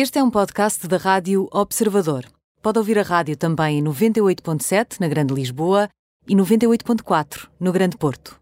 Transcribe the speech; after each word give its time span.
Este 0.00 0.20
é 0.20 0.22
um 0.22 0.30
podcast 0.30 0.86
da 0.86 0.96
Rádio 0.96 1.48
Observador. 1.52 2.24
Pode 2.62 2.78
ouvir 2.78 3.00
a 3.00 3.02
rádio 3.02 3.36
também 3.36 3.80
em 3.80 3.82
98.7 3.82 5.00
na 5.00 5.08
Grande 5.08 5.34
Lisboa 5.34 5.88
e 6.28 6.36
98.4 6.36 7.48
no 7.58 7.72
Grande 7.72 7.96
Porto. 7.96 8.38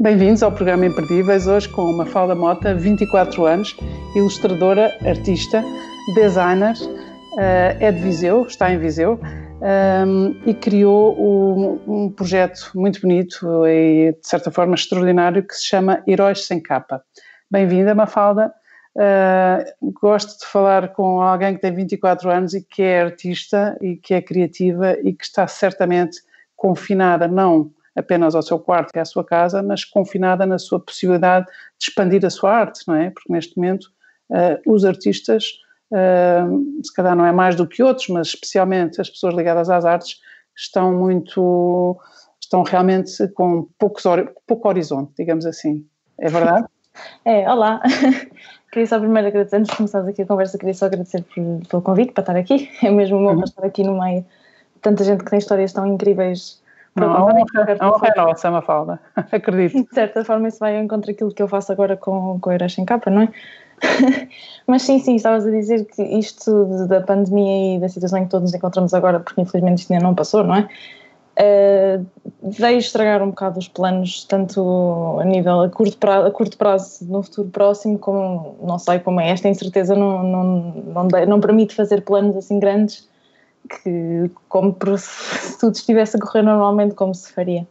Bem-vindos 0.00 0.42
ao 0.42 0.50
programa 0.50 0.86
Imperdíveis, 0.86 1.46
hoje 1.46 1.68
com 1.68 1.88
uma 1.88 2.04
Falda 2.06 2.34
Mota, 2.34 2.74
24 2.74 3.46
anos, 3.46 3.76
ilustradora, 4.16 4.98
artista, 5.06 5.64
designer, 6.14 6.74
uh, 7.34 7.76
é 7.80 7.92
de 7.92 8.00
Viseu, 8.00 8.46
está 8.46 8.72
em 8.72 8.78
Viseu, 8.78 9.20
um, 9.62 10.40
e 10.44 10.52
criou 10.54 11.16
um, 11.86 12.10
projeto 12.10 12.72
muito 12.74 13.00
bonito 13.00 13.66
e, 13.66 14.12
de 14.12 14.26
certa 14.26 14.50
forma, 14.50 14.74
extraordinário 14.74 15.46
que 15.46 15.54
se 15.54 15.66
chama 15.66 16.02
Heróis 16.06 16.46
Sem 16.46 16.60
Capa. 16.60 17.02
Bem-vinda, 17.50 17.94
Mafalda. 17.94 18.52
Uh, 18.94 19.92
gosto 20.00 20.40
de 20.40 20.46
falar 20.46 20.88
com 20.88 21.22
alguém 21.22 21.54
que 21.54 21.60
tem 21.60 21.72
24 21.72 22.30
anos 22.30 22.54
e 22.54 22.62
que 22.62 22.82
é 22.82 23.02
artista 23.02 23.78
e 23.80 23.96
que 23.96 24.12
é 24.12 24.20
criativa 24.20 24.98
e 25.02 25.12
que 25.14 25.24
está 25.24 25.46
certamente 25.46 26.18
confinada, 26.56 27.26
não 27.26 27.70
apenas 27.96 28.34
ao 28.34 28.42
seu 28.42 28.58
quarto 28.58 28.90
e 28.94 28.98
à 28.98 29.04
sua 29.04 29.24
casa, 29.24 29.62
mas 29.62 29.84
confinada 29.84 30.44
na 30.44 30.58
sua 30.58 30.80
possibilidade 30.80 31.46
de 31.46 31.88
expandir 31.88 32.24
a 32.24 32.30
sua 32.30 32.52
arte, 32.52 32.82
não 32.86 32.94
é? 32.96 33.10
Porque 33.10 33.32
neste 33.32 33.56
momento 33.56 33.84
uh, 34.30 34.72
os 34.72 34.84
artistas, 34.84 35.44
uh, 35.92 36.84
se 36.84 36.92
calhar 36.94 37.14
não 37.14 37.24
é 37.24 37.32
mais 37.32 37.54
do 37.54 37.66
que 37.66 37.82
outros, 37.82 38.08
mas 38.08 38.28
especialmente 38.28 39.00
as 39.00 39.08
pessoas 39.08 39.34
ligadas 39.34 39.70
às 39.70 39.84
artes, 39.84 40.18
estão 40.56 40.92
muito, 40.92 41.98
estão 42.40 42.62
realmente 42.62 43.28
com 43.28 43.68
poucos, 43.78 44.04
pouco 44.46 44.68
horizonte, 44.68 45.12
digamos 45.18 45.46
assim. 45.46 45.86
É 46.18 46.28
verdade? 46.28 46.66
É, 47.24 47.50
olá. 47.50 47.80
queria 48.70 48.86
só 48.86 48.98
primeiro 48.98 49.28
agradecer, 49.28 49.56
antes 49.56 49.70
de 49.70 49.76
começarmos 49.78 50.10
aqui 50.10 50.20
a 50.20 50.26
conversa, 50.26 50.58
queria 50.58 50.74
só 50.74 50.84
agradecer 50.84 51.24
pelo 51.34 51.80
convite 51.80 52.12
para 52.12 52.20
estar 52.20 52.36
aqui. 52.36 52.68
É 52.84 52.90
mesmo 52.90 53.16
uma 53.16 53.30
honra 53.30 53.38
uhum. 53.38 53.44
estar 53.44 53.64
aqui 53.64 53.82
no 53.82 53.98
meio 53.98 54.20
de 54.20 54.80
tanta 54.82 55.02
gente 55.02 55.24
que 55.24 55.30
tem 55.30 55.38
histórias 55.38 55.72
tão 55.72 55.86
incríveis 55.86 56.62
não, 56.94 57.10
a 57.10 57.24
honra, 57.24 57.44
a 57.80 57.88
honra 57.88 58.08
é 58.08 58.20
nossa, 58.20 58.50
Mafalda, 58.50 59.00
acredito. 59.14 59.82
De 59.82 59.94
certa 59.94 60.24
forma 60.24 60.48
isso 60.48 60.58
vai 60.58 60.76
encontrar 60.78 61.12
aquilo 61.12 61.32
que 61.32 61.42
eu 61.42 61.48
faço 61.48 61.72
agora 61.72 61.96
com, 61.96 62.38
com 62.38 62.50
o 62.50 62.52
Heróis 62.52 62.74
Sem 62.74 62.84
Capa, 62.84 63.10
não 63.10 63.22
é? 63.22 63.28
Mas 64.66 64.82
sim, 64.82 64.98
sim, 64.98 65.16
estavas 65.16 65.46
a 65.46 65.50
dizer 65.50 65.84
que 65.86 66.02
isto 66.02 66.86
da 66.86 67.00
pandemia 67.00 67.76
e 67.76 67.80
da 67.80 67.88
situação 67.88 68.18
em 68.18 68.24
que 68.24 68.30
todos 68.30 68.50
nos 68.50 68.54
encontramos 68.54 68.94
agora, 68.94 69.20
porque 69.20 69.40
infelizmente 69.40 69.80
isto 69.80 69.92
ainda 69.92 70.04
não 70.04 70.14
passou, 70.14 70.44
não 70.44 70.54
é? 70.54 70.68
Uh, 71.32 72.06
estragar 72.76 73.22
um 73.22 73.30
bocado 73.30 73.58
os 73.58 73.66
planos, 73.66 74.24
tanto 74.24 75.18
a 75.18 75.24
nível 75.24 75.62
a 75.62 75.70
curto, 75.70 75.96
prazo, 75.96 76.26
a 76.26 76.30
curto 76.30 76.58
prazo, 76.58 77.04
no 77.06 77.22
futuro 77.22 77.48
próximo, 77.48 77.98
como 77.98 78.56
não 78.62 78.78
sei 78.78 78.98
como 78.98 79.20
é. 79.20 79.30
Esta 79.30 79.48
incerteza 79.48 79.94
não, 79.94 80.22
não, 80.22 80.44
não, 80.84 81.26
não 81.26 81.40
permite 81.40 81.74
fazer 81.74 82.02
planos 82.02 82.36
assim 82.36 82.58
grandes 82.58 83.08
que 83.68 84.30
como 84.48 84.76
se 84.98 85.58
tudo 85.58 85.74
estivesse 85.74 86.16
a 86.16 86.20
correr 86.20 86.42
normalmente 86.42 86.94
como 86.94 87.14
se 87.14 87.32
faria. 87.32 87.66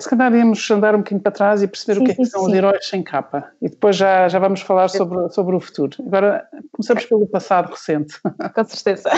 Se 0.00 0.08
calhar 0.08 0.34
íamos 0.34 0.70
andar 0.70 0.94
um 0.94 0.98
bocadinho 0.98 1.20
para 1.20 1.32
trás 1.32 1.62
e 1.62 1.68
perceber 1.68 1.98
sim, 1.98 2.02
o 2.02 2.04
que, 2.04 2.12
é 2.12 2.14
que 2.14 2.24
são 2.26 2.42
sim. 2.42 2.48
os 2.48 2.52
heróis 2.52 2.88
sem 2.88 3.02
capa. 3.02 3.48
E 3.62 3.68
depois 3.68 3.96
já, 3.96 4.28
já 4.28 4.38
vamos 4.38 4.60
falar 4.60 4.88
sobre, 4.88 5.28
sobre 5.30 5.54
o 5.54 5.60
futuro. 5.60 5.96
Agora 6.06 6.46
começamos 6.72 7.04
pelo 7.06 7.26
passado 7.26 7.70
recente. 7.70 8.20
Com 8.54 8.64
certeza. 8.64 9.10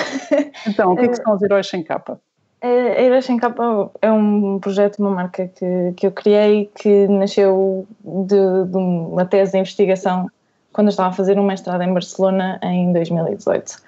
Então, 0.67 0.93
o 0.93 0.97
que, 0.97 1.05
é 1.05 1.09
que 1.09 1.17
são 1.17 1.35
os 1.35 1.43
heróis 1.43 1.67
sem 1.67 1.83
capa? 1.83 2.21
A 2.61 2.69
Heróis 2.69 3.25
Sem 3.25 3.39
Capa 3.39 3.91
é 4.01 4.13
um 4.13 4.61
projeto, 4.61 5.01
uma 5.01 5.11
marca 5.11 5.49
que, 5.49 5.95
que 5.97 6.07
eu 6.07 6.13
criei 6.13 6.71
que 6.77 7.09
nasceu 7.09 7.89
de, 8.01 8.37
de 8.67 8.77
uma 8.77 9.27
tese 9.27 9.51
de 9.51 9.59
investigação 9.59 10.29
quando 10.73 10.87
eu 10.87 10.91
estava 10.91 11.09
a 11.09 11.13
fazer 11.13 11.41
um 11.41 11.45
mestrado 11.45 11.83
em 11.83 11.93
Barcelona 11.93 12.61
em 12.63 12.93
2018 12.93 13.83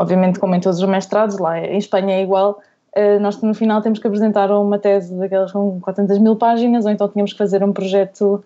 obviamente 0.00 0.38
como 0.38 0.54
em 0.54 0.60
todos 0.60 0.80
os 0.80 0.88
mestrados, 0.88 1.38
lá 1.38 1.60
em 1.60 1.76
Espanha 1.76 2.14
é 2.14 2.22
igual, 2.22 2.58
eh, 2.62 2.69
nós 3.20 3.40
no 3.40 3.54
final 3.54 3.80
temos 3.80 3.98
que 3.98 4.06
apresentar 4.06 4.50
uma 4.50 4.78
tese 4.78 5.14
daquelas 5.14 5.52
com 5.52 5.80
400 5.80 6.18
mil 6.18 6.36
páginas, 6.36 6.84
ou 6.84 6.90
então 6.90 7.08
tínhamos 7.08 7.32
que 7.32 7.38
fazer 7.38 7.62
um 7.62 7.72
projeto 7.72 8.42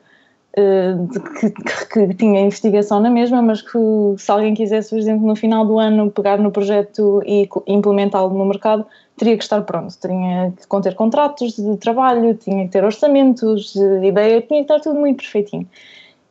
eh, 0.57 0.95
que, 1.41 1.51
que, 1.51 1.87
que, 1.89 2.15
tinha 2.15 2.41
investigação 2.41 3.01
na 3.01 3.11
mesma, 3.11 3.43
mas 3.43 3.61
que 3.61 3.79
se 4.17 4.31
alguém 4.31 4.55
quisesse, 4.55 4.91
por 4.91 4.99
exemplo, 4.99 5.27
no 5.27 5.35
final 5.35 5.67
do 5.67 5.81
ano 5.81 6.13
pegar 6.13 6.39
no 6.39 6.53
projeto 6.53 7.21
e 7.27 7.49
implementá-lo 7.67 8.33
no 8.33 8.45
mercado, 8.45 8.87
teria 9.17 9.37
que 9.37 9.43
estar 9.43 9.61
pronto, 9.63 9.93
tinha 10.01 10.53
que 10.53 10.65
conter 10.69 10.95
contratos 10.95 11.57
de 11.57 11.77
trabalho, 11.79 12.35
tinha 12.35 12.67
que 12.67 12.71
ter 12.71 12.85
orçamentos, 12.85 13.75
ideia, 13.75 14.41
tinha 14.43 14.65
que 14.65 14.73
estar 14.73 14.79
tudo 14.79 15.01
muito 15.01 15.19
perfeitinho. 15.25 15.69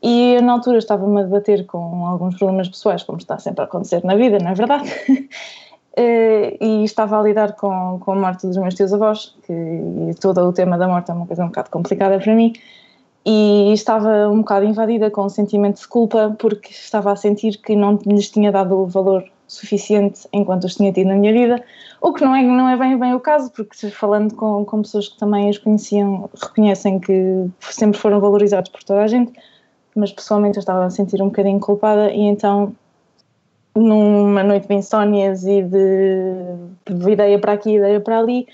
E 0.01 0.39
na 0.41 0.53
altura 0.53 0.77
estava-me 0.77 1.19
a 1.19 1.23
debater 1.23 1.65
com 1.65 2.05
alguns 2.05 2.37
problemas 2.37 2.69
pessoais, 2.69 3.03
como 3.03 3.17
está 3.17 3.37
sempre 3.39 3.61
a 3.61 3.65
acontecer 3.65 4.03
na 4.05 4.15
vida, 4.15 4.37
não 4.39 4.51
é 4.51 4.53
verdade? 4.53 4.89
Eh, 5.95 6.57
e 6.59 6.83
estava 6.83 7.19
a 7.19 7.21
lidar 7.21 7.53
com, 7.53 7.99
com 7.99 8.13
a 8.13 8.15
morte 8.15 8.47
dos 8.47 8.57
meus 8.57 8.73
tios-avós, 8.73 9.35
que 9.45 10.19
todo 10.19 10.41
o 10.41 10.51
tema 10.51 10.77
da 10.77 10.87
morte 10.87 11.11
é 11.11 11.13
uma 11.13 11.27
coisa 11.27 11.43
um 11.43 11.47
bocado 11.47 11.69
complicada 11.69 12.19
para 12.19 12.33
mim, 12.33 12.53
e 13.25 13.71
estava 13.73 14.27
um 14.29 14.39
bocado 14.39 14.65
invadida 14.65 15.11
com 15.11 15.23
um 15.23 15.29
sentimento 15.29 15.79
de 15.79 15.87
culpa 15.87 16.35
porque 16.39 16.71
estava 16.71 17.11
a 17.11 17.15
sentir 17.15 17.57
que 17.57 17.75
não 17.75 17.99
lhes 18.05 18.29
tinha 18.29 18.51
dado 18.51 18.75
o 18.75 18.87
valor 18.87 19.23
suficiente 19.47 20.27
enquanto 20.33 20.63
os 20.63 20.75
tinha 20.75 20.91
tido 20.91 21.07
na 21.07 21.15
minha 21.15 21.31
vida, 21.31 21.63
o 22.01 22.11
que 22.11 22.23
não 22.23 22.35
é, 22.35 22.41
não 22.41 22.67
é 22.67 22.75
bem, 22.75 22.97
bem 22.97 23.13
o 23.13 23.19
caso, 23.19 23.51
porque 23.51 23.89
falando 23.91 24.33
com, 24.33 24.65
com 24.65 24.81
pessoas 24.81 25.09
que 25.09 25.17
também 25.19 25.49
os 25.49 25.59
conheciam, 25.59 26.27
reconhecem 26.41 26.99
que 26.99 27.47
sempre 27.59 27.99
foram 27.99 28.19
valorizados 28.19 28.71
por 28.71 28.83
toda 28.83 29.03
a 29.03 29.07
gente, 29.07 29.31
mas 29.95 30.11
pessoalmente 30.11 30.57
eu 30.57 30.61
estava 30.61 30.85
a 30.85 30.89
sentir 30.89 31.21
um 31.21 31.27
bocadinho 31.27 31.59
culpada 31.59 32.11
e 32.11 32.21
então 32.21 32.73
numa 33.75 34.43
noite 34.43 34.67
de 34.67 34.75
insónias 34.75 35.43
e 35.45 35.63
de, 35.63 36.33
de 36.85 37.11
ideia 37.11 37.39
para 37.39 37.53
aqui, 37.53 37.75
ideia 37.75 37.99
para 37.99 38.19
ali, 38.19 38.47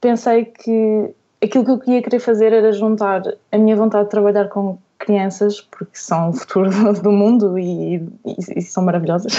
pensei 0.00 0.46
que 0.46 1.14
aquilo 1.42 1.64
que 1.64 1.70
eu 1.70 1.78
queria 1.78 2.02
querer 2.02 2.18
fazer 2.18 2.52
era 2.52 2.72
juntar 2.72 3.22
a 3.52 3.58
minha 3.58 3.76
vontade 3.76 4.04
de 4.04 4.10
trabalhar 4.10 4.48
com 4.48 4.78
crianças, 4.98 5.60
porque 5.60 5.96
são 5.96 6.30
o 6.30 6.32
futuro 6.32 6.70
do 7.02 7.12
mundo 7.12 7.58
e, 7.58 7.96
e, 7.96 8.36
e 8.56 8.62
são 8.62 8.84
maravilhosas, 8.84 9.32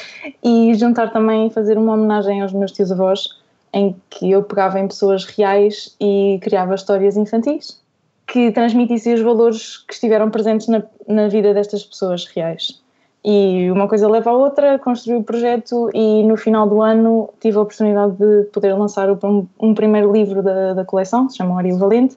e 0.42 0.74
juntar 0.74 1.12
também 1.12 1.50
fazer 1.50 1.76
uma 1.76 1.94
homenagem 1.94 2.40
aos 2.40 2.52
meus 2.52 2.72
tios-avós, 2.72 3.40
em 3.74 3.94
que 4.10 4.30
eu 4.30 4.42
pegava 4.42 4.80
em 4.80 4.88
pessoas 4.88 5.24
reais 5.24 5.94
e 6.00 6.38
criava 6.42 6.74
histórias 6.74 7.16
infantis 7.16 7.80
que 8.26 8.50
transmitissem 8.50 9.14
os 9.14 9.20
valores 9.20 9.78
que 9.78 9.92
estiveram 9.92 10.30
presentes 10.30 10.68
na, 10.68 10.82
na 11.06 11.28
vida 11.28 11.52
destas 11.52 11.84
pessoas 11.84 12.24
reais. 12.26 12.81
E 13.24 13.70
uma 13.70 13.86
coisa 13.86 14.08
leva 14.08 14.30
à 14.30 14.32
outra, 14.32 14.78
construí 14.80 15.16
o 15.16 15.22
projeto 15.22 15.88
e 15.94 16.24
no 16.24 16.36
final 16.36 16.68
do 16.68 16.82
ano 16.82 17.30
tive 17.40 17.56
a 17.56 17.60
oportunidade 17.60 18.16
de 18.16 18.44
poder 18.52 18.74
lançar 18.74 19.08
um, 19.10 19.46
um 19.60 19.74
primeiro 19.74 20.12
livro 20.12 20.42
da, 20.42 20.74
da 20.74 20.84
coleção, 20.84 21.28
se 21.30 21.36
chama 21.36 21.56
Ario 21.56 21.78
Valente, 21.78 22.16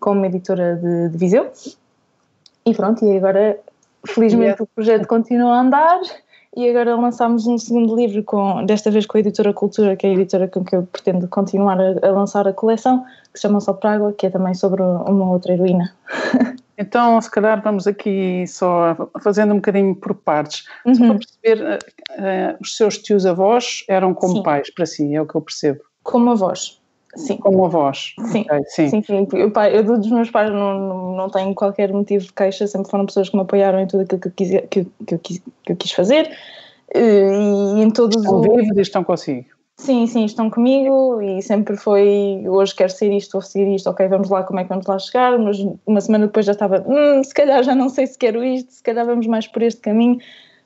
como 0.00 0.24
editora 0.24 0.76
de, 0.76 1.10
de 1.10 1.18
Viseu. 1.18 1.50
E 2.64 2.74
pronto, 2.74 3.04
e 3.04 3.16
agora 3.18 3.58
felizmente 4.06 4.62
o 4.62 4.66
projeto 4.66 5.06
continua 5.06 5.56
a 5.56 5.60
andar 5.60 6.00
e 6.56 6.70
agora 6.70 6.96
lançámos 6.96 7.46
um 7.46 7.58
segundo 7.58 7.94
livro, 7.94 8.24
com, 8.24 8.64
desta 8.64 8.90
vez 8.90 9.04
com 9.04 9.18
a 9.18 9.20
editora 9.20 9.52
Cultura, 9.52 9.94
que 9.94 10.06
é 10.06 10.10
a 10.10 10.12
editora 10.14 10.48
com 10.48 10.64
que 10.64 10.74
eu 10.74 10.84
pretendo 10.84 11.28
continuar 11.28 11.78
a, 11.78 12.08
a 12.08 12.10
lançar 12.12 12.48
a 12.48 12.52
coleção, 12.52 13.04
que 13.30 13.38
se 13.38 13.42
chama 13.42 13.60
Só 13.60 13.78
Água, 13.82 14.14
que 14.14 14.26
é 14.26 14.30
também 14.30 14.54
sobre 14.54 14.80
uma 14.82 15.30
outra 15.30 15.52
heroína. 15.52 15.94
Então, 16.78 17.20
se 17.20 17.30
calhar 17.30 17.62
vamos 17.62 17.86
aqui 17.86 18.46
só 18.46 19.08
fazendo 19.22 19.52
um 19.52 19.56
bocadinho 19.56 19.94
por 19.94 20.14
partes. 20.14 20.64
Uhum. 20.84 20.94
Só 20.94 21.06
para 21.06 21.18
perceber, 21.18 21.78
uh, 21.78 22.56
os 22.60 22.76
seus 22.76 22.98
tios-avós 22.98 23.84
eram 23.88 24.12
como 24.12 24.36
sim. 24.36 24.42
pais 24.42 24.70
para 24.70 24.86
si, 24.86 25.14
é 25.14 25.20
o 25.20 25.26
que 25.26 25.34
eu 25.34 25.40
percebo. 25.40 25.80
Como 26.02 26.30
avós, 26.30 26.80
sim. 27.16 27.38
Como 27.38 27.64
avós? 27.64 28.14
Sim, 28.30 28.42
okay, 28.42 28.64
sim. 28.68 28.88
sim, 28.90 29.02
sim. 29.02 29.28
Eu, 29.32 29.50
pai, 29.50 29.76
eu 29.76 29.82
dos 29.82 30.10
meus 30.10 30.30
pais 30.30 30.50
não, 30.52 30.78
não, 30.78 31.16
não 31.16 31.30
tenho 31.30 31.54
qualquer 31.54 31.92
motivo 31.92 32.26
de 32.26 32.32
queixa, 32.32 32.66
sempre 32.66 32.90
foram 32.90 33.06
pessoas 33.06 33.28
que 33.30 33.36
me 33.36 33.42
apoiaram 33.42 33.80
em 33.80 33.86
tudo 33.86 34.02
aquilo 34.02 34.20
que 34.20 34.28
eu 34.28 34.32
quis, 34.32 34.50
que, 34.70 34.84
que 34.84 35.14
eu 35.14 35.18
quis, 35.18 35.42
que 35.64 35.72
eu 35.72 35.76
quis 35.76 35.92
fazer. 35.92 36.30
Uh, 36.94 37.78
e 37.78 37.82
em 37.82 37.90
todos 37.90 38.16
estão 38.22 38.40
os... 38.40 38.46
vivos 38.46 38.76
e 38.76 38.80
estão 38.80 39.02
consigo. 39.02 39.55
Sim, 39.76 40.06
sim, 40.06 40.24
estão 40.24 40.48
comigo 40.48 41.20
e 41.20 41.42
sempre 41.42 41.76
foi 41.76 42.42
hoje 42.48 42.74
quero 42.74 42.90
ser 42.90 43.12
isto, 43.12 43.32
vou 43.32 43.42
seguir 43.42 43.74
isto, 43.74 43.90
ok, 43.90 44.08
vamos 44.08 44.30
lá, 44.30 44.42
como 44.42 44.58
é 44.58 44.62
que 44.62 44.70
vamos 44.70 44.86
lá 44.86 44.98
chegar? 44.98 45.38
Mas 45.38 45.58
uma 45.86 46.00
semana 46.00 46.26
depois 46.26 46.46
já 46.46 46.52
estava, 46.52 46.82
hum, 46.88 47.22
se 47.22 47.34
calhar 47.34 47.62
já 47.62 47.74
não 47.74 47.90
sei 47.90 48.06
se 48.06 48.16
quero 48.16 48.42
isto, 48.42 48.72
se 48.72 48.82
calhar 48.82 49.04
vamos 49.04 49.26
mais 49.26 49.46
por 49.46 49.62
este 49.62 49.80
caminho. 49.82 50.18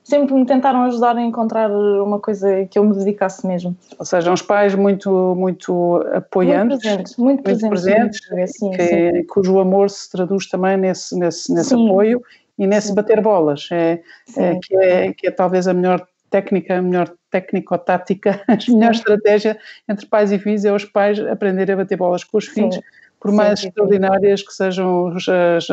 Sempre 0.03 0.33
me 0.33 0.45
tentaram 0.45 0.83
ajudar 0.83 1.15
a 1.15 1.21
encontrar 1.21 1.69
uma 1.69 2.19
coisa 2.19 2.65
que 2.65 2.79
eu 2.79 2.83
me 2.83 2.95
dedicasse 2.95 3.45
mesmo. 3.45 3.77
Ou 3.99 4.05
seja, 4.05 4.31
uns 4.31 4.41
pais 4.41 4.73
muito, 4.73 5.35
muito 5.37 6.03
apoiantes, 6.13 6.79
muito 6.79 6.81
presentes, 6.81 7.17
muito 7.17 7.43
presentes, 7.43 7.69
muito 7.69 8.27
presentes 8.27 8.51
sim, 8.57 8.71
que, 8.71 9.11
sim. 9.11 9.27
cujo 9.27 9.59
amor 9.59 9.89
se 9.89 10.09
traduz 10.09 10.47
também 10.49 10.77
nesse, 10.77 11.15
nesse, 11.19 11.53
nesse 11.53 11.73
apoio 11.73 12.21
e 12.57 12.65
nesse 12.65 12.95
bater 12.95 13.21
bolas, 13.21 13.67
é, 13.71 14.01
é, 14.37 14.55
que, 14.55 14.75
é, 14.75 15.13
que 15.13 15.27
é 15.27 15.31
talvez 15.31 15.67
a 15.67 15.73
melhor 15.73 16.07
técnica, 16.31 16.79
a 16.79 16.81
melhor 16.81 17.13
técnico-tática, 17.29 18.41
a 18.47 18.71
melhor 18.71 18.91
estratégia 18.91 19.59
entre 19.87 20.07
pais 20.07 20.31
e 20.31 20.39
filhos 20.39 20.65
é 20.65 20.73
os 20.73 20.85
pais 20.85 21.19
aprenderem 21.19 21.73
a 21.73 21.77
bater 21.77 21.97
bolas 21.97 22.23
com 22.23 22.37
os 22.37 22.47
filhos, 22.47 22.75
sim. 22.75 22.81
por 23.19 23.31
mais 23.31 23.59
sim, 23.59 23.63
sim, 23.63 23.67
extraordinárias 23.67 24.41
que 24.41 24.53
sejam 24.53 25.13
os, 25.13 25.27
as, 25.29 25.67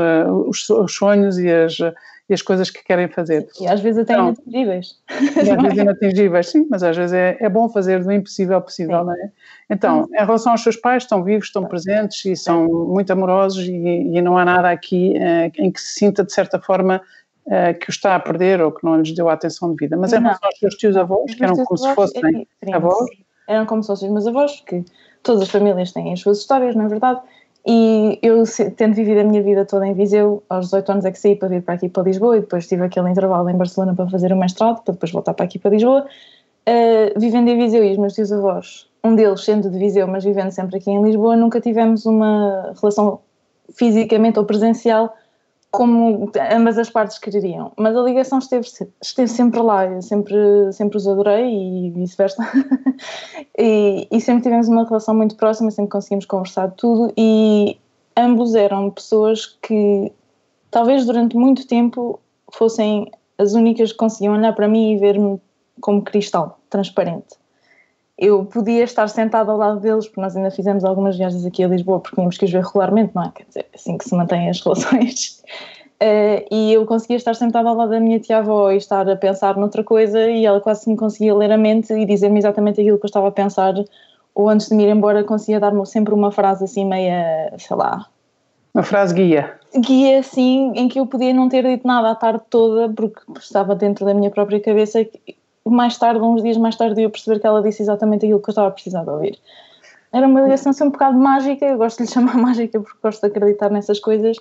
os, 0.46 0.68
os 0.68 0.94
sonhos 0.94 1.38
e 1.38 1.50
as, 1.50 1.78
e 2.28 2.34
as 2.34 2.42
coisas 2.42 2.70
que 2.70 2.84
querem 2.84 3.08
fazer. 3.08 3.46
E 3.60 3.66
às 3.66 3.80
vezes 3.80 4.00
até 4.00 4.12
então, 4.14 4.28
inatingíveis. 4.28 4.96
E 5.10 5.50
às 5.50 5.62
vezes 5.62 5.78
inatingíveis, 5.78 6.48
sim, 6.50 6.66
mas 6.68 6.82
às 6.82 6.96
vezes 6.96 7.14
é, 7.14 7.36
é 7.40 7.48
bom 7.48 7.68
fazer 7.68 8.02
do 8.02 8.12
impossível 8.12 8.60
possível, 8.60 8.98
sim. 8.98 9.06
não 9.06 9.12
é? 9.12 9.30
Então, 9.70 10.08
em 10.12 10.24
relação 10.24 10.52
aos 10.52 10.62
seus 10.62 10.76
pais, 10.76 11.04
estão 11.04 11.22
vivos, 11.22 11.46
estão 11.46 11.64
presentes 11.64 12.24
e 12.24 12.36
são 12.36 12.66
muito 12.66 13.12
amorosos 13.12 13.64
e, 13.64 13.72
e 13.72 14.20
não 14.20 14.36
há 14.36 14.44
nada 14.44 14.70
aqui 14.70 15.16
eh, 15.16 15.52
em 15.56 15.70
que 15.70 15.80
se 15.80 16.00
sinta, 16.00 16.24
de 16.24 16.32
certa 16.32 16.58
forma, 16.58 17.00
eh, 17.50 17.72
que 17.72 17.88
o 17.88 17.90
está 17.90 18.14
a 18.14 18.20
perder 18.20 18.60
ou 18.60 18.70
que 18.70 18.84
não 18.84 18.96
lhes 18.96 19.12
deu 19.14 19.28
a 19.28 19.32
atenção 19.32 19.74
devida. 19.74 19.96
Mas 19.96 20.12
em 20.12 20.20
relação 20.20 20.48
aos 20.48 20.58
seus 20.58 20.74
tios 20.74 20.96
avós, 20.96 21.34
que 21.34 21.42
eram 21.42 21.56
como 21.64 21.78
se 21.78 21.94
fossem 21.94 22.46
é 22.62 22.74
avós... 22.74 23.08
Eram 23.48 23.64
como 23.64 23.82
se 23.82 23.86
fossem 23.86 24.08
os 24.08 24.12
meus 24.12 24.26
avós, 24.26 24.60
que 24.66 24.84
todas 25.22 25.40
as 25.40 25.48
famílias 25.48 25.92
têm 25.92 26.12
as 26.12 26.20
suas 26.20 26.40
histórias, 26.40 26.76
não 26.76 26.84
é 26.84 26.88
verdade? 26.88 27.22
E 27.66 28.18
eu, 28.22 28.44
tendo 28.76 28.94
vivido 28.94 29.20
a 29.20 29.24
minha 29.24 29.42
vida 29.42 29.64
toda 29.64 29.86
em 29.86 29.94
Viseu, 29.94 30.42
aos 30.50 30.66
18 30.66 30.92
anos 30.92 31.04
é 31.06 31.10
que 31.10 31.18
saí 31.18 31.36
para 31.36 31.48
vir 31.48 31.62
para 31.62 31.74
aqui 31.74 31.88
para 31.88 32.02
Lisboa 32.02 32.36
e 32.36 32.40
depois 32.40 32.66
tive 32.66 32.84
aquele 32.84 33.10
intervalo 33.10 33.48
em 33.48 33.56
Barcelona 33.56 33.94
para 33.94 34.08
fazer 34.10 34.30
o 34.30 34.36
mestrado, 34.36 34.82
para 34.82 34.92
depois 34.92 35.10
voltar 35.10 35.32
para 35.32 35.46
aqui 35.46 35.58
para 35.58 35.70
Lisboa. 35.70 36.06
Uh, 36.68 37.18
vivendo 37.18 37.48
em 37.48 37.56
Viseu 37.56 37.82
e 37.82 37.92
os 37.92 37.96
meus 37.96 38.12
tios 38.12 38.30
avós, 38.30 38.90
um 39.02 39.14
deles 39.14 39.42
sendo 39.42 39.70
de 39.70 39.78
Viseu, 39.78 40.06
mas 40.06 40.22
vivendo 40.22 40.50
sempre 40.50 40.76
aqui 40.76 40.90
em 40.90 41.02
Lisboa, 41.02 41.34
nunca 41.34 41.62
tivemos 41.62 42.04
uma 42.04 42.74
relação 42.78 43.20
fisicamente 43.74 44.38
ou 44.38 44.44
presencial 44.44 45.14
como 45.70 46.30
ambas 46.52 46.78
as 46.78 46.90
partes 46.90 47.18
queriam. 47.18 47.72
Mas 47.76 47.96
a 47.96 48.02
ligação 48.02 48.38
esteve, 48.38 48.66
esteve 49.02 49.28
sempre 49.28 49.60
lá, 49.60 49.86
eu 49.86 50.02
sempre, 50.02 50.72
sempre 50.72 50.96
os 50.96 51.06
adorei 51.06 51.46
e 51.86 51.90
vice-versa. 51.90 52.42
e, 53.58 54.08
e, 54.10 54.20
sempre 54.20 54.44
tivemos 54.44 54.68
uma 54.68 54.84
relação 54.84 55.14
muito 55.14 55.36
próxima, 55.36 55.70
sempre 55.70 55.90
conseguimos 55.90 56.24
conversar 56.24 56.68
de 56.68 56.76
tudo 56.76 57.12
e 57.16 57.78
ambos 58.16 58.54
eram 58.54 58.90
pessoas 58.90 59.46
que 59.46 60.12
talvez 60.70 61.06
durante 61.06 61.36
muito 61.36 61.66
tempo 61.66 62.18
fossem 62.52 63.10
as 63.36 63.52
únicas 63.52 63.92
que 63.92 63.98
conseguiam 63.98 64.34
olhar 64.34 64.54
para 64.54 64.66
mim 64.66 64.92
e 64.92 64.98
ver-me 64.98 65.40
como 65.80 66.02
cristal, 66.02 66.58
transparente. 66.70 67.36
Eu 68.18 68.44
podia 68.44 68.82
estar 68.82 69.08
sentada 69.08 69.52
ao 69.52 69.56
lado 69.56 69.78
deles, 69.78 70.06
porque 70.06 70.20
nós 70.20 70.36
ainda 70.36 70.50
fizemos 70.50 70.84
algumas 70.84 71.16
viagens 71.16 71.46
aqui 71.46 71.62
a 71.62 71.68
Lisboa, 71.68 72.00
porque 72.00 72.16
tínhamos 72.16 72.36
que 72.36 72.44
os 72.44 72.50
ver 72.50 72.64
regularmente, 72.64 73.12
não 73.14 73.22
é? 73.22 73.30
Quer 73.32 73.44
dizer, 73.44 73.66
assim 73.72 73.96
que 73.96 74.04
se 74.04 74.14
mantêm 74.16 74.50
as 74.50 74.58
relações. 74.64 75.40
Uh, 76.02 76.42
e 76.50 76.72
eu 76.72 76.84
conseguia 76.84 77.16
estar 77.16 77.34
sentada 77.34 77.68
ao 77.68 77.76
lado 77.76 77.90
da 77.90 78.00
minha 78.00 78.18
tia-avó 78.18 78.70
e 78.72 78.76
estar 78.76 79.08
a 79.08 79.16
pensar 79.16 79.56
noutra 79.56 79.84
coisa, 79.84 80.28
e 80.28 80.44
ela 80.44 80.60
quase 80.60 80.90
me 80.90 80.96
conseguia 80.96 81.34
ler 81.34 81.52
a 81.52 81.56
mente 81.56 81.92
e 81.92 82.04
dizer-me 82.04 82.38
exatamente 82.38 82.80
aquilo 82.80 82.98
que 82.98 83.04
eu 83.04 83.08
estava 83.08 83.28
a 83.28 83.32
pensar, 83.32 83.74
ou 84.34 84.48
antes 84.48 84.68
de 84.68 84.74
me 84.74 84.84
ir 84.84 84.90
embora, 84.90 85.22
conseguia 85.22 85.60
dar-me 85.60 85.86
sempre 85.86 86.12
uma 86.12 86.32
frase 86.32 86.64
assim, 86.64 86.84
meia, 86.84 87.54
sei 87.56 87.76
lá. 87.76 88.06
Uma 88.74 88.82
frase 88.82 89.14
guia. 89.14 89.58
Guia, 89.76 90.22
sim, 90.24 90.72
em 90.74 90.88
que 90.88 90.98
eu 90.98 91.06
podia 91.06 91.32
não 91.32 91.48
ter 91.48 91.64
dito 91.64 91.86
nada 91.86 92.10
a 92.10 92.14
tarde 92.16 92.42
toda, 92.50 92.92
porque 92.92 93.20
estava 93.38 93.76
dentro 93.76 94.04
da 94.04 94.14
minha 94.14 94.30
própria 94.30 94.60
cabeça 94.60 95.04
mais 95.70 95.96
tarde, 95.96 96.20
uns 96.20 96.42
dias 96.42 96.56
mais 96.56 96.76
tarde, 96.76 97.02
eu 97.02 97.10
perceber 97.10 97.40
que 97.40 97.46
ela 97.46 97.62
disse 97.62 97.82
exatamente 97.82 98.24
aquilo 98.24 98.40
que 98.40 98.48
eu 98.48 98.52
estava 98.52 98.70
precisando 98.70 99.04
de 99.04 99.10
ouvir. 99.10 99.38
Era 100.12 100.26
uma 100.26 100.40
ligação 100.40 100.70
assim 100.70 100.84
um 100.84 100.90
bocado 100.90 101.18
mágica, 101.18 101.66
eu 101.66 101.78
gosto 101.78 101.98
de 101.98 102.04
lhe 102.04 102.10
chamar 102.12 102.36
mágica 102.36 102.80
porque 102.80 102.98
gosto 103.02 103.20
de 103.20 103.26
acreditar 103.26 103.70
nessas 103.70 104.00
coisas, 104.00 104.36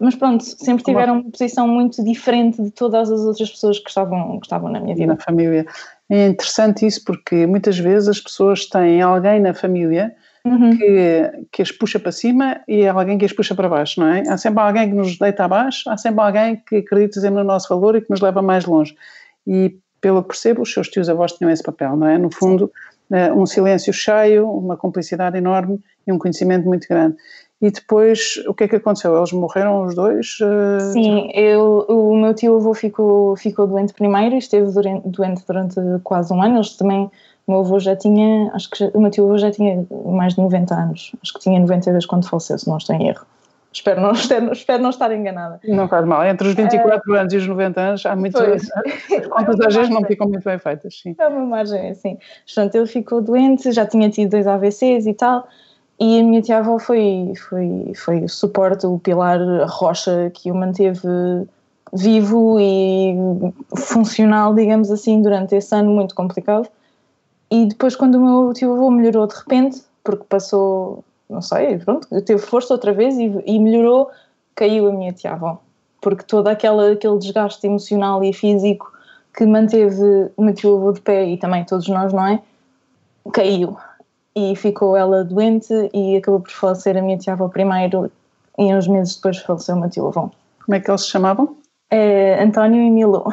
mas 0.00 0.14
pronto, 0.14 0.42
sempre 0.42 0.82
tiveram 0.82 1.20
uma 1.20 1.30
posição 1.30 1.68
muito 1.68 2.02
diferente 2.02 2.62
de 2.62 2.70
todas 2.70 3.10
as 3.10 3.20
outras 3.20 3.50
pessoas 3.50 3.78
que 3.78 3.88
estavam, 3.88 4.40
que 4.40 4.46
estavam 4.46 4.70
na 4.70 4.80
minha 4.80 4.94
vida. 4.94 5.14
Na 5.14 5.20
família. 5.20 5.66
É 6.08 6.28
interessante 6.28 6.86
isso 6.86 7.04
porque 7.04 7.46
muitas 7.46 7.78
vezes 7.78 8.08
as 8.08 8.20
pessoas 8.20 8.66
têm 8.66 9.02
alguém 9.02 9.40
na 9.40 9.52
família 9.52 10.14
uhum. 10.44 10.76
que, 10.76 11.46
que 11.52 11.62
as 11.62 11.70
puxa 11.70 11.98
para 11.98 12.12
cima 12.12 12.60
e 12.66 12.86
alguém 12.86 13.18
que 13.18 13.26
as 13.26 13.32
puxa 13.32 13.54
para 13.54 13.68
baixo, 13.68 14.00
não 14.00 14.08
é? 14.08 14.22
Há 14.26 14.36
sempre 14.38 14.62
alguém 14.62 14.88
que 14.88 14.94
nos 14.94 15.18
deita 15.18 15.44
abaixo, 15.44 15.88
há 15.90 15.96
sempre 15.96 16.20
alguém 16.20 16.56
que 16.66 16.76
acredita 16.76 17.30
no 17.30 17.44
nosso 17.44 17.68
valor 17.68 17.96
e 17.96 18.00
que 18.00 18.10
nos 18.10 18.20
leva 18.20 18.40
mais 18.40 18.64
longe. 18.64 18.96
E 19.46 19.76
pelo 20.00 20.22
que 20.22 20.28
percebo, 20.28 20.62
os 20.62 20.72
seus 20.72 20.88
tios 20.88 21.08
avós 21.08 21.32
tinham 21.32 21.50
esse 21.50 21.62
papel, 21.62 21.96
não 21.96 22.06
é? 22.06 22.16
No 22.16 22.30
fundo, 22.32 22.70
eh, 23.12 23.32
um 23.32 23.44
silêncio 23.46 23.92
cheio, 23.92 24.50
uma 24.50 24.76
cumplicidade 24.76 25.36
enorme 25.36 25.80
e 26.06 26.12
um 26.12 26.18
conhecimento 26.18 26.66
muito 26.66 26.88
grande. 26.88 27.16
E 27.60 27.70
depois, 27.70 28.42
o 28.48 28.54
que 28.54 28.64
é 28.64 28.68
que 28.68 28.76
aconteceu? 28.76 29.14
Eles 29.16 29.32
morreram 29.32 29.84
os 29.84 29.94
dois? 29.94 30.38
Uh... 30.40 30.92
Sim, 30.92 31.30
eu, 31.34 31.84
o 31.88 32.16
meu 32.16 32.32
tio 32.32 32.56
avô 32.56 32.72
ficou, 32.72 33.36
ficou 33.36 33.66
doente 33.66 33.92
primeiro 33.92 34.34
e 34.34 34.38
esteve 34.38 34.72
doente 35.04 35.44
durante 35.46 35.74
quase 36.02 36.32
um 36.32 36.42
ano. 36.42 36.56
Eles 36.56 36.74
também, 36.76 37.10
o 37.46 37.52
meu 37.52 37.60
avô 37.60 37.78
já 37.78 37.94
tinha, 37.94 38.50
acho 38.54 38.70
que 38.70 38.90
o 38.94 39.00
meu 39.00 39.10
tio 39.10 39.26
avô 39.26 39.36
já 39.36 39.50
tinha 39.50 39.84
mais 40.06 40.34
de 40.34 40.40
90 40.40 40.74
anos. 40.74 41.12
Acho 41.22 41.34
que 41.34 41.40
tinha 41.40 41.60
92 41.60 42.06
quando 42.06 42.26
faleceu, 42.26 42.58
se 42.58 42.66
não 42.66 42.78
estou 42.78 42.96
em 42.96 43.08
erro. 43.08 43.26
Espero 43.72 44.00
não, 44.00 44.12
espero, 44.12 44.52
espero 44.52 44.82
não 44.82 44.90
estar 44.90 45.12
enganada. 45.12 45.60
Não 45.64 45.88
faz 45.88 46.04
mal. 46.04 46.24
Entre 46.24 46.48
os 46.48 46.54
24 46.54 47.12
uh, 47.12 47.16
anos 47.16 47.32
e 47.32 47.36
os 47.36 47.46
90 47.46 47.80
anos 47.80 48.06
há 48.06 48.16
muito. 48.16 48.38
Pois. 48.38 48.68
As 48.72 49.26
contas 49.26 49.60
às 49.60 49.74
vezes 49.74 49.90
não 49.90 50.04
ficam 50.04 50.28
muito 50.28 50.44
bem 50.44 50.58
feitas. 50.58 51.00
Sim. 51.00 51.14
É 51.18 51.26
uma 51.28 51.46
margem, 51.46 51.90
assim. 51.90 52.18
Portanto, 52.46 52.74
ele 52.74 52.86
ficou 52.86 53.20
doente, 53.20 53.70
já 53.72 53.86
tinha 53.86 54.10
tido 54.10 54.30
dois 54.30 54.46
AVCs 54.46 55.06
e 55.06 55.14
tal. 55.14 55.46
E 55.98 56.18
a 56.18 56.22
minha 56.22 56.40
tia-avó 56.40 56.78
foi, 56.78 57.34
foi, 57.36 57.92
foi 57.94 58.24
o 58.24 58.28
suporte, 58.28 58.86
o 58.86 58.98
pilar, 58.98 59.38
a 59.38 59.66
rocha 59.66 60.30
que 60.32 60.50
o 60.50 60.54
manteve 60.54 61.06
vivo 61.92 62.58
e 62.58 63.14
funcional, 63.76 64.54
digamos 64.54 64.90
assim, 64.90 65.20
durante 65.20 65.54
esse 65.54 65.74
ano 65.74 65.90
muito 65.90 66.14
complicado. 66.14 66.68
E 67.50 67.66
depois, 67.66 67.96
quando 67.96 68.14
o 68.14 68.20
meu 68.24 68.54
tio-avô 68.54 68.90
melhorou 68.90 69.26
de 69.26 69.34
repente, 69.34 69.82
porque 70.02 70.24
passou 70.28 71.04
não 71.30 71.40
sei, 71.40 71.78
pronto, 71.78 72.08
teve 72.22 72.40
força 72.40 72.74
outra 72.74 72.92
vez 72.92 73.16
e, 73.16 73.32
e 73.46 73.58
melhorou, 73.58 74.10
caiu 74.54 74.88
a 74.88 74.92
minha 74.92 75.12
tia-avó. 75.12 75.60
Porque 76.00 76.24
todo 76.24 76.48
aquela, 76.48 76.92
aquele 76.92 77.18
desgaste 77.18 77.66
emocional 77.66 78.22
e 78.24 78.32
físico 78.32 78.92
que 79.36 79.46
manteve 79.46 80.30
o 80.36 80.42
meu 80.42 80.54
tio-avô 80.54 80.92
de 80.92 81.00
pé 81.00 81.24
e 81.26 81.38
também 81.38 81.64
todos 81.64 81.86
nós, 81.88 82.12
não 82.12 82.26
é? 82.26 82.42
Caiu. 83.32 83.76
E 84.34 84.56
ficou 84.56 84.96
ela 84.96 85.22
doente 85.24 85.72
e 85.94 86.16
acabou 86.16 86.40
por 86.40 86.50
falecer 86.50 86.96
a 86.96 87.02
minha 87.02 87.18
tia-avó 87.18 87.48
primeiro 87.48 88.10
e 88.58 88.74
uns 88.74 88.88
meses 88.88 89.16
depois 89.16 89.38
faleceu 89.38 89.76
o 89.76 89.80
meu 89.80 89.90
tio-avô. 89.90 90.30
Como 90.64 90.74
é 90.74 90.80
que 90.80 90.90
eles 90.90 91.02
se 91.02 91.08
chamavam? 91.08 91.56
É, 91.90 92.42
António 92.42 92.82
e 92.82 92.90
Milo. 92.90 93.24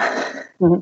Uhum. 0.59 0.81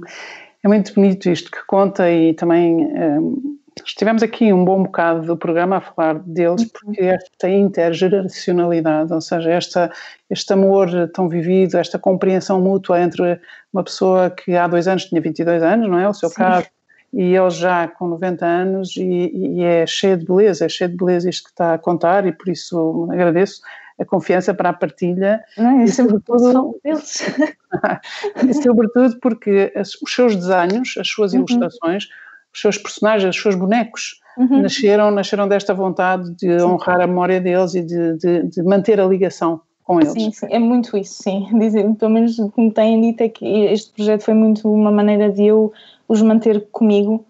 É 0.64 0.68
muito 0.68 0.94
bonito 0.96 1.30
isto 1.30 1.52
que 1.52 1.66
conta 1.66 2.10
e 2.10 2.34
também... 2.34 2.88
Um 3.20 3.65
estivemos 3.84 4.24
aqui 4.24 4.54
um 4.54 4.64
bom 4.64 4.84
bocado 4.84 5.26
do 5.26 5.36
programa 5.36 5.78
a 5.78 5.82
falar 5.82 6.20
deles 6.20 6.62
uhum. 6.62 6.70
porque 6.74 7.02
esta 7.02 7.50
intergeracionalidade, 7.50 9.12
ou 9.12 9.22
seja, 9.22 9.52
esta, 9.52 9.92
este 10.30 10.54
amor 10.54 10.90
tão 11.14 11.28
vivido, 11.28 11.78
esta 11.78 12.00
compreensão 12.00 12.62
mútua 12.62 13.02
entre 13.02 13.40
uma 13.74 13.84
pessoa 13.84 14.30
que 14.30 14.56
há 14.56 14.68
dois 14.68 14.88
anos 14.88 15.06
tinha 15.06 15.20
22 15.20 15.62
anos, 15.62 15.90
não 15.90 16.00
é? 16.00 16.08
O 16.08 16.14
seu 16.14 16.30
Sim. 16.30 16.36
caso, 16.36 16.68
e 17.12 17.36
ele 17.36 17.50
já 17.50 17.88
com 17.88 18.08
90 18.08 18.46
anos 18.46 18.96
e, 18.98 19.32
e, 19.34 19.64
é 19.64 19.86
cheio 19.86 20.18
de 20.18 20.26
beleza, 20.26 20.66
é 20.66 20.70
cheio 20.70 20.90
de 20.90 20.98
beleza 20.98 21.30
isto 21.30 21.46
que 21.46 21.50
está 21.50 21.74
a 21.74 21.78
contar 21.78 22.26
e 22.26 22.32
por 22.32 22.50
isso 22.50 23.08
agradeço 23.12 23.62
a 24.00 24.06
confiança 24.06 24.54
para 24.54 24.70
a 24.70 24.74
partilha. 24.74 25.42
Não, 25.58 25.82
e 25.84 25.88
sobretudo 25.88 26.78
deles. 26.84 27.24
e 28.50 28.54
sobretudo 28.54 29.18
porque 29.22 29.72
os 29.78 30.14
seus 30.14 30.36
desenhos, 30.36 30.96
as 31.00 31.08
suas 31.08 31.34
uhum. 31.34 31.40
ilustrações, 31.40 32.10
os 32.56 32.62
seus 32.62 32.78
personagens, 32.78 33.36
os 33.36 33.42
seus 33.42 33.54
bonecos, 33.54 34.22
uhum. 34.38 34.62
nasceram, 34.62 35.12
nasceram 35.12 35.48
desta 35.48 35.74
vontade 35.74 36.32
de 36.32 36.58
sim. 36.58 36.66
honrar 36.66 37.02
a 37.02 37.08
memória 37.08 37.42
deles 37.42 37.76
e 37.76 37.82
de, 37.82 38.18
de, 38.18 38.44
de, 38.44 38.64
manter 38.64 39.00
a 39.00 39.06
ligação 39.06 39.60
com 39.84 40.00
eles. 40.00 40.14
Sim, 40.14 40.32
sim, 40.32 40.48
é 40.50 40.58
muito 40.58 40.98
isso, 40.98 41.22
sim. 41.22 41.48
Dizem, 41.60 41.94
pelo 41.94 42.12
menos 42.12 42.40
o 42.40 42.50
que 42.50 42.62
me 42.62 42.72
têm 42.72 43.02
dito 43.02 43.22
é 43.22 43.30
que 43.30 43.46
este 43.66 43.92
projeto 43.94 44.24
foi 44.24 44.34
muito 44.34 44.72
uma 44.72 44.92
maneira 44.92 45.30
de 45.30 45.46
eu 45.46 45.74
os 46.08 46.22
manter 46.22 46.66
comigo 46.72 47.26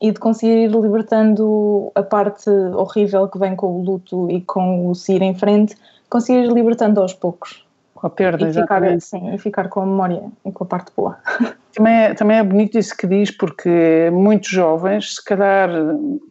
e 0.00 0.10
de 0.10 0.18
conseguir 0.18 0.64
ir 0.64 0.70
libertando 0.70 1.92
a 1.94 2.02
parte 2.02 2.48
horrível 2.48 3.28
que 3.28 3.38
vem 3.38 3.54
com 3.54 3.66
o 3.66 3.84
luto 3.84 4.30
e 4.30 4.40
com 4.40 4.88
o 4.88 4.94
se 4.94 5.12
ir 5.12 5.20
em 5.20 5.34
frente, 5.34 5.76
conseguir 6.08 6.44
ir 6.44 6.52
libertando 6.52 7.00
aos 7.02 7.12
poucos. 7.12 7.66
Com 7.94 8.06
a 8.06 8.10
perda, 8.10 8.48
e 8.48 8.54
ficar, 8.54 9.00
sim, 9.02 9.34
e 9.34 9.38
ficar 9.38 9.68
com 9.68 9.82
a 9.82 9.86
memória 9.86 10.22
e 10.46 10.50
com 10.50 10.64
a 10.64 10.66
parte 10.66 10.90
boa. 10.96 11.18
Também 11.74 11.94
é, 11.94 12.14
também 12.14 12.38
é 12.38 12.42
bonito 12.42 12.78
isso 12.78 12.96
que 12.96 13.06
diz, 13.06 13.30
porque 13.30 14.10
muitos 14.12 14.50
jovens, 14.50 15.14
se 15.14 15.24
calhar 15.24 15.70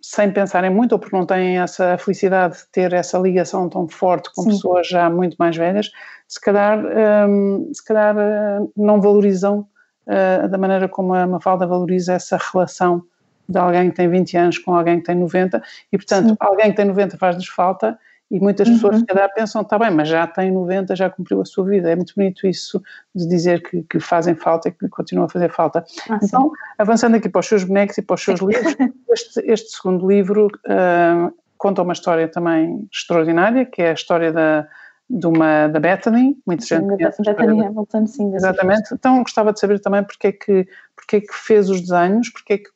sem 0.02 0.32
pensarem 0.32 0.70
muito, 0.70 0.92
ou 0.94 1.00
porque 1.00 1.16
não 1.16 1.26
têm 1.26 1.60
essa 1.60 1.98
felicidade 1.98 2.58
de 2.58 2.68
ter 2.72 2.92
essa 2.92 3.18
ligação 3.18 3.70
tão 3.70 3.88
forte 3.88 4.30
com 4.36 4.44
Sim. 4.44 4.50
pessoas 4.50 4.88
já 4.88 5.10
muito 5.10 5.38
mais 5.40 5.56
velhas, 5.56 5.92
se 6.28 6.42
calhar, 6.42 6.80
um, 7.28 7.70
se 7.74 7.84
calhar 7.84 8.16
hum, 8.18 8.72
não 8.76 9.00
valorizam 9.00 9.66
uh, 10.08 10.48
da 10.48 10.58
maneira 10.58 10.90
como 10.90 11.14
a 11.14 11.26
Mafalda 11.26 11.66
valoriza 11.66 12.14
essa 12.14 12.38
relação 12.52 13.04
de 13.48 13.58
alguém 13.58 13.90
que 13.90 13.96
tem 13.96 14.10
20 14.10 14.38
anos 14.38 14.58
com 14.60 14.76
alguém 14.76 15.00
que 15.00 15.06
tem 15.06 15.16
90, 15.16 15.62
e 15.92 15.98
portanto, 15.98 16.30
Sim. 16.30 16.38
alguém 16.40 16.70
que 16.70 16.76
tem 16.76 16.86
90 16.86 17.18
faz-lhes 17.18 17.48
falta 17.48 17.98
E 18.32 18.40
muitas 18.40 18.68
uhum. 18.68 18.76
pessoas, 18.76 19.00
se 19.00 19.06
calhar, 19.06 19.34
pensam, 19.34 19.62
está 19.62 19.80
bem, 19.80 19.90
mas 19.90 20.08
já 20.08 20.28
tem 20.28 20.52
90, 20.52 20.96
já 20.96 21.10
cumpriu 21.10 21.42
a 21.42 21.46
sua 21.46 21.66
vida. 21.66 21.90
É 21.90 21.96
muito 21.96 22.14
bonito 22.16 22.46
isso 22.46 22.82
de 23.16 23.28
dizer 23.28 23.64
que, 23.64 23.82
que 23.84 24.00
fazem 24.00 24.36
falta 24.36 24.70
e 24.70 24.72
que 24.72 24.88
continuam 24.88 25.26
a 25.26 25.30
fazer 25.30 25.50
falta. 25.52 25.84
Ah, 26.10 26.20
então, 26.22 26.44
sim. 26.44 26.56
avançando 26.78 27.16
aqui 27.16 27.28
para 27.28 27.40
os 27.40 27.48
seus 27.48 27.64
bonecos 27.64 27.98
e 27.98 28.02
para 28.04 28.14
os 28.14 28.24
seus 28.24 28.40
livros, 28.40 28.76
este, 29.10 29.40
este, 29.52 29.72
segundo 29.72 30.08
livro 30.08 30.48
uh, 30.48 31.34
conta 31.58 31.82
uma 31.82 31.94
história 31.94 32.28
também 32.28 32.88
extraordinária, 32.94 33.66
que 33.66 33.82
é 33.82 33.90
a 33.90 33.94
história 33.94 34.32
da, 34.32 34.68
de 35.10 35.26
uma, 35.26 35.68
da 35.68 35.80
Bethany, 35.80 36.38
muito 36.46 36.64
sim, 36.64 36.76
gente. 36.76 36.98
Bethany 36.98 37.66
Hamilton, 37.66 38.06
sim. 38.06 38.36
Exatamente. 38.36 38.94
Então, 38.94 39.24
gostava 39.24 39.52
de 39.52 39.60
saber 39.60 39.80
também 39.80 40.04
porque 40.04 40.28
é 40.28 40.32
que, 40.32 40.68
porque 40.96 41.16
é 41.16 41.22
que 41.22 41.34
fez 41.34 41.68
os 41.68 41.82
desenhos, 41.82 42.30
porque 42.30 42.54
é 42.54 42.58
que 42.60 42.70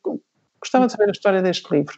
gostava 0.60 0.86
de 0.86 0.92
saber 0.92 1.08
a 1.08 1.12
história 1.12 1.40
deste 1.40 1.72
livro. 1.72 1.94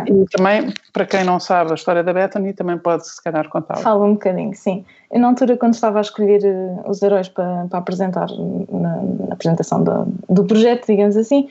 E 0.00 0.26
também, 0.36 0.72
para 0.92 1.04
quem 1.06 1.24
não 1.24 1.38
sabe 1.38 1.72
a 1.72 1.74
história 1.74 2.02
da 2.02 2.12
Bethany, 2.12 2.52
também 2.52 2.78
pode 2.78 3.06
se 3.06 3.22
calhar 3.22 3.48
contar. 3.48 3.76
Fala 3.76 4.04
um 4.04 4.14
bocadinho, 4.14 4.54
sim. 4.54 4.84
Eu, 5.10 5.20
na 5.20 5.28
altura, 5.28 5.56
quando 5.56 5.74
estava 5.74 5.98
a 5.98 6.00
escolher 6.00 6.44
eh, 6.44 6.88
os 6.88 7.02
heróis 7.02 7.28
para, 7.28 7.66
para 7.68 7.78
apresentar 7.78 8.28
na, 8.70 9.02
na 9.02 9.34
apresentação 9.34 9.84
do, 9.84 10.06
do, 10.28 10.44
projeto, 10.44 10.86
digamos 10.86 11.16
assim, 11.16 11.48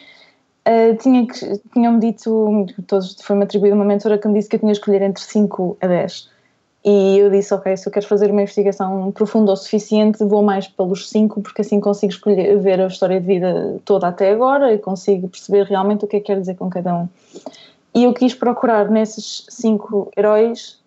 uh, 0.68 0.96
tinha 0.98 1.28
que, 1.28 1.62
tinham-me 1.74 2.00
dito, 2.00 2.66
todos, 2.88 3.18
foi-me 3.22 3.44
atribuída 3.44 3.76
uma 3.76 3.86
mentora 3.86 4.18
que 4.18 4.28
me 4.28 4.34
disse 4.34 4.50
que 4.50 4.56
eu 4.56 4.60
tinha 4.60 4.72
que 4.72 4.80
escolher 4.80 5.02
entre 5.02 5.22
5 5.24 5.78
a 5.82 5.88
10. 5.88 6.32
E 6.84 7.20
eu 7.20 7.30
disse, 7.30 7.54
ok, 7.54 7.78
se 7.78 7.88
eu 7.88 7.92
quero 7.94 8.08
fazer 8.08 8.32
uma 8.32 8.42
investigação 8.42 9.12
profunda 9.12 9.52
o 9.52 9.56
suficiente, 9.56 10.24
vou 10.24 10.42
mais 10.42 10.68
pelos 10.68 11.10
5, 11.10 11.40
porque 11.42 11.62
assim 11.62 11.80
consigo 11.80 12.12
escolher, 12.12 12.58
ver 12.58 12.82
a 12.82 12.88
história 12.88 13.22
de 13.22 13.28
vida 13.28 13.80
toda 13.86 14.08
até 14.08 14.32
agora 14.32 14.74
e 14.74 14.80
consigo 14.80 15.30
perceber 15.30 15.66
realmente 15.66 16.06
o 16.06 16.08
que 16.08 16.18
é 16.18 16.20
que 16.20 16.26
quer 16.26 16.40
dizer 16.40 16.56
com 16.56 16.72
cada 16.72 16.96
um. 16.96 17.08
E 17.94 18.04
eu 18.04 18.14
quis 18.14 18.34
procurar 18.34 18.90
nesses 18.90 19.46
cinco 19.50 20.12
heróis 20.18 20.82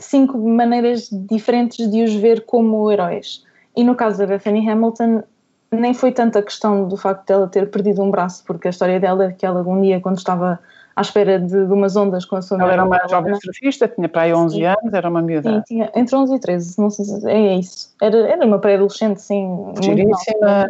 cinco 0.00 0.38
maneiras 0.38 1.08
diferentes 1.10 1.90
de 1.90 2.02
os 2.02 2.14
ver 2.14 2.44
como 2.44 2.90
heróis. 2.90 3.44
E 3.76 3.84
no 3.84 3.94
caso 3.94 4.18
da 4.18 4.26
Bethany 4.26 4.68
Hamilton, 4.68 5.22
nem 5.70 5.92
foi 5.92 6.12
tanto 6.12 6.38
a 6.38 6.42
questão 6.42 6.88
do 6.88 6.96
facto 6.96 7.26
dela 7.26 7.46
ter 7.46 7.70
perdido 7.70 8.02
um 8.02 8.10
braço, 8.10 8.42
porque 8.46 8.68
a 8.68 8.70
história 8.70 8.98
dela 8.98 9.26
é 9.26 9.32
que 9.32 9.44
ela 9.44 9.58
algum 9.58 9.80
dia, 9.80 10.00
quando 10.00 10.18
estava 10.18 10.58
à 10.96 11.00
espera 11.00 11.38
de, 11.38 11.66
de 11.66 11.72
umas 11.72 11.94
ondas 11.94 12.24
com 12.24 12.36
a 12.36 12.42
sua 12.42 12.60
Ela 12.60 12.72
era 12.72 12.84
uma 12.84 13.06
jovem 13.08 13.34
surfista, 13.36 13.86
tinha 13.86 14.08
para 14.08 14.22
aí 14.22 14.34
11 14.34 14.56
sim. 14.56 14.64
anos, 14.64 14.92
era 14.92 15.08
uma 15.08 15.22
miúda. 15.22 15.50
Sim, 15.50 15.62
tinha 15.66 15.92
entre 15.94 16.16
11 16.16 16.34
e 16.34 16.40
13, 16.40 16.78
não 16.80 16.90
sei 16.90 17.04
se 17.04 17.28
é 17.28 17.54
isso. 17.56 17.94
Era, 18.00 18.18
era 18.28 18.44
uma 18.44 18.58
pré-adolescente, 18.58 19.20
sim. 19.20 19.72
Giríssima. 19.80 20.68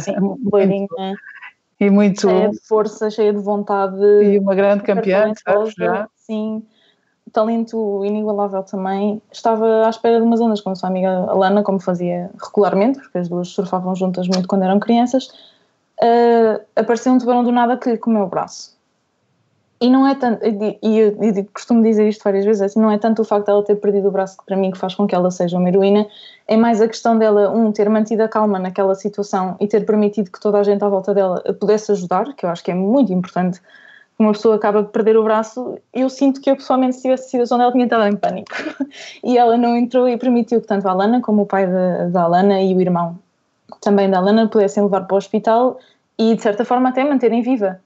Sim, 0.00 0.14
loirinha 0.50 0.88
e 1.78 1.90
muito 1.90 2.22
cheia 2.22 2.50
de 2.50 2.58
força, 2.66 3.10
cheia 3.10 3.32
de 3.32 3.40
vontade 3.40 4.00
e 4.22 4.38
uma 4.38 4.54
grande 4.54 4.82
campeã, 4.82 5.32
sabes, 5.44 5.74
já. 5.76 6.08
sim, 6.16 6.62
talento 7.32 8.02
inigualável 8.04 8.62
também. 8.62 9.20
Estava 9.30 9.86
à 9.86 9.90
espera 9.90 10.16
de 10.16 10.22
umas 10.22 10.40
ondas 10.40 10.60
com 10.60 10.70
a 10.70 10.74
sua 10.74 10.88
amiga 10.88 11.10
Alana, 11.28 11.62
como 11.62 11.78
fazia 11.78 12.30
regularmente, 12.42 12.98
porque 13.00 13.18
as 13.18 13.28
duas 13.28 13.48
surfavam 13.48 13.94
juntas 13.94 14.26
muito 14.28 14.48
quando 14.48 14.62
eram 14.62 14.80
crianças. 14.80 15.28
Uh, 16.00 16.60
apareceu 16.74 17.12
um 17.12 17.18
tubarão 17.18 17.42
do 17.42 17.52
nada 17.52 17.76
que 17.76 17.90
lhe 17.90 17.98
comeu 17.98 18.22
o 18.22 18.28
braço. 18.28 18.75
E 19.78 19.90
não 19.90 20.06
é 20.06 20.14
tanto, 20.14 20.40
e 20.42 20.98
eu, 20.98 21.18
eu, 21.20 21.46
costumo 21.52 21.82
dizer 21.82 22.08
isto 22.08 22.24
várias 22.24 22.46
vezes, 22.46 22.62
assim, 22.62 22.80
não 22.80 22.90
é 22.90 22.96
tanto 22.96 23.20
o 23.20 23.24
facto 23.24 23.46
dela 23.46 23.62
ter 23.62 23.76
perdido 23.76 24.08
o 24.08 24.10
braço 24.10 24.38
que 24.38 24.44
para 24.46 24.56
mim 24.56 24.70
que 24.70 24.78
faz 24.78 24.94
com 24.94 25.06
que 25.06 25.14
ela 25.14 25.30
seja 25.30 25.58
uma 25.58 25.68
heroína, 25.68 26.06
é 26.48 26.56
mais 26.56 26.80
a 26.80 26.88
questão 26.88 27.18
dela, 27.18 27.50
um, 27.50 27.70
ter 27.70 27.90
mantido 27.90 28.22
a 28.22 28.28
calma 28.28 28.58
naquela 28.58 28.94
situação 28.94 29.54
e 29.60 29.66
ter 29.68 29.84
permitido 29.84 30.30
que 30.30 30.40
toda 30.40 30.58
a 30.58 30.62
gente 30.62 30.82
à 30.82 30.88
volta 30.88 31.12
dela 31.12 31.42
pudesse 31.60 31.92
ajudar, 31.92 32.32
que 32.34 32.46
eu 32.46 32.50
acho 32.50 32.64
que 32.64 32.70
é 32.70 32.74
muito 32.74 33.12
importante. 33.12 33.60
Uma 34.18 34.32
pessoa 34.32 34.56
acaba 34.56 34.82
de 34.82 34.88
perder 34.88 35.18
o 35.18 35.22
braço, 35.22 35.78
eu 35.92 36.08
sinto 36.08 36.40
que 36.40 36.50
eu 36.50 36.56
pessoalmente, 36.56 36.96
se 36.96 37.02
tivesse 37.02 37.28
situação 37.28 37.58
dela, 37.58 37.70
tinha 37.70 37.84
estado 37.84 38.08
em 38.08 38.16
pânico. 38.16 38.50
e 39.22 39.36
ela 39.36 39.58
não 39.58 39.76
entrou 39.76 40.08
e 40.08 40.16
permitiu 40.16 40.62
que 40.62 40.66
tanto 40.66 40.88
a 40.88 40.92
Alana 40.92 41.20
como 41.20 41.42
o 41.42 41.46
pai 41.46 41.66
da 42.10 42.22
Alana 42.22 42.62
e 42.62 42.74
o 42.74 42.80
irmão 42.80 43.18
também 43.82 44.08
da 44.08 44.16
Alana 44.16 44.48
pudessem 44.48 44.82
levar 44.82 45.02
para 45.02 45.14
o 45.14 45.18
hospital 45.18 45.78
e, 46.18 46.34
de 46.34 46.40
certa 46.40 46.64
forma, 46.64 46.88
até 46.88 47.04
manterem 47.04 47.42
viva 47.42 47.78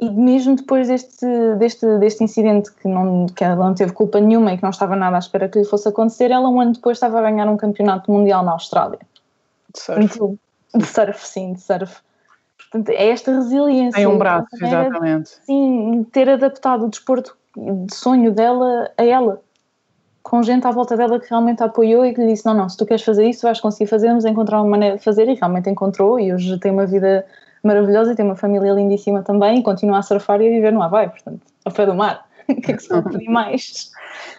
e 0.00 0.10
mesmo 0.10 0.56
depois 0.56 0.88
deste, 0.88 1.26
deste, 1.56 1.98
deste 1.98 2.24
incidente 2.24 2.72
que, 2.72 2.88
não, 2.88 3.26
que 3.26 3.44
ela 3.44 3.66
não 3.66 3.74
teve 3.74 3.92
culpa 3.92 4.20
nenhuma 4.20 4.52
e 4.52 4.56
que 4.56 4.62
não 4.62 4.70
estava 4.70 4.96
nada 4.96 5.16
à 5.16 5.18
espera 5.18 5.48
que 5.48 5.58
lhe 5.58 5.64
fosse 5.64 5.88
acontecer, 5.88 6.30
ela 6.30 6.48
um 6.48 6.60
ano 6.60 6.72
depois 6.72 6.96
estava 6.96 7.18
a 7.18 7.22
ganhar 7.22 7.48
um 7.48 7.56
campeonato 7.56 8.10
mundial 8.10 8.44
na 8.44 8.52
Austrália. 8.52 8.98
De 9.72 9.80
surf. 9.80 10.38
De 10.74 10.84
surf, 10.84 11.26
sim, 11.26 11.52
de 11.52 11.60
surf. 11.60 12.02
Portanto, 12.58 12.88
é 12.88 13.08
esta 13.08 13.32
resiliência. 13.32 13.92
Tem 13.92 14.06
um 14.06 14.18
braço, 14.18 14.48
exatamente. 14.60 15.30
Sim, 15.44 16.04
ter 16.10 16.28
adaptado 16.28 16.86
o 16.86 16.88
desporto 16.88 17.36
de 17.56 17.94
sonho 17.94 18.32
dela 18.32 18.90
a 18.98 19.04
ela. 19.04 19.40
Com 20.24 20.42
gente 20.42 20.66
à 20.66 20.70
volta 20.70 20.96
dela 20.96 21.20
que 21.20 21.28
realmente 21.28 21.62
a 21.62 21.66
apoiou 21.66 22.04
e 22.04 22.12
que 22.12 22.20
lhe 22.20 22.32
disse: 22.32 22.44
Não, 22.46 22.54
não, 22.54 22.68
se 22.68 22.76
tu 22.76 22.84
queres 22.84 23.04
fazer 23.04 23.28
isso, 23.28 23.42
vais 23.42 23.60
conseguir 23.60 23.88
fazer, 23.88 24.08
vamos 24.08 24.24
encontrar 24.24 24.60
uma 24.60 24.70
maneira 24.70 24.96
de 24.96 25.04
fazer. 25.04 25.28
E 25.28 25.34
realmente 25.34 25.70
encontrou, 25.70 26.18
e 26.18 26.32
hoje 26.32 26.58
tem 26.58 26.72
uma 26.72 26.86
vida 26.86 27.24
maravilhosa 27.66 28.12
e 28.12 28.16
tem 28.16 28.24
uma 28.24 28.36
família 28.36 28.72
lindíssima 28.72 29.22
também 29.22 29.58
e 29.58 29.62
continua 29.62 29.98
a 29.98 30.02
surfar 30.02 30.40
e 30.40 30.48
a 30.48 30.50
viver 30.50 30.72
no 30.72 30.82
Havaí, 30.82 31.08
portanto, 31.08 31.40
ao 31.64 31.72
pé 31.72 31.86
do 31.86 31.94
mar. 31.94 32.26
o 32.48 32.60
que 32.60 32.72
é 32.72 32.76
que 32.76 32.82
se 32.82 32.88
pode 32.88 33.10
pedir 33.10 33.28
mais? 33.28 33.90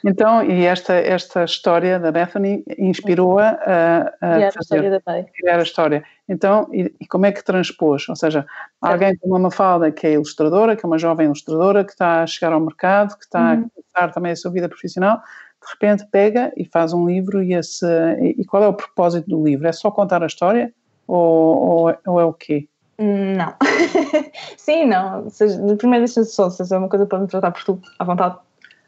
Então, 0.06 0.44
e 0.44 0.66
esta, 0.66 0.94
esta 0.94 1.44
história 1.44 2.00
da 2.00 2.12
Bethany 2.12 2.64
inspirou-a 2.78 3.50
a, 3.50 4.14
a, 4.22 4.28
a, 4.28 4.36
a 4.36 4.50
história 4.50 4.92
da 4.92 5.02
Bay. 5.06 5.26
criar 5.34 5.60
a 5.60 5.64
história. 5.64 6.04
Então, 6.28 6.70
e, 6.72 6.94
e, 7.00 7.08
como 7.08 7.26
é 7.26 7.32
que 7.32 7.44
transpôs? 7.44 8.08
Ou 8.08 8.16
seja, 8.16 8.46
alguém 8.82 9.16
como 9.18 9.34
uma 9.34 9.40
Mafalda 9.40 9.92
que 9.92 10.08
é 10.08 10.14
ilustradora, 10.14 10.76
que 10.76 10.86
é 10.86 10.88
uma 10.88 10.98
jovem 10.98 11.26
ilustradora, 11.26 11.84
que 11.84 11.92
está 11.92 12.24
a 12.24 12.28
chegar 12.28 12.54
ao 12.54 12.60
mercado, 12.60 13.18
que 13.18 13.26
está 13.26 13.40
uhum. 13.40 13.52
a 13.52 13.56
começar 13.56 14.14
também 14.14 14.32
a 14.32 14.36
sua 14.36 14.52
vida 14.52 14.70
profissional, 14.70 15.18
de 15.18 15.72
repente 15.72 16.08
pega 16.12 16.54
e 16.56 16.66
faz 16.66 16.94
um 16.94 17.08
livro 17.08 17.42
e, 17.42 17.54
esse, 17.54 17.86
e 18.22 18.46
qual 18.46 18.64
é 18.64 18.68
o 18.68 18.74
propósito 18.74 19.28
do 19.28 19.44
livro? 19.44 19.68
É 19.68 19.72
só 19.72 19.90
contar 19.90 20.22
a 20.22 20.28
história 20.28 20.72
ou, 21.08 21.88
ou, 21.88 21.98
ou 22.06 22.20
é 22.20 22.26
o 22.26 22.34
quê? 22.34 22.68
Não. 22.98 23.54
Sim, 24.58 24.86
não. 24.86 25.30
Seja, 25.30 25.58
primeiro 25.78 26.06
deixa 26.06 26.24
só, 26.24 26.50
se 26.50 26.74
é 26.74 26.78
uma 26.78 26.90
coisa 26.90 27.06
para 27.06 27.20
me 27.20 27.28
tratar 27.28 27.52
por 27.52 27.64
tu, 27.64 27.82
à 28.00 28.04
vontade. 28.06 28.38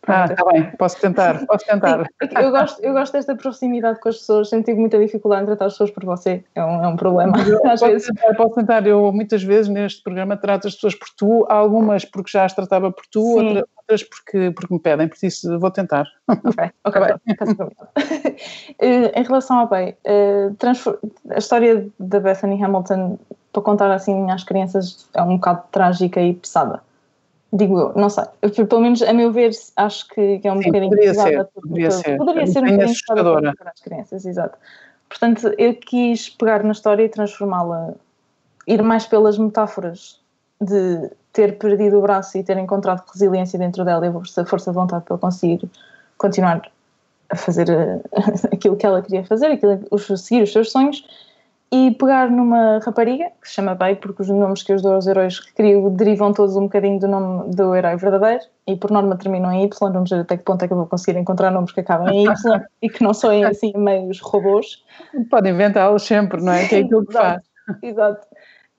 Ah, 0.08 0.26
está 0.26 0.46
bem, 0.46 0.72
posso 0.78 1.00
tentar, 1.02 1.46
posso 1.46 1.66
tentar. 1.66 2.06
Sim, 2.06 2.30
eu, 2.40 2.52
gosto, 2.52 2.82
eu 2.82 2.94
gosto 2.94 3.14
desta 3.14 3.36
proximidade 3.36 4.00
com 4.00 4.10
as 4.10 4.18
pessoas, 4.18 4.50
sempre 4.50 4.66
tive 4.68 4.80
muita 4.80 4.98
dificuldade 4.98 5.44
em 5.44 5.46
tratar 5.48 5.66
as 5.66 5.74
pessoas 5.74 5.92
por 5.92 6.06
você, 6.06 6.44
é 6.56 6.64
um, 6.64 6.84
é 6.84 6.88
um 6.88 6.96
problema. 6.96 7.38
Eu, 7.40 7.58
às 7.70 7.80
posso 7.80 7.92
vezes. 7.92 8.08
Tentar, 8.08 8.36
posso 8.36 8.56
tentar, 8.56 8.88
eu 8.88 9.12
muitas 9.12 9.44
vezes 9.44 9.68
neste 9.68 10.02
programa 10.02 10.38
trato 10.38 10.68
as 10.68 10.76
pessoas 10.76 10.96
por 10.96 11.10
tu, 11.18 11.46
algumas 11.50 12.06
porque 12.06 12.32
já 12.32 12.46
as 12.46 12.54
tratava 12.54 12.92
por 12.92 13.06
tu, 13.12 13.40
Sim. 13.40 13.64
outras 13.78 14.04
porque, 14.04 14.52
porque 14.52 14.74
me 14.74 14.80
pedem, 14.80 15.08
por 15.08 15.18
isso 15.22 15.60
vou 15.60 15.72
tentar. 15.72 16.08
Ok, 16.28 16.72
ok, 16.86 17.02
eh, 18.80 19.20
Em 19.20 19.24
relação 19.24 19.60
ao 19.60 19.68
bem, 19.68 19.96
eh, 20.06 20.50
a 21.32 21.38
história 21.38 21.88
da 22.00 22.20
Bethany 22.20 22.64
Hamilton 22.64 23.20
para 23.52 23.62
contar 23.62 23.92
assim 23.92 24.30
às 24.30 24.44
crianças 24.44 25.10
é 25.14 25.22
um 25.22 25.36
bocado 25.36 25.64
trágica 25.72 26.22
e 26.22 26.34
pesada. 26.34 26.82
Digo 27.54 27.80
eu, 27.80 27.94
não 27.96 28.10
sei. 28.10 28.26
Pelo 28.68 28.82
menos 28.82 29.02
a 29.02 29.14
meu 29.14 29.32
ver, 29.32 29.52
acho 29.78 30.08
que 30.10 30.42
é 30.44 30.52
um 30.52 30.62
Sim, 30.62 30.66
bocadinho 30.66 30.90
poderia. 30.90 31.14
Ser, 31.14 31.46
poderia 31.46 31.92
ser, 31.92 32.18
poderia 32.18 32.48
ser 32.48 32.60
um 32.60 32.62
bocadinho 32.64 32.86
assustadora 32.86 33.54
para 33.58 33.72
as 33.72 33.80
crianças, 33.80 34.26
exato. 34.26 34.58
Portanto, 35.08 35.54
eu 35.58 35.74
quis 35.76 36.30
pegar 36.30 36.64
na 36.64 36.72
história 36.72 37.04
e 37.04 37.10
transformá-la, 37.10 37.94
ir 38.68 38.82
mais 38.84 39.06
pelas 39.08 39.38
metáforas 39.38 40.20
de 40.60 41.10
ter 41.32 41.58
perdido 41.58 42.00
o 42.00 42.02
braço 42.02 42.38
e 42.38 42.44
ter 42.44 42.58
encontrado 42.58 43.04
resiliência 43.14 43.58
dentro 43.58 43.86
dela 43.86 44.06
e 44.06 44.12
força, 44.12 44.46
força 44.46 44.72
de 44.72 44.76
vontade 44.76 45.06
para 45.06 45.18
conseguir 45.18 45.62
continuar 46.18 46.70
a 47.30 47.36
fazer 47.36 47.70
eh, 47.70 48.02
aquilo 48.52 48.76
que 48.76 48.86
ela 48.86 49.02
queria 49.02 49.24
fazer, 49.24 49.48
aquilo, 49.48 49.98
seguir 50.18 50.44
os 50.44 50.52
seus 50.52 50.72
sonhos 50.72 51.06
e 51.72 51.92
pegar 51.92 52.30
numa 52.32 52.80
rapariga, 52.80 53.26
que 53.42 53.48
se 53.48 53.56
chama 53.56 53.76
Bay, 53.76 53.96
porque 53.96 54.22
os 54.22 54.30
nomes 54.30 54.64
que 54.64 54.72
eu 54.72 54.82
dou 54.82 54.94
aos 54.94 55.06
heróis 55.06 55.40
que 55.40 55.54
crio 55.54 55.90
derivam 55.90 56.32
todos 56.32 56.56
um 56.56 56.64
bocadinho 56.64 57.00
do 57.00 57.08
nome 57.08 57.54
do 57.54 57.76
herói 57.76 57.98
verdadeiro, 57.98 58.44
e 58.66 58.76
por 58.78 58.90
norma 58.90 59.18
terminam 59.18 59.52
em 59.52 59.66
Y, 59.66 59.92
vamos 59.92 60.10
ver 60.10 60.22
até 60.22 60.38
que 60.38 60.44
ponto 60.44 60.64
é 60.64 60.68
que 60.68 60.74
eu 60.74 60.78
vou 60.78 60.88
conseguir 60.88 61.20
encontrar 61.20 61.52
nomes 61.52 61.74
que 61.74 61.82
acabam 61.82 62.10
em 62.10 62.26
Y 62.26 62.34
e 62.82 62.90
que 62.90 63.04
não 63.04 63.14
são 63.14 63.32
assim 63.44 63.74
meios 63.76 64.22
robôs. 64.22 64.84
Pode 65.30 65.50
inventá-los 65.50 66.04
sempre, 66.04 66.42
não 66.42 66.54
é? 66.54 66.68
Que 66.68 66.76
é 66.76 66.80
aquilo 66.80 67.06
que 67.06 67.14
faz. 67.14 67.42
Exato. 67.84 68.26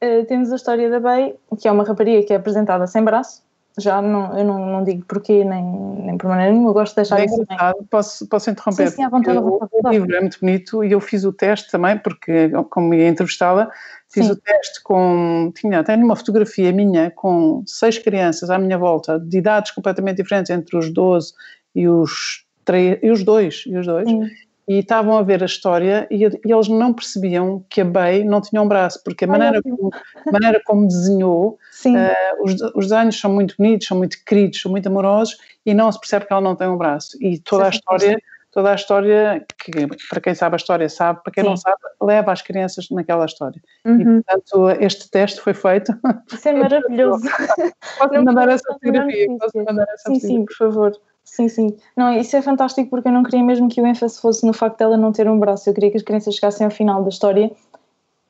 Uh, 0.03 0.25
temos 0.27 0.51
a 0.53 0.57
história 0.57 0.89
da 0.89 1.01
Bay, 1.01 1.35
que 1.61 1.69
é 1.69 1.73
uma 1.73 1.85
rapariga 1.85 2.27
que 2.27 2.33
é 2.33 2.37
apresentada 2.37 2.87
sem 2.87 3.05
braço, 3.05 3.43
já 3.79 4.03
não, 4.03 4.37
eu 4.39 4.45
não, 4.45 4.59
não 4.59 4.85
digo 4.85 5.05
porquê, 5.07 5.45
nem, 5.45 5.65
nem 5.65 6.19
por 6.19 6.29
maneira 6.29 6.53
nenhuma, 6.53 6.71
eu 6.71 6.75
gosto 6.75 6.93
de 6.93 6.97
deixar 6.97 7.25
isso 7.25 7.41
engraçado, 7.41 7.87
posso, 7.91 8.27
posso 8.29 8.51
interromper? 8.51 8.89
Sim, 8.89 8.97
sim, 8.97 9.05
à 9.05 9.09
vontade, 9.09 9.39
vontade, 9.39 9.71
O 9.73 9.91
livro 9.91 10.15
é 10.15 10.21
muito 10.21 10.39
bonito 10.41 10.85
e 10.85 10.93
eu 10.93 11.01
fiz 11.01 11.25
o 11.25 11.33
teste 11.33 11.71
também, 11.71 11.99
porque 11.99 12.51
como 12.71 12.93
ia 12.95 13.09
entrevistá-la, 13.09 13.71
fiz 14.09 14.27
sim. 14.27 14.33
o 14.33 14.37
teste 14.37 14.83
com, 14.83 15.53
tinha 15.55 15.81
até 15.81 15.97
numa 15.97 16.17
fotografia 16.17 16.73
minha, 16.73 17.11
com 17.11 17.63
seis 17.67 17.99
crianças 17.99 18.51
à 18.51 18.59
minha 18.59 18.79
volta, 18.79 19.19
de 19.19 19.39
idades 19.39 19.71
completamente 19.71 20.17
diferentes, 20.17 20.51
entre 20.51 20.77
os 20.77 20.93
12 20.93 21.33
e 21.75 21.89
os, 21.89 22.45
3, 22.65 22.99
e 23.03 23.11
os 23.11 23.25
dois, 23.25 23.65
e 23.67 23.77
os 23.77 23.87
dois. 23.87 24.09
Sim. 24.09 24.29
E 24.69 24.81
estavam 24.81 25.17
a 25.17 25.23
ver 25.23 25.43
a 25.43 25.47
história 25.47 26.07
e, 26.11 26.25
e, 26.25 26.53
eles 26.53 26.69
não 26.69 26.93
percebiam 26.93 27.65
que 27.71 27.81
a 27.81 27.85
Bey 27.85 28.23
não 28.23 28.41
tinha 28.41 28.61
um 28.61 28.69
braço, 28.69 29.03
porque 29.03 29.25
a 29.25 29.29
maneira, 29.29 29.63
como, 29.63 29.91
a 30.27 30.31
maneira 30.31 30.61
como 30.65 30.87
desenhou, 30.87 31.59
uh, 31.87 32.45
os, 32.45 32.61
os 32.75 32.89
desenhos 32.89 33.19
são 33.19 33.33
muito 33.33 33.55
bonitos, 33.57 33.89
são 33.89 33.97
muito 33.97 34.19
queridos, 34.25 34.61
são 34.61 34.71
muito 34.71 34.87
amorosos 34.87 35.39
e 35.65 35.73
não 35.73 35.91
se 35.91 35.99
percebe 35.99 36.27
que 36.27 36.33
ela 36.33 36.43
não 36.43 36.55
tem 36.55 36.69
um 36.69 36.77
braço. 36.77 37.17
E 37.21 37.39
toda 37.39 37.67
a 37.67 37.71
história 37.71 38.19
toda 38.51 38.73
a 38.73 38.75
história, 38.75 39.47
que 39.63 39.71
para 40.09 40.21
quem 40.21 40.35
sabe 40.35 40.55
a 40.55 40.57
história 40.57 40.89
sabe, 40.89 41.23
para 41.23 41.33
quem 41.33 41.45
Sim. 41.45 41.51
não 41.51 41.57
sabe, 41.57 41.77
leva 42.01 42.33
as 42.33 42.43
crianças 42.43 42.89
naquela 42.91 43.25
história. 43.25 43.61
Uhum. 43.85 44.01
E 44.01 44.23
portanto, 44.23 44.71
este 44.81 45.11
teste 45.11 45.41
foi 45.41 45.55
feito. 45.55 45.93
Isso 46.33 46.49
é 46.49 46.53
maravilhoso. 46.53 47.23
Posso 47.99 48.25
mandar 48.25 48.49
essa 48.49 48.73
fotografia? 48.73 49.27
Posso 49.39 49.59
mandar 49.59 49.87
essa 49.95 50.09
sim, 50.09 50.21
sim, 50.21 50.45
por 50.45 50.57
favor. 50.57 50.93
Sim, 51.31 51.49
sim. 51.49 51.77
Não, 51.97 52.13
isso 52.13 52.37
é 52.37 52.43
fantástico 52.43 52.91
porque 52.91 53.07
eu 53.09 53.13
não 53.13 53.23
queria 53.23 53.45
mesmo 53.45 53.69
que 53.69 53.81
o 53.81 53.87
ênfase 53.87 54.21
fosse 54.21 54.47
no 54.47 54.53
facto 54.53 54.79
dela 54.79 54.97
não 54.97 55.13
ter 55.13 55.29
um 55.29 55.39
braço. 55.39 55.69
Eu 55.69 55.75
queria 55.75 55.91
que 55.91 55.97
as 55.99 56.03
crianças 56.03 56.35
chegassem 56.35 56.65
ao 56.65 56.71
final 56.71 57.03
da 57.03 57.11
história 57.11 57.53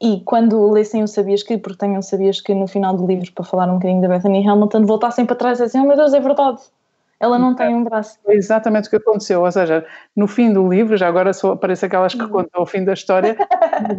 e 0.00 0.21
quando 0.23 0.71
lessem 0.71 1.02
o 1.02 1.09
Sabias 1.09 1.43
Que, 1.43 1.57
porque 1.59 1.78
tenham 1.78 2.02
Sabias 2.02 2.40
Que 2.40 2.55
no 2.55 2.67
final 2.67 2.97
do 2.97 3.07
livro, 3.07 3.33
para 3.33 3.45
falar 3.45 3.71
um 3.71 3.75
bocadinho 3.75 4.02
da 4.02 4.09
Bethany 4.09 4.47
Hamilton, 4.47 4.85
voltassem 4.85 5.25
para 5.25 5.37
trás 5.37 5.61
e 5.61 5.64
dizem: 5.64 5.81
Oh 5.81 5.87
meu 5.87 5.97
Deus, 5.97 6.12
é 6.12 6.21
verdade 6.21 6.61
ela 7.21 7.39
não 7.39 7.55
tem 7.55 7.75
um 7.75 7.83
braço. 7.83 8.19
Foi 8.25 8.37
exatamente 8.37 8.87
o 8.87 8.91
que 8.91 8.97
aconteceu, 8.97 9.43
ou 9.43 9.51
seja, 9.51 9.85
no 10.15 10.29
fim 10.29 10.53
do 10.53 10.69
livro, 10.69 10.97
já 10.97 11.09
agora 11.09 11.33
só 11.33 11.53
aparece 11.53 11.85
aquelas 11.85 12.15
que 12.15 12.27
contam 12.29 12.63
o 12.63 12.67
fim 12.67 12.85
da 12.85 12.93
história, 12.93 13.37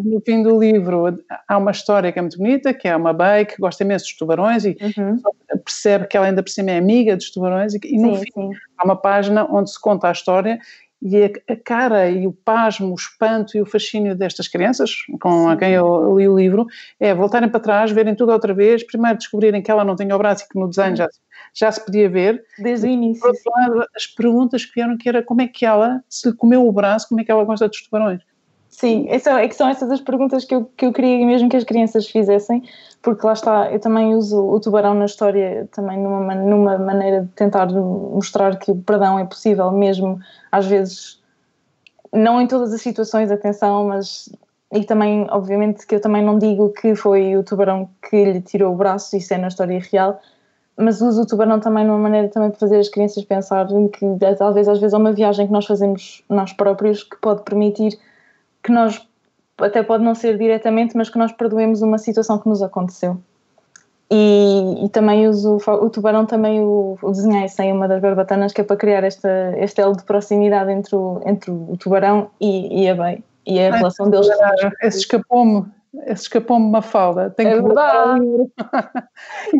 no 0.04 0.22
fim 0.22 0.42
do 0.42 0.58
livro 0.58 1.18
há 1.48 1.58
uma 1.58 1.72
história 1.72 2.12
que 2.12 2.20
é 2.20 2.22
muito 2.22 2.38
bonita, 2.38 2.74
que 2.74 2.88
é 2.88 2.96
uma 2.96 3.12
Bay 3.12 3.46
que 3.46 3.58
gosta 3.60 3.84
imenso 3.84 4.06
dos 4.06 4.16
tubarões 4.16 4.64
e 4.66 4.78
uhum. 4.82 5.22
percebe 5.64 6.08
que 6.08 6.16
ela 6.16 6.28
ainda 6.28 6.42
por 6.42 6.50
cima 6.50 6.72
é 6.72 6.78
amiga 6.78 7.16
dos 7.18 7.30
tubarões 7.30 7.74
e, 7.74 7.80
e 7.84 7.98
no 7.98 8.16
sim, 8.16 8.24
fim 8.24 8.32
sim. 8.34 8.52
há 8.78 8.86
uma 8.86 8.96
página 8.96 9.46
onde 9.46 9.70
se 9.72 9.80
conta 9.80 10.08
a 10.08 10.12
história 10.12 10.60
e 11.02 11.24
a, 11.24 11.56
cara 11.64 12.10
e 12.10 12.28
o 12.28 12.34
pasmo, 12.34 12.92
o 12.92 12.96
espanto 12.96 13.58
e 13.58 13.62
o 13.62 13.66
fascínio 13.66 14.16
destas 14.16 14.48
crianças, 14.48 14.92
com 15.22 15.44
Sim. 15.44 15.50
a 15.50 15.58
quem 15.58 15.72
eu 15.72 16.18
li 16.18 16.28
o 16.28 16.38
livro, 16.38 16.68
é 17.00 17.14
voltarem 17.14 17.50
para 17.50 17.60
trás, 17.60 17.92
verem 17.92 18.16
tudo 18.16 18.32
outra 18.32 18.54
vez, 18.54 18.84
primeiro 18.84 19.18
descobrirem 19.18 19.62
que 19.62 19.72
ela 19.72 19.86
não 19.86 19.96
tem 19.96 20.12
o 20.12 20.18
braço 20.18 20.46
e 20.46 20.50
que 20.50 20.60
no 20.60 20.68
desenho 20.68 20.96
já, 20.96 21.08
já 21.54 21.72
se 21.72 21.84
podia 21.84 22.10
ver. 22.10 22.44
Desde 22.58 22.88
o 22.88 22.90
início. 22.90 23.22
Por 23.22 23.30
outro 23.30 23.52
lado, 23.56 23.88
as 23.96 24.08
perguntas 24.08 24.66
que 24.66 24.74
vieram 24.76 24.98
que 24.98 25.08
era 25.08 25.24
como 25.24 25.42
é 25.42 25.48
que 25.48 25.66
ela, 25.66 26.04
se 26.10 26.34
comeu 26.34 26.68
o 26.68 26.72
braço, 26.72 27.08
como 27.08 27.22
é 27.22 27.24
que 27.24 27.32
ela 27.32 27.46
gosta 27.46 27.68
dos 27.68 27.82
tubarões? 27.82 28.22
Sim, 28.70 29.08
é, 29.10 29.18
só, 29.18 29.38
é 29.38 29.48
que 29.48 29.56
são 29.56 29.68
essas 29.68 29.90
as 29.92 30.00
perguntas 30.00 30.46
que 30.46 30.54
eu, 30.54 30.64
que 30.78 30.86
eu 30.86 30.94
queria 30.94 31.26
mesmo 31.26 31.50
que 31.50 31.58
as 31.58 31.64
crianças 31.64 32.08
fizessem, 32.08 32.64
porque 33.02 33.26
lá 33.26 33.34
está, 33.34 33.72
eu 33.72 33.80
também 33.80 34.16
uso 34.16 34.40
o 34.42 34.60
tubarão 34.60 34.94
na 34.94 35.06
história 35.06 35.68
também 35.72 35.98
numa, 35.98 36.36
numa 36.36 36.78
maneira 36.78 37.22
de 37.24 37.28
tentar 37.30 37.68
mostrar 37.68 38.58
que 38.58 38.72
o 38.72 38.76
perdão 38.76 39.18
é 39.18 39.26
possível 39.26 39.72
mesmo, 39.72 40.20
às 40.52 40.68
vezes, 40.68 41.20
não 42.14 42.40
em 42.40 42.48
todas 42.48 42.72
as 42.72 42.82
situações, 42.82 43.32
atenção, 43.32 43.88
mas 43.88 44.30
e 44.72 44.84
também, 44.84 45.26
obviamente, 45.32 45.88
que 45.88 45.96
eu 45.96 46.00
também 46.00 46.24
não 46.24 46.38
digo 46.38 46.70
que 46.70 46.94
foi 46.96 47.36
o 47.36 47.44
tubarão 47.44 47.90
que 48.08 48.24
lhe 48.24 48.42
tirou 48.42 48.72
o 48.72 48.78
braço, 48.78 49.18
isso 49.18 49.34
é 49.34 49.38
na 49.40 49.48
história 49.48 49.82
real, 49.92 50.22
mas 50.78 51.02
uso 51.02 51.24
o 51.24 51.26
tubarão 51.26 51.60
também 51.60 51.84
numa 51.84 51.98
maneira 51.98 52.30
também 52.30 52.52
de 52.52 52.58
fazer 52.58 52.78
as 52.78 52.88
crianças 52.88 53.24
pensar 53.26 53.68
que 53.68 54.06
talvez 54.38 54.68
às 54.68 54.80
vezes 54.80 54.94
é 54.94 54.98
uma 54.98 55.12
viagem 55.12 55.48
que 55.48 55.52
nós 55.52 55.66
fazemos 55.66 56.24
nós 56.30 56.54
próprios 56.54 57.02
que 57.04 57.18
pode 57.18 57.42
permitir 57.42 57.98
que 58.64 58.72
nós, 58.72 59.08
até 59.58 59.84
pode 59.84 60.04
não 60.04 60.16
ser 60.16 60.38
diretamente, 60.38 60.96
mas 60.96 61.10
que 61.10 61.18
nós 61.18 61.32
perdoemos 61.32 61.82
uma 61.82 61.98
situação 61.98 62.38
que 62.38 62.50
nos 62.50 62.62
aconteceu. 62.62 63.18
E, 64.12 64.86
e 64.86 64.90
também 64.90 65.28
uso 65.28 65.58
o 65.58 65.90
tubarão, 65.90 66.26
também 66.26 66.62
o, 66.62 66.98
o, 67.00 67.12
desenhei 67.12 67.48
sem 67.48 67.72
uma 67.72 67.88
das 67.88 68.02
barbatanas, 68.02 68.52
que 68.52 68.62
é 68.62 68.64
para 68.64 68.76
criar 68.76 69.04
esta, 69.04 69.54
este 69.58 69.82
elo 69.82 69.96
de 69.96 70.04
proximidade 70.04 70.72
entre 70.72 70.96
o, 70.96 71.22
entre 71.26 71.52
o 71.52 71.78
tubarão 71.78 72.32
e, 72.42 72.84
e 72.84 72.90
a 72.90 72.96
bem 72.96 73.24
e 73.50 73.60
a 73.60 73.76
relação 73.76 74.10
deles. 74.10 74.28
Esse 74.82 75.00
escapou-me, 75.00 75.66
esse 76.06 76.24
escapou-me 76.24 76.66
uma 76.66 76.82
falda. 76.82 77.32
Tenho 77.32 77.50
é 77.50 77.56
que 77.56 77.62
voltar 77.62 77.96
ao 77.96 78.18
livro. 78.18 78.52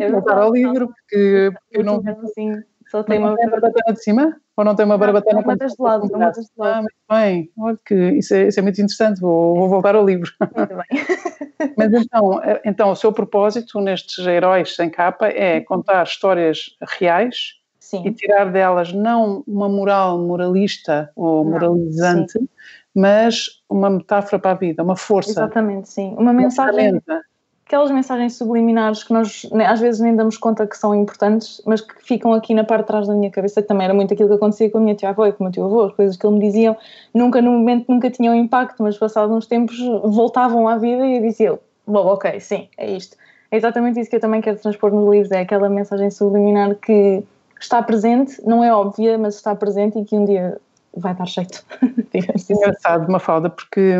É 0.00 0.10
voltar 0.10 0.38
ao 0.38 0.52
livro, 0.52 0.86
porque, 0.88 1.52
porque 1.52 1.78
eu 1.78 1.84
não. 1.84 2.02
Assim, 2.24 2.62
só 2.90 3.04
tem 3.04 3.20
uma 3.20 3.36
barbatana 3.36 3.94
de 3.94 4.02
cima? 4.02 4.36
Ou 4.56 4.64
não 4.64 4.74
tem 4.74 4.84
uma 4.84 4.98
barbatana? 4.98 5.42
Não, 5.42 5.56
das 5.56 5.74
de 5.74 5.82
lado, 5.82 6.06
uma 6.06 6.32
das 6.32 6.44
de 6.44 6.50
lado. 6.58 6.86
Ah, 7.08 7.14
bem, 7.14 7.48
olha 7.56 7.78
que 7.86 7.94
isso 7.94 8.34
é, 8.34 8.48
isso 8.48 8.58
é 8.58 8.62
muito 8.62 8.80
interessante, 8.80 9.20
vou, 9.20 9.54
vou 9.54 9.68
voltar 9.68 9.94
ao 9.94 10.04
livro. 10.04 10.32
Muito 10.40 10.74
bem. 10.74 10.86
Mas 11.78 11.92
então, 11.92 12.42
eh, 12.42 12.60
então, 12.64 12.90
o 12.90 12.96
seu 12.96 13.12
propósito 13.12 13.80
nestes 13.80 14.26
heróis 14.26 14.74
sem 14.74 14.90
capa 14.90 15.28
é 15.28 15.60
contar 15.60 16.02
histórias 16.02 16.76
reais 16.98 17.60
Sim. 17.78 18.02
e 18.04 18.12
tirar 18.12 18.50
delas 18.50 18.92
não 18.92 19.44
uma 19.46 19.68
moral 19.68 20.18
moralista 20.18 21.12
ou 21.14 21.44
moralizante, 21.44 22.40
não, 22.40 22.48
mas 22.92 23.62
uma 23.68 23.88
metáfora 23.88 24.40
para 24.40 24.50
a 24.50 24.54
vida, 24.54 24.82
uma 24.82 24.96
força. 24.96 25.30
Exatamente, 25.30 25.88
sim. 25.88 26.12
Uma 26.18 26.32
mensagem. 26.32 26.90
Uma 26.90 27.22
aquelas 27.70 27.92
mensagens 27.92 28.34
subliminares 28.34 29.04
que 29.04 29.12
nós 29.12 29.46
às 29.64 29.78
vezes 29.78 30.00
nem 30.00 30.16
damos 30.16 30.36
conta 30.36 30.66
que 30.66 30.76
são 30.76 30.92
importantes, 30.92 31.62
mas 31.64 31.80
que 31.80 31.94
ficam 32.04 32.34
aqui 32.34 32.52
na 32.52 32.64
parte 32.64 32.80
de 32.80 32.86
trás 32.88 33.06
da 33.06 33.14
minha 33.14 33.30
cabeça, 33.30 33.62
que 33.62 33.68
também 33.68 33.84
era 33.84 33.94
muito 33.94 34.12
aquilo 34.12 34.28
que 34.28 34.34
acontecia 34.34 34.68
com 34.68 34.78
a 34.78 34.80
minha 34.80 34.94
tia 34.96 35.10
avó 35.10 35.24
e 35.24 35.32
com 35.32 35.44
o 35.44 35.46
meu 35.46 35.52
tio 35.52 35.64
avô, 35.64 35.84
as 35.84 35.94
coisas 35.94 36.16
que 36.16 36.26
ele 36.26 36.34
me 36.34 36.40
diziam, 36.40 36.76
nunca 37.14 37.40
no 37.40 37.52
momento 37.52 37.86
nunca 37.88 38.10
tinham 38.10 38.34
impacto, 38.34 38.82
mas 38.82 38.98
passados 38.98 39.34
uns 39.34 39.46
tempos 39.46 39.78
voltavam 40.02 40.66
à 40.66 40.78
vida 40.78 41.06
e 41.06 41.18
eu 41.18 41.22
dizia, 41.22 41.60
bom, 41.86 42.06
ok, 42.06 42.40
sim, 42.40 42.68
é 42.76 42.90
isto. 42.90 43.16
É 43.52 43.56
exatamente 43.56 44.00
isso 44.00 44.10
que 44.10 44.16
eu 44.16 44.20
também 44.20 44.40
quero 44.40 44.58
transpor 44.58 44.92
nos 44.92 45.08
livros, 45.08 45.30
é 45.30 45.40
aquela 45.42 45.68
mensagem 45.68 46.10
subliminar 46.10 46.74
que 46.74 47.22
está 47.60 47.80
presente, 47.80 48.44
não 48.44 48.64
é 48.64 48.74
óbvia, 48.74 49.16
mas 49.16 49.36
está 49.36 49.54
presente 49.54 49.96
e 49.96 50.04
que 50.04 50.16
um 50.16 50.24
dia 50.24 50.58
vai 50.96 51.14
dar 51.14 51.26
jeito. 51.26 51.64
Assim. 52.34 52.54
Engraçado, 52.54 53.08
uma 53.08 53.18
falda, 53.18 53.48
porque, 53.48 53.94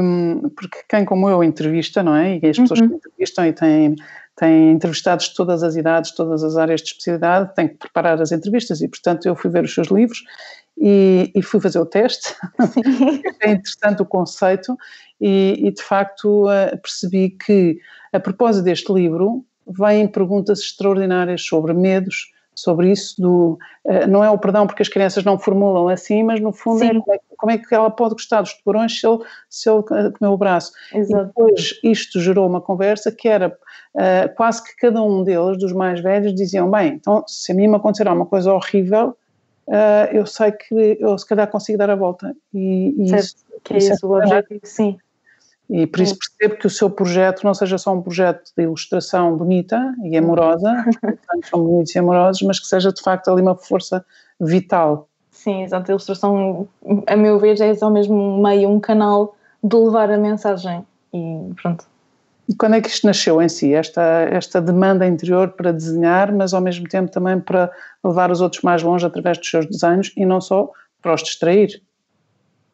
porque 0.56 0.78
quem 0.88 1.04
como 1.04 1.28
eu 1.28 1.42
entrevista, 1.44 2.02
não 2.02 2.14
é? 2.14 2.38
E 2.42 2.46
as 2.46 2.58
pessoas 2.58 2.80
uhum. 2.80 2.88
que 2.88 2.94
entrevistam 2.94 3.46
e 3.46 3.52
têm, 3.52 3.96
têm 4.36 4.72
entrevistados 4.72 5.26
de 5.26 5.34
todas 5.34 5.62
as 5.62 5.76
idades, 5.76 6.14
todas 6.14 6.42
as 6.42 6.56
áreas 6.56 6.80
de 6.80 6.88
especialidade, 6.88 7.54
têm 7.54 7.68
que 7.68 7.76
preparar 7.76 8.20
as 8.20 8.32
entrevistas 8.32 8.80
e, 8.80 8.88
portanto, 8.88 9.26
eu 9.26 9.36
fui 9.36 9.50
ver 9.50 9.64
os 9.64 9.72
seus 9.72 9.88
livros 9.88 10.22
e, 10.76 11.30
e 11.34 11.42
fui 11.42 11.60
fazer 11.60 11.78
o 11.78 11.86
teste. 11.86 12.34
é 13.40 13.52
interessante 13.52 14.02
o 14.02 14.06
conceito 14.06 14.76
e, 15.20 15.60
e, 15.62 15.70
de 15.70 15.82
facto, 15.82 16.50
eh, 16.50 16.76
percebi 16.76 17.30
que, 17.30 17.78
a 18.12 18.18
propósito 18.18 18.64
deste 18.64 18.92
livro, 18.92 19.44
vêm 19.66 20.08
perguntas 20.08 20.60
extraordinárias 20.60 21.42
sobre 21.42 21.72
medos, 21.72 22.29
sobre 22.54 22.90
isso 22.90 23.20
do 23.20 23.58
uh, 23.84 24.06
não 24.08 24.22
é 24.22 24.30
o 24.30 24.38
perdão 24.38 24.66
porque 24.66 24.82
as 24.82 24.88
crianças 24.88 25.24
não 25.24 25.38
formulam 25.38 25.88
assim, 25.88 26.22
mas 26.22 26.40
no 26.40 26.52
fundo 26.52 26.84
é 26.84 26.88
como, 26.88 27.12
é 27.12 27.18
como, 27.36 27.52
é 27.52 27.58
que 27.58 27.74
ela 27.74 27.90
pode 27.90 28.14
gostar 28.14 28.42
dos 28.42 28.54
tubarões 28.54 28.98
se 28.98 29.06
ele, 29.06 29.18
se 29.48 29.70
ele 29.70 29.82
eh, 29.92 30.10
comeu 30.18 30.34
o 30.34 30.36
braço. 30.36 30.72
Exato. 30.94 31.22
E 31.22 31.26
depois 31.26 31.80
isto 31.82 32.20
gerou 32.20 32.46
uma 32.46 32.60
conversa 32.60 33.10
que 33.10 33.28
era 33.28 33.48
uh, 33.48 34.34
quase 34.36 34.62
que 34.62 34.76
cada 34.76 35.02
um 35.02 35.22
deles, 35.22 35.58
dos 35.58 35.72
mais 35.72 36.00
velhos, 36.00 36.34
diziam, 36.34 36.70
bem, 36.70 36.94
então 36.94 37.24
se 37.26 37.52
a 37.52 37.54
mim 37.54 37.68
me 37.68 37.76
acontecer 37.76 38.06
uma 38.08 38.26
coisa 38.26 38.52
horrível, 38.52 39.16
eu 40.12 40.26
sei 40.26 40.50
que 40.50 40.98
eu 40.98 41.16
se 41.16 41.24
calhar 41.24 41.48
consigo 41.48 41.78
dar 41.78 41.90
a 41.90 41.94
volta. 41.94 42.34
E, 42.52 42.92
e 42.98 43.08
certo, 43.08 43.24
isso, 43.24 43.44
que 43.62 43.74
é 43.74 43.76
isso, 43.78 43.92
isso 43.92 44.06
é 44.06 44.08
o 44.08 44.12
objetivo, 44.12 44.60
sim. 44.64 44.98
E 45.70 45.86
por 45.86 46.00
isso 46.00 46.16
percebo 46.18 46.60
que 46.60 46.66
o 46.66 46.70
seu 46.70 46.90
projeto 46.90 47.44
não 47.44 47.54
seja 47.54 47.78
só 47.78 47.94
um 47.94 48.02
projeto 48.02 48.50
de 48.56 48.64
ilustração 48.64 49.36
bonita 49.36 49.94
e 50.02 50.16
amorosa, 50.16 50.84
são 51.48 51.62
bonitos 51.62 51.94
e 51.94 51.98
amorosos, 51.98 52.42
mas 52.42 52.58
que 52.58 52.66
seja 52.66 52.92
de 52.92 53.00
facto 53.00 53.30
ali 53.30 53.40
uma 53.40 53.54
força 53.54 54.04
vital. 54.40 55.08
Sim, 55.30 55.62
exato. 55.62 55.90
A 55.90 55.92
ilustração, 55.92 56.68
a 57.06 57.16
meu 57.16 57.38
ver, 57.38 57.60
é 57.60 57.74
só 57.74 57.88
mesmo 57.88 58.14
um 58.14 58.42
meio, 58.42 58.68
um 58.68 58.80
canal 58.80 59.36
de 59.62 59.76
levar 59.76 60.10
a 60.10 60.18
mensagem 60.18 60.84
e 61.14 61.54
pronto. 61.62 61.84
E 62.48 62.54
quando 62.56 62.74
é 62.74 62.80
que 62.80 62.88
isto 62.88 63.06
nasceu 63.06 63.40
em 63.40 63.48
si, 63.48 63.72
esta, 63.72 64.02
esta 64.28 64.60
demanda 64.60 65.06
interior 65.06 65.50
para 65.50 65.72
desenhar, 65.72 66.32
mas 66.32 66.52
ao 66.52 66.60
mesmo 66.60 66.88
tempo 66.88 67.08
também 67.08 67.38
para 67.38 67.70
levar 68.04 68.32
os 68.32 68.40
outros 68.40 68.62
mais 68.62 68.82
longe 68.82 69.06
através 69.06 69.38
dos 69.38 69.48
seus 69.48 69.66
desenhos 69.66 70.12
e 70.16 70.26
não 70.26 70.40
só 70.40 70.68
para 71.00 71.14
os 71.14 71.22
distrair? 71.22 71.80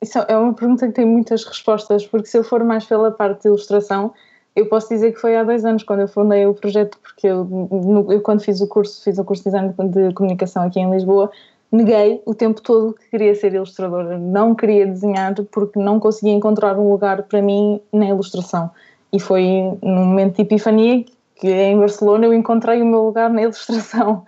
Isso 0.00 0.18
é 0.18 0.36
uma 0.36 0.52
pergunta 0.52 0.86
que 0.86 0.92
tem 0.92 1.06
muitas 1.06 1.44
respostas, 1.44 2.06
porque 2.06 2.26
se 2.26 2.36
eu 2.38 2.44
for 2.44 2.62
mais 2.62 2.84
pela 2.84 3.10
parte 3.10 3.42
de 3.42 3.48
ilustração, 3.48 4.12
eu 4.54 4.66
posso 4.66 4.88
dizer 4.88 5.12
que 5.12 5.20
foi 5.20 5.36
há 5.36 5.44
dois 5.44 5.64
anos 5.64 5.82
quando 5.82 6.00
eu 6.00 6.08
fundei 6.08 6.46
o 6.46 6.54
projeto, 6.54 6.98
porque 7.02 7.26
eu, 7.26 7.44
no, 7.44 8.10
eu 8.12 8.20
quando 8.20 8.40
fiz 8.40 8.60
o 8.60 8.66
curso, 8.66 9.02
fiz 9.02 9.18
o 9.18 9.24
curso 9.24 9.42
de 9.44 9.50
design 9.50 9.74
de 9.90 10.14
comunicação 10.14 10.62
aqui 10.62 10.80
em 10.80 10.90
Lisboa, 10.90 11.30
neguei 11.70 12.22
o 12.24 12.34
tempo 12.34 12.60
todo 12.60 12.94
que 12.94 13.10
queria 13.10 13.34
ser 13.34 13.54
ilustradora, 13.54 14.18
não 14.18 14.54
queria 14.54 14.86
desenhar 14.86 15.34
porque 15.50 15.78
não 15.78 16.00
conseguia 16.00 16.32
encontrar 16.32 16.78
um 16.78 16.90
lugar 16.90 17.22
para 17.24 17.42
mim 17.42 17.80
na 17.92 18.06
ilustração. 18.06 18.70
E 19.12 19.20
foi 19.20 19.42
num 19.82 20.06
momento 20.06 20.36
de 20.36 20.42
epifania 20.42 21.04
que 21.34 21.48
em 21.48 21.78
Barcelona 21.78 22.26
eu 22.26 22.34
encontrei 22.34 22.80
o 22.80 22.86
meu 22.86 23.04
lugar 23.04 23.30
na 23.30 23.42
ilustração. 23.42 24.24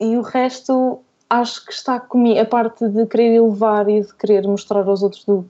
E 0.00 0.16
o 0.16 0.22
resto 0.22 1.00
acho 1.32 1.64
que 1.64 1.72
está 1.72 1.98
comigo 1.98 2.38
a 2.38 2.44
parte 2.44 2.86
de 2.86 3.06
querer 3.06 3.36
elevar 3.36 3.88
e 3.88 4.02
de 4.02 4.14
querer 4.14 4.46
mostrar 4.46 4.86
aos 4.86 5.02
outros 5.02 5.24
do 5.24 5.48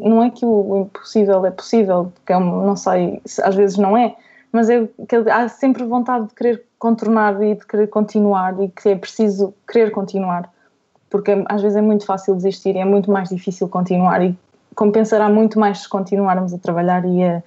não 0.00 0.22
é 0.22 0.30
que 0.30 0.44
o 0.44 0.80
impossível 0.80 1.44
é 1.46 1.50
possível, 1.50 2.10
porque 2.14 2.32
é 2.32 2.36
um, 2.36 2.66
não 2.66 2.74
sei, 2.74 3.20
às 3.42 3.54
vezes 3.54 3.76
não 3.76 3.96
é, 3.96 4.16
mas 4.50 4.68
é 4.68 4.88
que 5.08 5.16
há 5.30 5.48
sempre 5.48 5.84
vontade 5.84 6.26
de 6.26 6.34
querer 6.34 6.64
contornar 6.78 7.40
e 7.42 7.54
de 7.54 7.64
querer 7.64 7.86
continuar 7.88 8.60
e 8.60 8.68
que 8.68 8.88
é 8.88 8.96
preciso 8.96 9.54
querer 9.70 9.90
continuar, 9.92 10.50
porque 11.08 11.44
às 11.46 11.62
vezes 11.62 11.76
é 11.76 11.82
muito 11.82 12.04
fácil 12.04 12.34
desistir 12.34 12.74
e 12.74 12.78
é 12.78 12.84
muito 12.84 13.12
mais 13.12 13.28
difícil 13.28 13.68
continuar 13.68 14.24
e 14.24 14.36
compensará 14.74 15.28
muito 15.28 15.60
mais 15.60 15.82
se 15.82 15.88
continuarmos 15.88 16.52
a 16.52 16.58
trabalhar 16.58 17.04
e 17.04 17.22
a, 17.22 17.42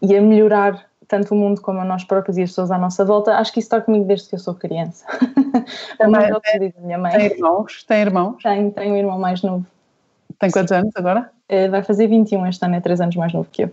e 0.00 0.16
a 0.16 0.20
melhorar 0.20 0.86
tanto 1.12 1.34
o 1.34 1.36
mundo 1.36 1.60
como 1.60 1.78
a 1.80 1.84
nós 1.84 2.04
próprios 2.04 2.38
e 2.38 2.42
as 2.42 2.48
pessoas 2.48 2.70
à 2.70 2.78
nossa 2.78 3.04
volta. 3.04 3.34
Acho 3.34 3.52
que 3.52 3.60
isso 3.60 3.66
está 3.66 3.82
comigo 3.82 4.06
desde 4.06 4.30
que 4.30 4.34
eu 4.34 4.38
sou 4.38 4.54
criança. 4.54 5.04
Também, 5.98 6.32
tem, 6.40 6.74
minha 6.78 6.96
mãe. 6.96 7.12
Tem 7.12 7.26
irmãos? 7.26 7.84
Tem 7.84 8.00
irmãos? 8.00 8.42
Tenho, 8.42 8.70
tenho 8.70 8.94
um 8.94 8.96
irmão 8.96 9.18
mais 9.18 9.42
novo. 9.42 9.66
Tem 10.38 10.50
quantos 10.50 10.72
anos 10.72 10.90
agora? 10.96 11.30
Eh, 11.50 11.68
vai 11.68 11.82
fazer 11.82 12.06
21 12.06 12.46
este 12.46 12.64
ano, 12.64 12.76
é 12.76 12.80
3 12.80 13.02
anos 13.02 13.16
mais 13.16 13.32
novo 13.34 13.46
que 13.52 13.64
eu. 13.64 13.70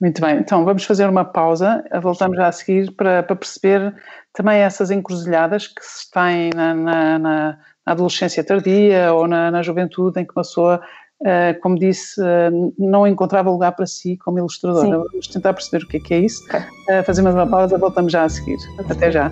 Muito 0.00 0.20
bem, 0.20 0.38
então 0.38 0.64
vamos 0.64 0.84
fazer 0.84 1.08
uma 1.08 1.24
pausa, 1.24 1.84
voltamos 2.00 2.36
já 2.36 2.48
a 2.48 2.52
seguir 2.52 2.90
para, 2.92 3.22
para 3.22 3.36
perceber 3.36 3.94
também 4.32 4.58
essas 4.58 4.90
encruzilhadas 4.90 5.68
que 5.68 5.84
se 5.84 6.10
têm 6.10 6.50
na, 6.54 6.74
na, 6.74 7.18
na 7.18 7.58
adolescência 7.84 8.42
tardia 8.42 9.12
ou 9.12 9.28
na, 9.28 9.50
na, 9.50 9.62
juventude 9.62 10.20
em 10.20 10.24
que 10.24 10.32
uma 10.32 10.42
pessoa, 10.42 10.80
uh, 11.22 11.60
como 11.60 11.78
disse, 11.78 12.20
uh, 12.20 12.74
não 12.78 13.06
encontrava 13.06 13.50
lugar 13.50 13.72
para 13.72 13.86
si 13.86 14.16
como 14.18 14.38
ilustradora. 14.38 14.86
Sim. 14.86 15.08
Vamos 15.10 15.28
tentar 15.28 15.52
perceber 15.52 15.84
o 15.84 15.88
que 15.88 15.96
é 15.96 16.00
que 16.00 16.14
é 16.14 16.18
isso. 16.20 16.44
Okay. 16.44 16.60
Uh, 16.60 17.02
fazemos 17.04 17.34
uma 17.34 17.46
pausa, 17.46 17.78
voltamos 17.78 18.12
já 18.12 18.24
a 18.24 18.28
seguir. 18.28 18.58
Até 18.88 19.10
já. 19.10 19.30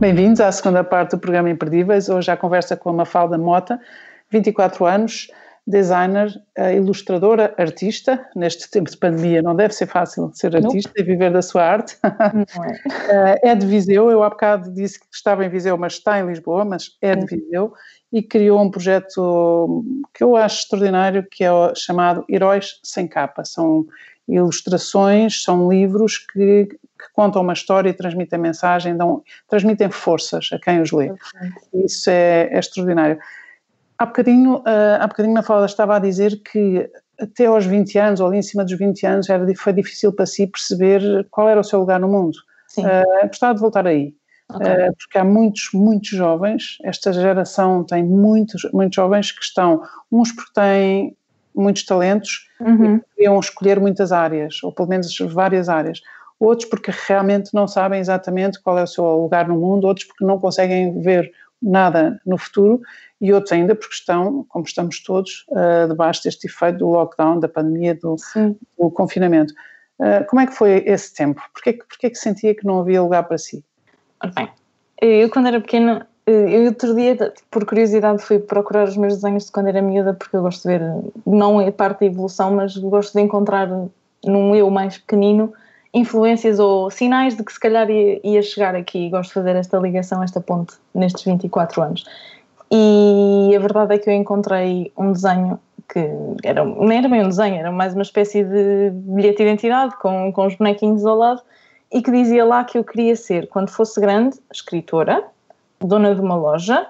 Bem-vindos 0.00 0.40
à 0.40 0.52
segunda 0.52 0.84
parte 0.84 1.12
do 1.12 1.18
programa 1.18 1.48
Imperdíveis. 1.48 2.08
Hoje 2.08 2.30
a 2.30 2.36
conversa 2.36 2.76
com 2.76 2.90
a 2.90 2.92
Mafalda 2.92 3.38
Mota, 3.38 3.80
24 4.30 4.84
anos, 4.84 5.28
designer, 5.66 6.30
ilustradora, 6.74 7.54
artista. 7.56 8.22
Neste 8.36 8.70
tempo 8.70 8.90
de 8.90 8.98
pandemia 8.98 9.40
não 9.40 9.56
deve 9.56 9.72
ser 9.72 9.86
fácil 9.86 10.30
ser 10.34 10.54
artista 10.54 10.92
não. 10.94 11.02
e 11.02 11.06
viver 11.06 11.32
da 11.32 11.40
sua 11.40 11.64
arte. 11.64 11.96
Não 12.34 12.64
é. 12.64 13.40
é 13.44 13.54
de 13.54 13.64
Viseu, 13.64 14.10
eu 14.10 14.22
há 14.22 14.28
bocado 14.28 14.70
disse 14.74 15.00
que 15.00 15.06
estava 15.10 15.42
em 15.42 15.48
Viseu, 15.48 15.78
mas 15.78 15.94
está 15.94 16.20
em 16.20 16.26
Lisboa, 16.26 16.66
mas 16.66 16.90
é 17.00 17.16
de 17.16 17.24
Viseu 17.24 17.72
e 18.14 18.22
criou 18.22 18.62
um 18.62 18.70
projeto 18.70 19.84
que 20.14 20.22
eu 20.22 20.36
acho 20.36 20.60
extraordinário, 20.62 21.26
que 21.28 21.42
é 21.42 21.50
chamado 21.74 22.24
Heróis 22.30 22.78
Sem 22.82 23.08
Capa. 23.08 23.44
São 23.44 23.84
ilustrações, 24.28 25.42
são 25.42 25.68
livros 25.68 26.18
que 26.18 26.68
que 27.04 27.12
contam 27.12 27.42
uma 27.42 27.52
história 27.52 27.90
e 27.90 27.92
transmitem 27.92 28.38
mensagem, 28.38 28.96
dão, 28.96 29.22
transmitem 29.48 29.90
forças 29.90 30.48
a 30.52 30.58
quem 30.58 30.80
os 30.80 30.90
lê. 30.90 31.12
Isso 31.74 32.08
é, 32.08 32.48
é, 32.50 32.58
extraordinário. 32.58 33.18
Há 33.98 34.06
bocadinho, 34.06 34.58
uh, 34.58 35.00
há 35.00 35.06
bocadinho 35.06 35.38
a 35.38 35.42
fala 35.42 35.66
estava 35.66 35.96
a 35.96 35.98
dizer 35.98 36.40
que 36.42 36.88
até 37.20 37.46
aos 37.46 37.66
20 37.66 37.98
anos, 37.98 38.20
ou 38.20 38.28
ali 38.28 38.38
em 38.38 38.42
cima 38.42 38.64
dos 38.64 38.76
20 38.76 39.06
anos, 39.06 39.28
era, 39.28 39.44
foi 39.56 39.72
difícil 39.72 40.12
para 40.12 40.26
si 40.26 40.46
perceber 40.46 41.26
qual 41.30 41.48
era 41.48 41.60
o 41.60 41.64
seu 41.64 41.78
lugar 41.78 42.00
no 42.00 42.08
mundo. 42.08 42.36
Sim. 42.68 42.84
Uh, 42.86 43.26
gostava 43.26 43.54
de 43.54 43.60
voltar 43.60 43.86
aí. 43.86 44.14
Okay. 44.52 44.88
Uh, 44.88 44.94
porque 44.96 45.18
há 45.18 45.24
muitos, 45.24 45.70
muitos 45.72 46.10
jovens, 46.10 46.78
esta 46.84 47.12
geração 47.12 47.82
tem 47.82 48.04
muitos, 48.04 48.68
muitos 48.72 48.96
jovens 48.96 49.32
que 49.32 49.42
estão, 49.42 49.82
uns 50.12 50.32
porque 50.32 50.52
têm 50.52 51.16
muitos 51.54 51.84
talentos 51.84 52.50
uhum. 52.60 52.96
e 52.96 53.00
queriam 53.14 53.40
escolher 53.40 53.80
muitas 53.80 54.12
áreas, 54.12 54.62
ou 54.62 54.72
pelo 54.72 54.88
menos 54.88 55.16
várias 55.18 55.68
áreas 55.68 56.00
outros 56.38 56.68
porque 56.68 56.92
realmente 57.06 57.50
não 57.54 57.66
sabem 57.66 58.00
exatamente 58.00 58.60
qual 58.60 58.78
é 58.78 58.82
o 58.82 58.86
seu 58.86 59.04
lugar 59.04 59.48
no 59.48 59.56
mundo, 59.56 59.86
outros 59.86 60.06
porque 60.06 60.24
não 60.24 60.38
conseguem 60.38 61.00
ver 61.00 61.30
nada 61.60 62.20
no 62.26 62.36
futuro 62.36 62.80
e 63.20 63.32
outros 63.32 63.52
ainda 63.52 63.74
porque 63.74 63.94
estão, 63.94 64.44
como 64.48 64.64
estamos 64.64 65.02
todos, 65.02 65.46
uh, 65.50 65.88
debaixo 65.88 66.22
deste 66.24 66.46
efeito 66.46 66.78
do 66.78 66.88
lockdown, 66.88 67.40
da 67.40 67.48
pandemia, 67.48 67.94
do, 67.94 68.16
do 68.78 68.90
confinamento. 68.90 69.54
Uh, 69.98 70.26
como 70.28 70.40
é 70.40 70.46
que 70.46 70.52
foi 70.52 70.82
esse 70.86 71.14
tempo? 71.14 71.40
Porquê, 71.52 71.72
porquê 71.74 72.10
que 72.10 72.18
sentia 72.18 72.54
que 72.54 72.66
não 72.66 72.80
havia 72.80 73.00
lugar 73.00 73.22
para 73.22 73.38
si? 73.38 73.64
Bem, 74.34 74.48
eu 75.00 75.28
quando 75.28 75.48
era 75.48 75.60
pequena, 75.60 76.06
eu 76.26 76.66
outro 76.66 76.94
dia, 76.94 77.32
por 77.50 77.64
curiosidade, 77.66 78.22
fui 78.22 78.38
procurar 78.38 78.88
os 78.88 78.96
meus 78.96 79.14
desenhos 79.14 79.46
de 79.46 79.52
quando 79.52 79.68
era 79.68 79.82
miúda, 79.82 80.14
porque 80.14 80.36
eu 80.36 80.42
gosto 80.42 80.62
de 80.62 80.68
ver, 80.68 80.94
não 81.26 81.60
é 81.60 81.70
parte 81.70 82.00
da 82.00 82.06
evolução, 82.06 82.54
mas 82.54 82.76
gosto 82.76 83.14
de 83.14 83.20
encontrar 83.20 83.68
num 84.24 84.54
eu 84.54 84.70
mais 84.70 84.98
pequenino 84.98 85.52
influências 85.92 86.58
ou 86.58 86.90
sinais 86.90 87.36
de 87.36 87.44
que 87.44 87.52
se 87.52 87.60
calhar 87.60 87.88
ia, 87.88 88.20
ia, 88.24 88.42
chegar 88.42 88.74
aqui. 88.74 89.08
Gosto 89.10 89.28
de 89.28 89.34
fazer 89.34 89.56
esta 89.56 89.78
ligação, 89.78 90.22
esta 90.22 90.40
ponte 90.40 90.74
nestes 90.92 91.22
24 91.22 91.82
anos. 91.82 92.04
E 92.70 93.54
a 93.54 93.58
verdade 93.60 93.94
é 93.94 93.98
que 93.98 94.10
eu 94.10 94.14
encontrei 94.14 94.90
um 94.98 95.12
desenho 95.12 95.60
que 95.88 96.00
era, 96.42 96.64
não 96.64 96.90
era 96.90 97.08
bem 97.08 97.24
um 97.24 97.28
desenho, 97.28 97.56
era 97.56 97.70
mais 97.70 97.92
uma 97.92 98.02
espécie 98.02 98.42
de 98.42 98.90
bilhete 98.92 99.36
de 99.36 99.42
identidade 99.44 99.94
com, 100.00 100.32
com 100.32 100.46
os 100.46 100.56
bonequinhos 100.56 101.04
ao 101.04 101.16
lado 101.16 101.42
e 101.92 102.02
que 102.02 102.10
dizia 102.10 102.44
lá 102.44 102.64
que 102.64 102.78
eu 102.78 102.84
queria 102.84 103.16
ser, 103.16 103.48
quando 103.48 103.70
fosse 103.70 104.00
grande, 104.00 104.38
escritora, 104.52 105.24
dona 105.80 106.14
de 106.14 106.20
uma 106.20 106.36
loja, 106.36 106.88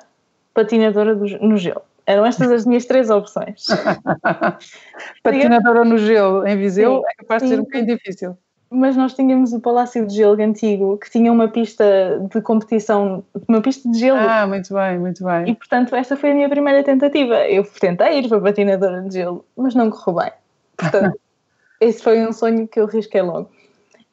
patinadora 0.52 1.14
do, 1.14 1.26
no 1.40 1.56
gelo. 1.56 1.82
Eram 2.06 2.26
estas 2.26 2.50
as 2.50 2.66
minhas 2.66 2.84
três 2.84 3.10
opções. 3.10 3.66
patinadora 5.22 5.84
no 5.84 5.98
gelo 5.98 6.46
em 6.46 6.56
Viseu 6.56 6.98
sim, 6.98 7.04
é 7.08 7.14
capaz 7.22 7.42
de 7.42 7.48
ser 7.48 7.60
um 7.60 7.64
bocadinho 7.64 7.96
difícil 7.96 8.36
mas 8.74 8.96
nós 8.96 9.14
tínhamos 9.14 9.52
o 9.52 9.60
Palácio 9.60 10.04
de 10.06 10.14
Gelo 10.14 10.40
antigo, 10.42 10.98
que 10.98 11.08
tinha 11.10 11.30
uma 11.30 11.48
pista 11.48 11.84
de 12.32 12.42
competição, 12.42 13.24
uma 13.48 13.62
pista 13.62 13.88
de 13.88 13.98
gelo. 13.98 14.18
Ah, 14.18 14.46
muito 14.46 14.74
bem, 14.74 14.98
muito 14.98 15.24
bem. 15.24 15.50
E 15.50 15.54
portanto, 15.54 15.94
essa 15.94 16.16
foi 16.16 16.32
a 16.32 16.34
minha 16.34 16.48
primeira 16.48 16.82
tentativa. 16.82 17.36
Eu 17.48 17.64
tentei 17.64 18.18
ir 18.18 18.28
para 18.28 18.38
a 18.38 18.40
patinadora 18.40 19.02
de 19.02 19.14
gelo, 19.14 19.44
mas 19.56 19.74
não 19.74 19.90
correu 19.90 20.24
bem. 20.24 20.32
Portanto, 20.76 21.18
esse 21.80 22.02
foi 22.02 22.26
um 22.26 22.32
sonho 22.32 22.66
que 22.66 22.80
eu 22.80 22.86
risquei 22.86 23.22
logo. 23.22 23.48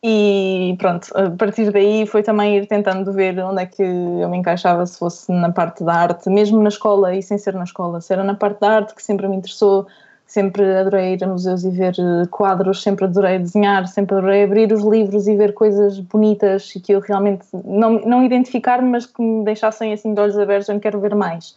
E 0.04 0.76
pronto, 0.80 1.08
a 1.16 1.30
partir 1.30 1.72
daí 1.72 2.08
foi 2.08 2.24
também 2.24 2.58
ir 2.58 2.66
tentando 2.66 3.14
ver 3.14 3.38
onde 3.40 3.62
é 3.62 3.66
que 3.68 3.84
eu 3.84 4.28
me 4.30 4.38
encaixava 4.38 4.84
se 4.88 4.98
fosse 4.98 5.32
na 5.32 5.52
parte 5.52 5.84
da 5.84 5.94
arte, 5.94 6.28
mesmo 6.28 6.60
na 6.60 6.70
escola 6.70 7.16
e 7.16 7.22
sem 7.22 7.38
ser 7.38 7.54
na 7.54 7.66
escola, 7.66 8.02
se 8.02 8.12
era 8.12 8.24
na 8.24 8.34
parte 8.34 8.60
da 8.62 8.72
arte 8.78 8.96
que 8.96 9.04
sempre 9.04 9.28
me 9.28 9.36
interessou, 9.36 9.86
sempre 10.26 10.64
adorei 10.76 11.14
ir 11.14 11.24
a 11.24 11.28
museus 11.28 11.64
e 11.64 11.70
ver 11.70 11.94
eh, 12.00 12.26
quadros, 12.32 12.82
sempre 12.82 13.06
adorei 13.06 13.38
desenhar, 13.38 13.88
sempre 13.88 14.16
adorei 14.16 14.44
abrir 14.44 14.72
os 14.74 14.84
livros 14.84 15.28
e 15.28 15.36
ver 15.36 15.54
coisas 15.54 16.00
bonitas 16.00 16.76
e 16.76 16.80
que 16.80 16.94
eu 16.94 17.00
realmente 17.00 17.46
não, 17.64 18.00
não 18.04 18.24
identificar, 18.24 18.82
mas 18.82 19.06
que 19.06 19.22
me 19.22 19.46
deixassem 19.46 19.94
assim 19.94 20.16
de 20.16 20.20
olhos 20.20 20.38
abertos, 20.38 20.70
eu 20.70 20.80
quero 20.80 21.00
ver 21.00 21.14
mais. 21.14 21.56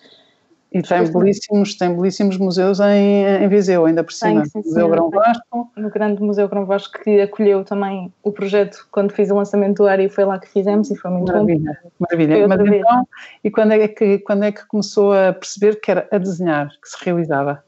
E 0.74 0.82
tem 0.82 1.08
belíssimos, 1.08 1.76
tem 1.76 1.94
belíssimos 1.94 2.36
museus 2.36 2.80
em, 2.80 3.24
em 3.24 3.48
Viseu, 3.48 3.86
ainda 3.86 4.02
por 4.02 4.12
cima. 4.12 4.42
Tem, 4.42 4.62
sim, 4.62 4.68
Museu 4.68 4.88
Grão 4.88 5.08
Vasco. 5.08 5.70
No 5.76 5.88
grande 5.88 6.20
Museu 6.20 6.48
Grão 6.48 6.66
Vasco, 6.66 6.98
que 7.00 7.20
acolheu 7.20 7.64
também 7.64 8.12
o 8.24 8.32
projeto 8.32 8.84
quando 8.90 9.12
fiz 9.12 9.30
o 9.30 9.36
lançamento 9.36 9.76
do 9.76 9.86
área 9.86 10.02
e 10.02 10.08
foi 10.08 10.24
lá 10.24 10.36
que 10.36 10.48
fizemos 10.48 10.90
e 10.90 10.96
foi 10.96 11.12
muito 11.12 11.32
maravilha, 11.32 11.78
bom. 11.84 11.90
Maravilha, 12.00 12.48
Mas 12.48 12.60
então, 12.60 13.08
e 13.44 13.50
quando 13.52 13.70
é, 13.70 13.86
que, 13.86 14.18
quando 14.18 14.42
é 14.42 14.50
que 14.50 14.66
começou 14.66 15.12
a 15.12 15.32
perceber 15.32 15.80
que 15.80 15.92
era 15.92 16.08
a 16.10 16.18
desenhar 16.18 16.68
que 16.82 16.88
se 16.88 16.96
realizava? 17.04 17.62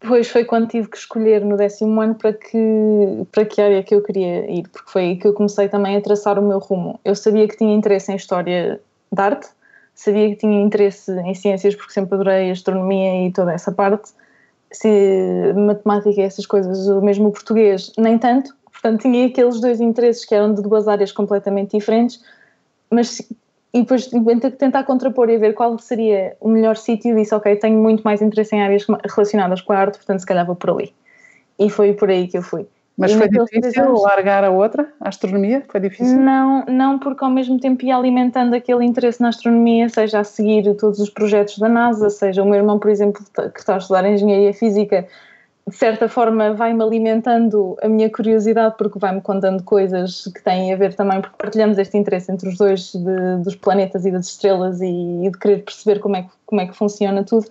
Pois 0.00 0.30
foi 0.30 0.46
quando 0.46 0.68
tive 0.68 0.88
que 0.88 0.96
escolher 0.96 1.44
no 1.44 1.58
décimo 1.58 2.00
ano 2.00 2.14
para 2.14 2.32
que, 2.32 3.26
para 3.30 3.44
que 3.44 3.60
área 3.60 3.82
que 3.82 3.94
eu 3.94 4.02
queria 4.02 4.50
ir, 4.50 4.66
porque 4.68 4.90
foi 4.90 5.02
aí 5.02 5.16
que 5.16 5.28
eu 5.28 5.34
comecei 5.34 5.68
também 5.68 5.96
a 5.96 6.00
traçar 6.00 6.38
o 6.38 6.42
meu 6.42 6.58
rumo. 6.58 6.98
Eu 7.04 7.14
sabia 7.14 7.46
que 7.46 7.58
tinha 7.58 7.74
interesse 7.74 8.10
em 8.10 8.16
história 8.16 8.80
de 9.12 9.22
arte, 9.22 9.48
sabia 9.94 10.30
que 10.30 10.36
tinha 10.36 10.60
interesse 10.60 11.12
em 11.20 11.34
ciências, 11.34 11.74
porque 11.74 11.92
sempre 11.92 12.14
adorei 12.14 12.50
astronomia 12.50 13.26
e 13.26 13.32
toda 13.32 13.52
essa 13.52 13.70
parte, 13.72 14.12
se, 14.70 15.52
matemática 15.54 16.20
e 16.20 16.24
essas 16.24 16.46
coisas, 16.46 16.88
mesmo 17.02 17.28
o 17.28 17.32
português, 17.32 17.92
nem 17.98 18.18
tanto. 18.18 18.54
Portanto, 18.70 19.02
tinha 19.02 19.26
aqueles 19.26 19.60
dois 19.60 19.80
interesses 19.80 20.24
que 20.24 20.34
eram 20.34 20.54
de 20.54 20.62
duas 20.62 20.88
áreas 20.88 21.12
completamente 21.12 21.76
diferentes, 21.76 22.22
mas 22.90 23.20
e 23.74 23.80
depois 23.80 24.06
tentar 24.58 24.84
contrapor 24.84 25.30
e 25.30 25.38
ver 25.38 25.54
qual 25.54 25.78
seria 25.78 26.36
o 26.40 26.48
melhor 26.48 26.76
sítio, 26.76 27.16
disse, 27.16 27.34
ok, 27.34 27.56
tenho 27.56 27.78
muito 27.78 28.02
mais 28.02 28.20
interesse 28.20 28.54
em 28.54 28.62
áreas 28.62 28.84
relacionadas 29.14 29.62
com 29.62 29.72
a 29.72 29.78
arte, 29.78 29.96
portanto 29.96 30.20
se 30.20 30.26
calhar 30.26 30.44
vou 30.44 30.54
por 30.54 30.70
ali. 30.70 30.92
E 31.58 31.70
foi 31.70 31.94
por 31.94 32.10
aí 32.10 32.28
que 32.28 32.36
eu 32.36 32.42
fui. 32.42 32.66
Mas 32.96 33.12
e 33.12 33.16
foi 33.16 33.28
difícil 33.28 33.84
anos, 33.84 34.02
largar 34.02 34.44
a 34.44 34.50
outra, 34.50 34.86
a 35.00 35.08
astronomia? 35.08 35.64
Foi 35.68 35.80
difícil? 35.80 36.18
Não, 36.18 36.64
não, 36.66 36.98
porque 36.98 37.24
ao 37.24 37.30
mesmo 37.30 37.58
tempo 37.58 37.84
ia 37.84 37.96
alimentando 37.96 38.54
aquele 38.54 38.84
interesse 38.84 39.20
na 39.20 39.28
astronomia, 39.28 39.88
seja 39.88 40.20
a 40.20 40.24
seguir 40.24 40.74
todos 40.76 40.98
os 40.98 41.08
projetos 41.08 41.58
da 41.58 41.68
NASA, 41.68 42.10
seja 42.10 42.42
o 42.42 42.46
meu 42.46 42.56
irmão, 42.56 42.78
por 42.78 42.90
exemplo, 42.90 43.24
que 43.52 43.60
está 43.60 43.74
a 43.74 43.78
estudar 43.78 44.04
Engenharia 44.04 44.52
Física, 44.52 45.06
de 45.68 45.76
certa 45.76 46.08
forma 46.08 46.52
vai-me 46.54 46.82
alimentando 46.82 47.76
a 47.82 47.88
minha 47.88 48.10
curiosidade 48.10 48.74
porque 48.76 48.98
vai-me 48.98 49.20
contando 49.20 49.62
coisas 49.62 50.24
que 50.34 50.42
têm 50.42 50.72
a 50.72 50.76
ver 50.76 50.94
também, 50.94 51.20
porque 51.20 51.36
partilhamos 51.38 51.78
este 51.78 51.96
interesse 51.96 52.32
entre 52.32 52.48
os 52.48 52.58
dois 52.58 52.92
de, 52.92 53.42
dos 53.44 53.54
planetas 53.54 54.04
e 54.04 54.10
das 54.10 54.26
estrelas 54.26 54.80
e, 54.80 54.86
e, 55.26 55.30
de 55.30 55.38
querer 55.38 55.64
perceber 55.64 56.00
como 56.00 56.16
é, 56.16 56.22
que, 56.22 56.30
como 56.44 56.60
é 56.60 56.66
que 56.66 56.76
funciona 56.76 57.22
tudo. 57.22 57.46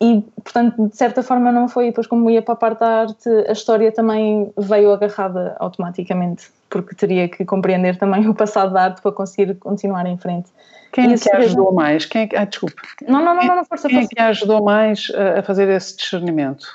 E, 0.00 0.22
portanto, 0.42 0.88
de 0.88 0.96
certa 0.96 1.22
forma 1.22 1.50
não 1.50 1.68
foi, 1.68 1.86
depois 1.86 2.06
como 2.06 2.28
ia 2.28 2.42
para 2.42 2.52
a 2.52 2.56
parte 2.56 2.80
da 2.80 3.00
arte, 3.00 3.28
a 3.48 3.52
história 3.52 3.90
também 3.90 4.52
veio 4.58 4.92
agarrada 4.92 5.56
automaticamente, 5.58 6.50
porque 6.68 6.94
teria 6.94 7.28
que 7.28 7.44
compreender 7.44 7.98
também 7.98 8.28
o 8.28 8.34
passado 8.34 8.74
da 8.74 8.84
arte 8.84 9.00
para 9.00 9.12
conseguir 9.12 9.54
continuar 9.54 10.04
em 10.06 10.18
frente. 10.18 10.50
Quem 10.92 11.12
é 11.12 11.16
que 11.18 11.30
ajudou 11.30 11.72
mais? 11.72 12.04
Quem 12.04 12.22
é 12.22 12.26
que, 12.26 12.36
ah, 12.36 12.44
desculpe. 12.44 12.76
Não, 13.08 13.24
não, 13.24 13.34
não, 13.34 13.56
não, 13.56 13.64
força, 13.64 13.88
Quem 13.88 14.04
é 14.04 14.06
que 14.06 14.20
ajudou 14.20 14.62
mais 14.62 15.10
a 15.38 15.42
fazer 15.42 15.68
esse 15.68 15.96
discernimento? 15.96 16.66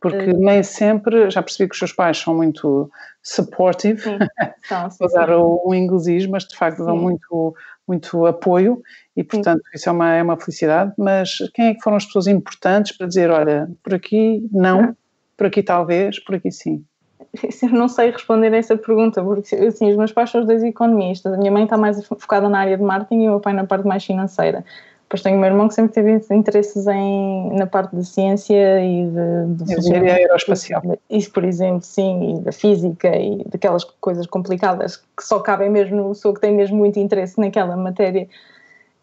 Porque 0.00 0.30
uh, 0.30 0.38
nem 0.38 0.62
sempre, 0.62 1.30
já 1.30 1.42
percebi 1.42 1.68
que 1.68 1.74
os 1.74 1.78
seus 1.78 1.92
pais 1.92 2.18
são 2.18 2.34
muito 2.34 2.90
supportive, 3.22 4.02
sim, 4.02 5.04
usar 5.04 5.30
o, 5.30 5.62
o 5.64 5.74
inglês, 5.74 6.26
mas 6.26 6.44
de 6.44 6.56
facto 6.56 6.84
dão 6.84 6.96
muito, 6.96 7.54
muito 7.92 8.26
apoio 8.26 8.82
e 9.16 9.22
portanto 9.22 9.62
sim. 9.62 9.70
isso 9.74 9.88
é 9.88 9.92
uma, 9.92 10.14
é 10.14 10.22
uma 10.22 10.36
felicidade, 10.36 10.92
mas 10.98 11.38
quem 11.54 11.66
é 11.66 11.74
que 11.74 11.82
foram 11.82 11.96
as 11.96 12.06
pessoas 12.06 12.26
importantes 12.26 12.96
para 12.96 13.06
dizer, 13.06 13.30
olha, 13.30 13.70
por 13.82 13.94
aqui 13.94 14.48
não, 14.50 14.96
por 15.36 15.46
aqui 15.46 15.62
talvez, 15.62 16.18
por 16.18 16.34
aqui 16.34 16.50
sim? 16.50 16.84
Eu 17.62 17.70
não 17.70 17.88
sei 17.88 18.10
responder 18.10 18.52
a 18.52 18.56
essa 18.56 18.76
pergunta, 18.76 19.22
porque 19.22 19.54
assim, 19.54 19.90
os 19.90 19.96
meus 19.96 20.12
pais 20.12 20.30
são 20.30 20.40
os 20.40 20.46
dois 20.46 20.62
economistas, 20.62 21.32
a 21.32 21.36
minha 21.36 21.50
mãe 21.50 21.64
está 21.64 21.76
mais 21.76 22.04
focada 22.06 22.48
na 22.48 22.60
área 22.60 22.76
de 22.76 22.82
marketing 22.82 23.22
e 23.22 23.28
o 23.28 23.30
meu 23.30 23.40
pai 23.40 23.52
na 23.52 23.66
parte 23.66 23.86
mais 23.86 24.04
financeira. 24.04 24.64
Depois 25.12 25.24
tenho 25.24 25.36
o 25.36 25.40
meu 25.40 25.50
irmão 25.50 25.68
que 25.68 25.74
sempre 25.74 25.92
teve 25.92 26.18
interesses 26.34 26.86
em, 26.86 27.52
na 27.52 27.66
parte 27.66 27.94
da 27.94 28.02
ciência 28.02 28.82
e 28.82 29.04
de, 29.04 29.62
de 29.62 29.78
engenharia 29.78 30.14
aeroespacial. 30.14 30.80
Isso, 31.10 31.30
por 31.30 31.44
exemplo, 31.44 31.82
sim, 31.82 32.36
e 32.36 32.40
da 32.40 32.50
física 32.50 33.14
e 33.14 33.44
daquelas 33.44 33.84
coisas 33.84 34.26
complicadas 34.26 34.96
que 34.96 35.22
só 35.22 35.38
cabem 35.40 35.68
mesmo 35.68 35.96
no 35.96 36.08
pessoa 36.14 36.32
que 36.32 36.40
tem 36.40 36.54
mesmo 36.54 36.78
muito 36.78 36.98
interesse 36.98 37.38
naquela 37.38 37.76
matéria. 37.76 38.26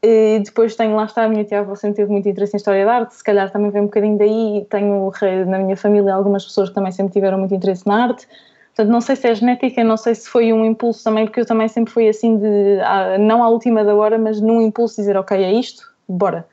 E 0.02 0.40
depois 0.44 0.76
tenho, 0.76 0.96
lá 0.96 1.06
está, 1.06 1.26
a 1.26 1.30
minha 1.30 1.44
tia 1.44 1.60
avó 1.60 1.76
sempre 1.76 1.98
teve 1.98 2.12
muito 2.12 2.28
interesse 2.28 2.56
em 2.56 2.58
História 2.58 2.84
da 2.84 2.92
Arte, 2.92 3.14
se 3.14 3.24
calhar 3.24 3.52
também 3.52 3.70
vem 3.70 3.84
um 3.84 3.86
bocadinho 3.86 4.18
daí. 4.18 4.66
Tenho 4.68 5.12
na 5.46 5.60
minha 5.60 5.78
família 5.78 6.12
algumas 6.12 6.44
pessoas 6.44 6.70
que 6.70 6.76
também 6.76 6.92
sempre 6.92 7.14
tiveram 7.14 7.38
muito 7.38 7.54
interesse 7.54 7.86
na 7.86 8.06
arte. 8.06 8.28
Portanto, 8.70 8.92
não 8.92 9.02
sei 9.02 9.16
se 9.16 9.28
é 9.28 9.36
genética, 9.36 9.84
não 9.84 9.96
sei 9.96 10.16
se 10.16 10.28
foi 10.28 10.52
um 10.52 10.66
impulso 10.66 11.04
também, 11.04 11.26
porque 11.26 11.42
eu 11.42 11.46
também 11.46 11.68
sempre 11.68 11.94
fui 11.94 12.10
assim 12.10 12.40
de, 12.40 12.78
não 13.20 13.44
à 13.44 13.50
última 13.50 13.84
da 13.84 13.94
hora, 13.94 14.18
mas 14.18 14.42
num 14.42 14.60
impulso 14.60 14.96
dizer, 14.96 15.16
ok, 15.16 15.38
é 15.38 15.52
isto, 15.52 15.90
bora. 16.10 16.46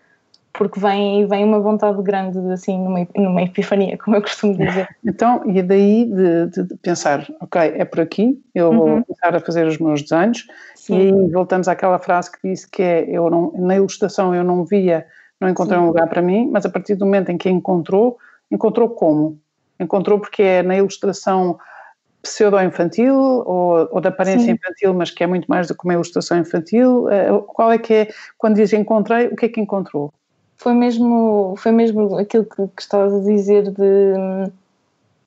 Porque 0.53 0.81
vem, 0.81 1.27
vem 1.27 1.45
uma 1.45 1.61
vontade 1.61 2.03
grande, 2.03 2.39
assim, 2.51 2.79
numa, 2.79 3.07
numa 3.15 3.43
epifania, 3.43 3.99
como 3.99 4.17
eu 4.17 4.23
costumo 4.23 4.57
dizer. 4.57 4.89
Então, 5.05 5.43
e 5.45 5.63
daí 5.63 6.07
de, 6.07 6.47
de, 6.47 6.63
de 6.65 6.77
pensar, 6.77 7.27
ok, 7.41 7.61
é 7.61 7.85
por 7.85 8.01
aqui, 8.01 8.41
eu 8.55 8.71
uhum. 8.71 8.77
vou 8.77 9.05
começar 9.05 9.37
a 9.37 9.41
fazer 9.41 9.67
os 9.67 9.79
meus 9.79 10.03
desenhos, 10.03 10.47
Sim. 10.75 10.99
e 10.99 11.03
aí 11.03 11.31
voltamos 11.31 11.69
àquela 11.69 11.99
frase 11.99 12.33
que 12.33 12.39
disse 12.49 12.71
que 12.71 12.83
é, 12.83 13.05
eu 13.11 13.29
não, 13.29 13.53
na 13.53 13.77
ilustração 13.77 14.35
eu 14.35 14.43
não 14.43 14.65
via, 14.65 15.07
não 15.39 15.49
encontrei 15.49 15.79
Sim. 15.79 15.85
um 15.85 15.89
lugar 15.89 16.09
para 16.09 16.23
mim, 16.23 16.49
mas 16.51 16.65
a 16.65 16.71
partir 16.71 16.95
do 16.95 17.05
momento 17.05 17.31
em 17.31 17.37
que 17.37 17.51
encontrou, 17.51 18.17
encontrou 18.51 18.89
como? 18.89 19.39
Encontrou 19.79 20.19
porque 20.19 20.43
é 20.43 20.63
na 20.63 20.77
ilustração 20.77 21.59
pseudo-infantil 22.27 23.15
ou, 23.15 23.89
ou 23.91 24.01
de 24.01 24.09
aparência 24.09 24.47
Sim. 24.47 24.53
infantil, 24.53 24.95
mas 24.95 25.11
que 25.11 25.23
é 25.23 25.27
muito 25.27 25.47
mais 25.47 25.69
do 25.69 25.75
que 25.75 25.85
uma 25.85 25.95
ilustração 25.95 26.39
infantil? 26.39 27.09
Eh, 27.09 27.29
qual 27.49 27.73
é 27.73 27.79
que 27.79 27.95
é, 27.95 28.09
quando 28.37 28.57
diz 28.57 28.73
encontrei, 28.73 29.29
o 29.29 29.37
que 29.37 29.47
é 29.47 29.49
que 29.49 29.61
encontrou? 29.61 30.13
Foi 30.57 30.75
mesmo, 30.75 31.55
foi 31.57 31.73
mesmo 31.73 32.17
aquilo 32.19 32.45
que, 32.45 32.67
que 32.69 32.83
estavas 32.83 33.15
a 33.15 33.21
dizer 33.21 33.71
de, 33.71 34.15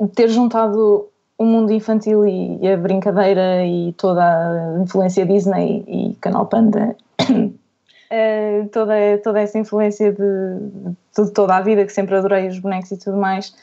de 0.02 0.08
ter 0.10 0.28
juntado 0.28 1.08
o 1.38 1.46
mundo 1.46 1.72
infantil 1.72 2.28
e, 2.28 2.60
e, 2.62 2.68
a 2.68 2.76
brincadeira 2.76 3.66
e 3.66 3.94
toda 3.94 4.22
a 4.22 4.82
influência 4.82 5.26
Disney 5.26 5.86
e 5.88 6.16
Canal 6.20 6.46
Panda, 6.48 6.96
uh, 7.22 8.68
toda, 8.74 8.94
toda 9.24 9.40
essa 9.40 9.58
influência 9.58 10.12
de, 10.12 10.96
de, 11.16 11.32
toda 11.32 11.56
a 11.56 11.62
vida, 11.62 11.86
que 11.86 11.94
sempre 11.94 12.16
adorei 12.16 12.48
os 12.50 12.60
bonecos 12.60 12.92
e 12.92 12.98
tudo 12.98 13.16
mais, 13.16 13.56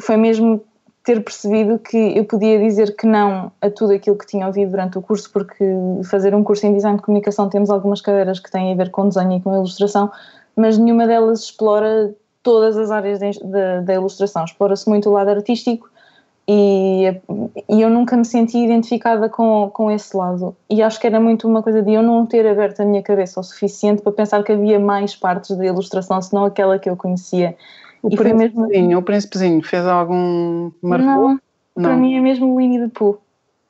foi 0.00 0.16
mesmo 0.16 0.64
ter 1.08 1.24
percebido 1.24 1.78
que 1.78 1.96
eu 1.96 2.22
podia 2.26 2.58
dizer 2.58 2.94
que 2.94 3.06
não 3.06 3.50
a 3.62 3.70
tudo 3.70 3.94
aquilo 3.94 4.18
que 4.18 4.26
tinha 4.26 4.46
ouvido 4.46 4.72
durante 4.72 4.98
o 4.98 5.00
curso, 5.00 5.30
porque 5.32 5.64
fazer 6.04 6.34
um 6.34 6.44
curso 6.44 6.66
em 6.66 6.74
design 6.74 6.98
de 6.98 7.02
comunicação 7.02 7.48
temos 7.48 7.70
algumas 7.70 8.02
cadeiras 8.02 8.38
que 8.38 8.50
têm 8.50 8.74
a 8.74 8.76
ver 8.76 8.90
com 8.90 9.08
desenho 9.08 9.38
e 9.38 9.40
com 9.40 9.54
ilustração, 9.54 10.12
mas 10.54 10.76
nenhuma 10.76 11.06
delas 11.06 11.44
explora 11.44 12.14
todas 12.42 12.76
as 12.76 12.90
áreas 12.90 13.20
da 13.86 13.94
ilustração. 13.94 14.44
Explora-se 14.44 14.86
muito 14.86 15.08
o 15.08 15.12
lado 15.14 15.30
artístico 15.30 15.88
e, 16.46 17.06
e, 17.70 17.80
eu 17.80 17.88
nunca 17.88 18.14
me 18.14 18.26
senti 18.26 18.58
identificada 18.58 19.30
com, 19.30 19.70
com 19.72 19.90
esse 19.90 20.14
lado. 20.14 20.54
E 20.68 20.82
acho 20.82 21.00
que 21.00 21.06
era 21.06 21.18
muito 21.18 21.48
uma 21.48 21.62
coisa 21.62 21.80
de 21.80 21.94
eu 21.94 22.02
não 22.02 22.26
ter 22.26 22.46
aberto 22.46 22.80
a 22.80 22.84
minha 22.84 23.02
cabeça 23.02 23.40
o 23.40 23.42
suficiente 23.42 24.02
para 24.02 24.12
pensar 24.12 24.44
que 24.44 24.52
havia 24.52 24.78
mais 24.78 25.16
partes 25.16 25.56
da 25.56 25.64
ilustração, 25.64 26.20
senão 26.20 26.44
aquela 26.44 26.78
que 26.78 26.90
eu 26.90 26.98
conhecia. 26.98 27.56
O 28.02 28.10
príncipezinho, 28.10 28.68
mesmo... 28.68 28.98
o 28.98 29.02
príncipezinho 29.02 29.62
fez 29.62 29.86
algum 29.86 30.70
marcou? 30.82 31.06
Não, 31.06 31.40
não, 31.76 31.82
para 31.82 31.96
mim 31.96 32.16
é 32.16 32.20
mesmo 32.20 32.52
o 32.52 32.56
Winnie 32.56 32.80
the 32.80 32.88
Pooh. 32.94 33.18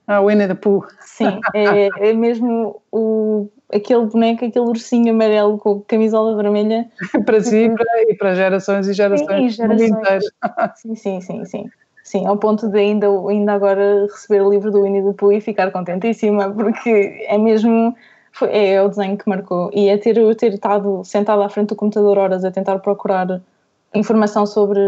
Ah, 0.07 0.21
o 0.21 0.27
Winnie 0.27 0.49
the 0.49 0.55
Pooh. 0.55 0.85
Sim, 1.01 1.41
é, 1.55 1.89
é 2.11 2.13
mesmo 2.13 2.81
o, 2.91 3.49
aquele 3.73 4.07
boneco, 4.07 4.45
aquele 4.45 4.65
ursinho 4.65 5.13
amarelo 5.13 5.59
com 5.59 5.81
camisola 5.81 6.37
vermelha. 6.37 6.89
para 7.27 7.41
si 7.41 7.65
e 7.65 7.71
para, 7.71 8.03
e 8.03 8.15
para 8.15 8.35
gerações 8.35 8.89
e 8.89 8.93
gerações. 8.93 9.57
Sim, 9.57 9.69
gerações. 9.69 10.25
sim, 10.77 10.95
sim, 10.95 11.21
sim, 11.21 11.45
sim. 11.45 11.71
Sim, 12.05 12.27
ao 12.27 12.39
ponto 12.39 12.71
de 12.71 12.79
ainda, 12.79 13.07
ainda 13.07 13.53
agora 13.53 14.07
receber 14.07 14.41
o 14.41 14.49
livro 14.49 14.71
do 14.71 14.83
Winnie 14.83 15.03
the 15.03 15.13
Pooh 15.13 15.31
e 15.31 15.43
ficar 15.43 15.71
contentíssima, 15.71 16.51
porque 16.51 17.27
é 17.29 17.37
mesmo 17.37 17.95
foi, 18.33 18.49
é 18.57 18.83
o 18.83 18.89
desenho 18.89 19.19
que 19.19 19.29
marcou. 19.29 19.71
E 19.75 19.89
é 19.89 19.99
ter, 19.99 20.15
ter 20.37 20.55
estado 20.55 21.03
sentada 21.05 21.45
à 21.45 21.49
frente 21.49 21.69
do 21.69 21.77
computador 21.77 22.17
horas 22.17 22.45
a 22.45 22.51
tentar 22.51 22.79
procurar 22.79 23.43
informação 23.95 24.47
sobre 24.47 24.81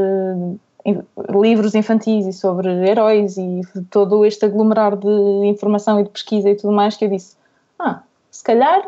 livros 1.29 1.75
infantis 1.75 2.27
e 2.27 2.33
sobre 2.33 2.69
heróis 2.89 3.37
e 3.37 3.61
todo 3.91 4.25
este 4.25 4.45
aglomerar 4.47 4.97
de 4.97 5.47
informação 5.47 6.01
e 6.01 6.05
de 6.05 6.11
pesquisa 6.11 6.51
e 6.51 6.57
tudo 6.57 6.73
mais 6.73 6.97
que 6.97 7.05
eu 7.05 7.11
disse, 7.11 7.37
ah, 7.79 8.03
se 8.31 8.43
calhar 8.43 8.83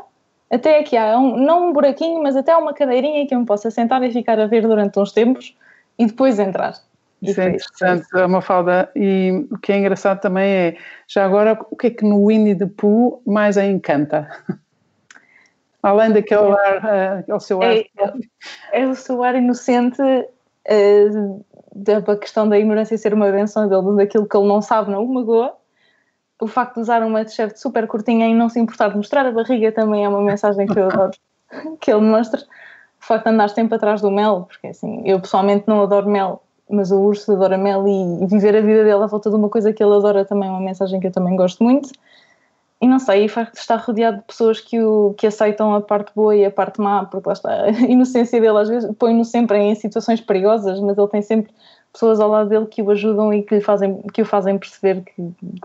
até 0.51 0.79
aqui 0.79 0.97
há 0.97 1.19
um, 1.19 1.37
não 1.37 1.69
um 1.69 1.73
buraquinho, 1.73 2.23
mas 2.23 2.37
até 2.37 2.57
uma 2.57 2.75
cadeirinha 2.75 3.27
que 3.27 3.35
eu 3.35 3.41
me 3.41 3.47
possa 3.47 3.71
sentar 3.71 4.03
e 4.03 4.13
ficar 4.13 4.39
a 4.39 4.47
ver 4.47 4.63
durante 4.63 4.99
uns 4.99 5.13
tempos 5.13 5.57
e 5.99 6.07
depois 6.07 6.39
entrar. 6.39 6.75
Isso 7.23 7.41
é 7.41 7.51
interessante, 7.51 8.07
Mafalda. 8.29 8.91
E 8.97 9.47
o 9.51 9.59
que 9.59 9.73
é 9.73 9.79
engraçado 9.79 10.21
também 10.21 10.51
é, 10.51 10.77
já 11.07 11.25
agora, 11.25 11.59
o 11.71 11.77
que 11.77 11.87
é 11.87 11.91
que 11.91 12.05
no 12.05 12.27
Winnie 12.27 12.57
the 12.57 12.67
Pooh 12.67 13.23
mais 13.25 13.57
a 13.57 13.65
encanta? 13.65 14.29
Além 15.83 16.13
daquele 16.13 16.51
é. 16.51 16.53
ar, 16.53 17.19
aquele 17.19 17.41
seu 17.41 17.61
ar. 17.61 17.77
É, 17.77 17.87
é, 18.73 18.87
o 18.87 18.95
seu 18.95 19.23
ar 19.23 19.35
inocente 19.35 20.01
uh, 20.01 21.45
da 21.75 22.17
questão 22.17 22.49
da 22.49 22.59
ignorância 22.59 22.97
ser 22.97 23.13
uma 23.13 23.31
benção 23.31 23.69
dele, 23.69 23.97
daquilo 23.97 24.29
que 24.29 24.37
ele 24.37 24.47
não 24.47 24.63
sabe, 24.63 24.91
não 24.91 25.05
o 25.05 25.13
magoa. 25.13 25.55
O 26.41 26.47
facto 26.47 26.75
de 26.75 26.81
usar 26.81 27.03
uma 27.03 27.25
t-shirt 27.25 27.57
super 27.57 27.87
curtinha 27.87 28.29
e 28.29 28.35
não 28.35 28.49
se 28.49 28.59
importar 28.59 28.91
de 28.91 28.97
mostrar 28.97 29.27
a 29.27 29.33
barriga 29.33 29.71
também 29.73 30.05
é 30.05 30.09
uma 30.09 30.21
mensagem 30.21 30.67
que 30.67 30.79
eu 30.79 30.87
adoro 30.87 31.13
que 31.81 31.91
ele 31.91 32.01
mostra. 32.01 32.41
O 32.41 33.05
facto 33.05 33.25
de 33.25 33.31
andar 33.31 33.51
sempre 33.51 33.75
atrás 33.75 34.01
do 34.01 34.11
mel, 34.11 34.47
porque 34.49 34.69
assim, 34.69 35.03
eu 35.05 35.21
pessoalmente 35.21 35.65
não 35.67 35.83
adoro 35.83 36.09
mel, 36.09 36.43
mas 36.71 36.93
o 36.93 37.01
urso 37.01 37.33
adora 37.33 37.59
mel 37.59 37.87
e, 37.87 38.25
e 38.25 38.27
viver 38.27 38.57
a 38.57 38.61
vida 38.61 38.85
dele 38.85 39.03
à 39.03 39.07
volta 39.07 39.31
de 39.31 39.37
uma 39.37 39.49
coisa 39.49 39.73
que 39.73 39.83
ele 39.83 39.95
adora 39.95 40.25
também 40.25 40.49
é 40.49 40.53
uma 40.53 40.61
mensagem 40.61 41.01
que 41.01 41.09
eu 41.09 41.13
também 41.13 41.35
gosto 41.35 41.63
muito 41.63 41.91
e 42.83 42.89
não 42.89 42.99
sei, 42.99 43.27
estar 43.27 43.77
rodeado 43.77 44.17
de 44.17 44.25
pessoas 44.25 44.61
que, 44.61 44.81
o, 44.81 45.15
que 45.17 45.29
aceitam 45.29 45.73
a 45.73 45.81
parte 45.81 46.11
boa 46.17 46.35
e 46.35 46.45
a 46.45 46.51
parte 46.51 46.81
má, 46.81 47.05
porque 47.05 47.29
lá 47.29 47.33
está, 47.33 47.51
a 47.63 47.71
inocência 47.71 48.41
dele 48.41 48.59
às 48.59 48.69
vezes 48.69 48.91
põe-no 48.99 49.25
sempre 49.25 49.57
em 49.57 49.73
situações 49.77 50.21
perigosas, 50.21 50.81
mas 50.81 50.99
ele 50.99 51.07
tem 51.07 51.23
sempre 51.23 51.53
pessoas 51.93 52.19
ao 52.19 52.29
lado 52.29 52.49
dele 52.49 52.67
que 52.67 52.83
o 52.83 52.91
ajudam 52.91 53.33
e 53.33 53.43
que, 53.43 53.55
lhe 53.55 53.61
fazem, 53.61 54.03
que 54.13 54.23
o 54.23 54.25
fazem 54.25 54.59
perceber 54.59 55.03
que, 55.05 55.15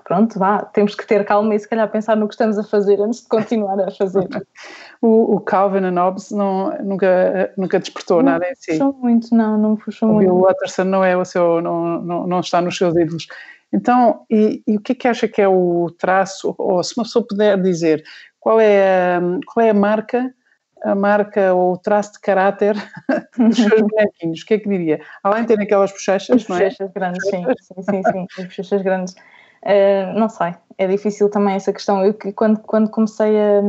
pronto, 0.04 0.38
vá, 0.38 0.60
temos 0.60 0.94
que 0.94 1.08
ter 1.08 1.26
calma 1.26 1.56
e 1.56 1.60
se 1.60 1.68
calhar 1.68 1.90
pensar 1.90 2.16
no 2.16 2.28
que 2.28 2.36
estamos 2.36 2.60
a 2.60 2.64
fazer 2.64 3.02
antes 3.02 3.22
de 3.22 3.30
continuar 3.30 3.80
a 3.80 3.90
fazer. 3.90 4.28
o, 5.02 5.38
o, 5.38 5.40
Calvin 5.40 5.86
and 5.86 6.00
Hobbes 6.00 6.30
não, 6.30 6.78
nunca, 6.84 7.52
nunca 7.58 7.80
despertou 7.80 8.18
não 8.18 8.34
nada 8.34 8.46
em 8.46 8.56
si? 8.56 8.78
Não 8.78 8.92
puxou 8.92 9.02
muito, 9.02 9.36
não, 9.36 9.58
não 9.58 9.76
puxou 9.76 10.10
o 10.10 10.14
muito. 10.14 10.32
O 10.32 10.42
Watterson 10.42 10.84
não 10.84 11.04
é 11.04 11.18
o 11.18 11.26
seu, 11.26 11.62
não, 11.62 12.00
não, 12.00 12.28
não 12.28 12.40
está 12.42 12.62
nos 12.62 12.78
seus 12.78 12.96
ídolos. 12.96 13.26
Então, 13.74 14.26
e, 14.30 14.64
e, 14.66 14.78
o 14.78 14.82
que 14.82 14.94
é 14.94 14.96
que 14.96 15.08
acha 15.08 15.28
que 15.28 15.42
é 15.42 15.48
o 15.48 15.90
traço, 15.98 16.56
ou 16.58 16.82
se 16.84 16.94
uma 16.98 17.04
pessoa 17.04 17.26
puder 17.28 17.62
dizer, 17.62 18.04
qual 18.40 18.60
é 18.60 19.18
a, 19.18 19.22
qual 19.46 19.66
é 19.66 19.70
a 19.70 19.74
marca, 19.74 20.34
a 20.84 20.96
marca 20.96 21.54
ou 21.54 21.74
o 21.74 21.78
traço 21.78 22.14
de 22.14 22.20
caráter 22.20 22.76
dos 23.38 23.58
seus 23.58 23.82
bonequinhos? 23.82 24.42
O 24.42 24.46
que 24.46 24.54
é 24.54 24.60
que 24.60 24.70
diria? 24.70 25.02
Além 25.24 25.42
de 25.42 25.48
ter 25.56 25.62
aquelas 25.62 25.92
bochechas, 25.92 26.48
não 26.48 26.56
é? 26.56 26.64
bochechas 26.64 26.92
grandes, 26.94 27.30
sim, 27.30 27.44
sim, 27.62 27.82
sim, 27.82 28.04
sim, 28.04 28.28
as 28.38 28.46
bochechas 28.46 28.82
grandes. 28.82 29.14
Uh, 29.64 30.18
não 30.18 30.30
sei, 30.30 30.56
é 30.78 30.88
difícil 30.88 31.30
também 31.30 31.56
essa 31.56 31.74
questão. 31.74 32.06
Eu 32.06 32.14
que 32.14 32.32
quando, 32.32 32.60
quando 32.60 32.90
comecei 32.90 33.36
a, 33.38 33.62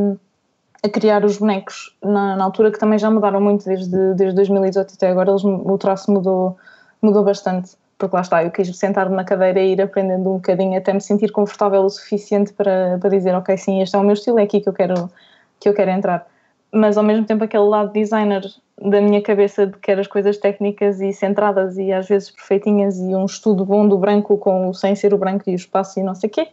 a 0.84 0.88
criar 0.88 1.24
os 1.24 1.38
bonecos, 1.38 1.96
na, 2.02 2.36
na, 2.36 2.44
altura 2.44 2.70
que 2.70 2.78
também 2.78 2.98
já 2.98 3.10
mudaram 3.10 3.40
muito 3.40 3.64
desde, 3.64 4.14
desde 4.14 4.36
2018 4.36 4.94
até 4.94 5.08
agora, 5.08 5.30
eles, 5.30 5.42
o 5.42 5.76
traço 5.76 6.12
mudou, 6.12 6.56
mudou 7.02 7.24
bastante 7.24 7.76
porque 7.98 8.14
lá 8.14 8.22
está, 8.22 8.44
eu 8.44 8.50
quis 8.50 8.74
sentar-me 8.76 9.16
na 9.16 9.24
cadeira 9.24 9.60
e 9.60 9.72
ir 9.72 9.82
aprendendo 9.82 10.30
um 10.30 10.34
bocadinho 10.34 10.78
até 10.78 10.92
me 10.92 11.00
sentir 11.00 11.32
confortável 11.32 11.82
o 11.82 11.90
suficiente 11.90 12.52
para, 12.52 12.96
para 13.00 13.10
dizer, 13.10 13.34
ok, 13.34 13.56
sim, 13.56 13.82
este 13.82 13.96
é 13.96 13.98
o 13.98 14.04
meu 14.04 14.12
estilo, 14.12 14.38
é 14.38 14.44
aqui 14.44 14.60
que 14.60 14.68
eu 14.68 14.72
quero, 14.72 15.10
que 15.58 15.68
eu 15.68 15.74
quero 15.74 15.90
entrar. 15.90 16.26
Mas 16.72 16.96
ao 16.96 17.02
mesmo 17.02 17.26
tempo 17.26 17.42
aquele 17.42 17.64
lado 17.64 17.92
designer 17.92 18.42
da 18.80 19.00
minha 19.00 19.20
cabeça 19.20 19.66
de 19.66 19.76
que 19.78 19.90
as 19.90 20.06
coisas 20.06 20.38
técnicas 20.38 21.00
e 21.00 21.12
centradas 21.12 21.76
e 21.76 21.92
às 21.92 22.06
vezes 22.06 22.30
perfeitinhas 22.30 22.98
e 22.98 23.14
um 23.14 23.24
estudo 23.24 23.64
bom 23.64 23.88
do 23.88 23.98
branco 23.98 24.38
com 24.38 24.72
sem 24.72 24.94
ser 24.94 25.12
o 25.12 25.18
branco 25.18 25.44
e 25.48 25.52
o 25.52 25.56
espaço 25.56 25.98
e 25.98 26.02
não 26.02 26.14
sei 26.14 26.28
o 26.28 26.32
quê, 26.32 26.48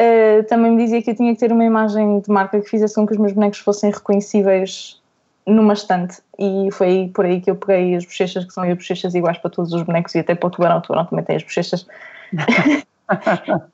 uh, 0.00 0.44
também 0.44 0.70
me 0.70 0.82
dizia 0.82 1.02
que 1.02 1.10
eu 1.10 1.14
tinha 1.14 1.34
que 1.34 1.40
ter 1.40 1.52
uma 1.52 1.64
imagem 1.64 2.20
de 2.20 2.30
marca 2.30 2.58
que 2.58 2.70
fizesse 2.70 2.94
com 2.94 3.06
que 3.06 3.12
os 3.12 3.18
meus 3.18 3.32
bonecos 3.32 3.58
fossem 3.58 3.90
reconhecíveis 3.90 5.02
numa 5.46 5.74
estante 5.74 6.22
e 6.38 6.68
foi 6.72 7.10
por 7.14 7.24
aí 7.24 7.40
que 7.40 7.50
eu 7.50 7.56
peguei 7.56 7.94
as 7.94 8.04
bochechas, 8.04 8.44
que 8.44 8.52
são 8.52 8.64
as 8.64 8.74
bochechas 8.74 9.14
iguais 9.14 9.38
para 9.38 9.50
todos 9.50 9.72
os 9.72 9.82
bonecos 9.82 10.14
e 10.14 10.20
até 10.20 10.34
para 10.34 10.46
o 10.46 10.50
tubarão, 10.50 10.78
o 10.78 10.80
tubarão 10.80 11.06
também 11.06 11.24
tem 11.24 11.36
as 11.36 11.42
bochechas. 11.42 11.86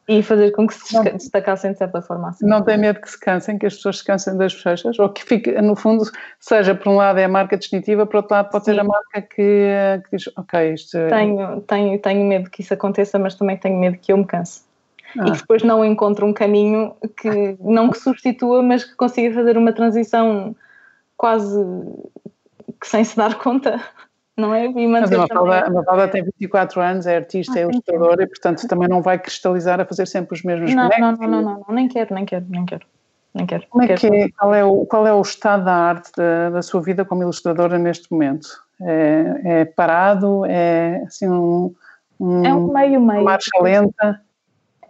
e 0.09 0.23
fazer 0.23 0.51
com 0.51 0.67
que 0.67 0.75
se 0.75 1.03
destacassem 1.13 1.73
de 1.73 1.79
certa 1.79 2.03
forma. 2.03 2.31
Assim. 2.31 2.47
Não 2.47 2.63
tem 2.63 2.77
medo 2.77 3.01
que 3.01 3.09
se 3.09 3.19
cansem, 3.19 3.59
que 3.59 3.67
as 3.67 3.77
pessoas 3.77 3.99
se 3.99 4.05
cansem 4.05 4.37
das 4.37 4.53
bochechas? 4.53 4.99
Ou 4.99 5.09
que 5.09 5.25
fique, 5.25 5.53
no 5.63 5.77
fundo, 5.77 6.05
seja 6.41 6.75
por 6.75 6.91
um 6.91 6.97
lado 6.97 7.19
é 7.19 7.25
a 7.25 7.29
marca 7.29 7.57
distintiva, 7.57 8.07
por 8.07 8.17
outro 8.17 8.35
lado 8.35 8.51
pode 8.51 8.65
Sim. 8.65 8.73
ser 8.73 8.81
a 8.81 8.85
marca 8.85 9.23
que, 9.23 10.03
que 10.11 10.17
diz, 10.17 10.29
ok, 10.37 10.75
isto 10.75 10.97
é... 10.97 11.09
Tenho, 11.09 11.61
tenho, 11.61 11.99
tenho 12.01 12.25
medo 12.25 12.51
que 12.51 12.63
isso 12.63 12.75
aconteça, 12.75 13.19
mas 13.19 13.37
também 13.37 13.57
tenho 13.57 13.79
medo 13.79 13.99
que 13.99 14.13
eu 14.13 14.17
me 14.17 14.25
canse. 14.25 14.63
Ah. 15.17 15.29
E 15.29 15.33
que 15.33 15.39
depois 15.39 15.63
não 15.63 15.85
encontre 15.85 16.25
um 16.25 16.33
caminho 16.33 16.95
que, 17.21 17.57
não 17.61 17.91
que 17.91 17.99
substitua, 17.99 18.63
mas 18.63 18.85
que 18.85 18.95
consiga 18.97 19.33
fazer 19.35 19.57
uma 19.57 19.73
transição 19.73 20.55
quase 21.21 21.63
que 22.81 22.89
sem 22.89 23.05
se 23.05 23.15
dar 23.15 23.35
conta, 23.37 23.79
não 24.35 24.55
é? 24.55 24.65
E 24.65 24.87
Mas 24.89 25.13
a 25.13 25.19
Mafalda, 25.19 26.09
tem 26.09 26.25
24 26.25 26.81
anos, 26.81 27.07
é 27.07 27.17
artista, 27.17 27.53
ah, 27.57 27.61
é 27.61 27.63
ilustradora 27.65 28.23
e, 28.23 28.27
portanto, 28.27 28.67
também 28.67 28.89
não 28.89 29.03
vai 29.03 29.19
cristalizar 29.19 29.79
a 29.79 29.85
fazer 29.85 30.07
sempre 30.07 30.35
os 30.35 30.43
mesmos 30.43 30.75
não, 30.75 30.85
bonecos. 30.85 31.19
Não, 31.21 31.29
não, 31.29 31.43
não, 31.43 31.65
não, 31.69 31.75
nem 31.75 31.89
quero, 31.89 32.15
nem 32.15 32.25
quero, 32.25 32.47
nem 32.49 32.65
quero. 32.65 32.87
Nem 33.35 33.47
quero. 33.47 33.67
Como 33.69 33.85
é 33.85 33.95
que 33.95 34.07
é, 34.07 34.29
qual, 34.31 34.55
é 34.55 34.65
o, 34.65 34.87
qual 34.87 35.07
é 35.07 35.13
o 35.13 35.21
estado 35.21 35.67
da 35.67 35.75
arte 35.75 36.11
da, 36.17 36.51
da 36.51 36.63
sua 36.63 36.81
vida 36.81 37.05
como 37.05 37.23
ilustradora 37.23 37.79
neste 37.79 38.11
momento? 38.11 38.49
É, 38.81 39.41
é 39.45 39.65
parado? 39.67 40.47
É 40.47 41.03
assim 41.07 41.29
um, 41.29 41.73
um, 42.19 42.45
é 42.45 42.55
um 42.55 42.73
meio 42.73 43.01
meio. 43.01 43.23
Marcha 43.23 43.51
lenta? 43.61 44.23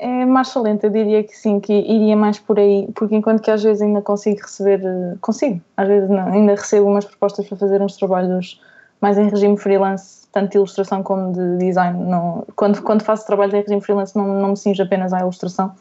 É 0.01 0.25
marcha 0.25 0.59
lenta, 0.59 0.87
eu 0.87 0.91
diria 0.91 1.23
que 1.23 1.37
sim, 1.37 1.61
que 1.61 1.73
iria 1.73 2.17
mais 2.17 2.39
por 2.39 2.59
aí, 2.59 2.89
porque 2.95 3.15
enquanto 3.15 3.43
que 3.43 3.51
às 3.51 3.63
vezes 3.63 3.83
ainda 3.83 4.01
consigo 4.01 4.41
receber, 4.41 4.81
eh, 4.83 5.17
consigo, 5.21 5.61
às 5.77 5.87
vezes 5.87 6.09
não, 6.09 6.27
ainda 6.27 6.55
recebo 6.55 6.89
umas 6.89 7.05
propostas 7.05 7.47
para 7.47 7.59
fazer 7.59 7.83
uns 7.83 7.97
trabalhos 7.97 8.61
mais 8.99 9.19
em 9.19 9.29
regime 9.29 9.59
freelance, 9.59 10.27
tanto 10.33 10.53
de 10.53 10.57
ilustração 10.57 11.03
como 11.03 11.33
de 11.33 11.59
design. 11.59 12.03
Não, 12.03 12.47
quando, 12.57 12.83
quando 12.83 13.03
faço 13.03 13.27
trabalho 13.27 13.55
em 13.55 13.61
regime 13.61 13.81
freelance 13.83 14.17
não, 14.17 14.27
não 14.27 14.49
me 14.51 14.57
cinjo 14.57 14.83
apenas 14.83 15.13
à 15.13 15.21
ilustração, 15.21 15.73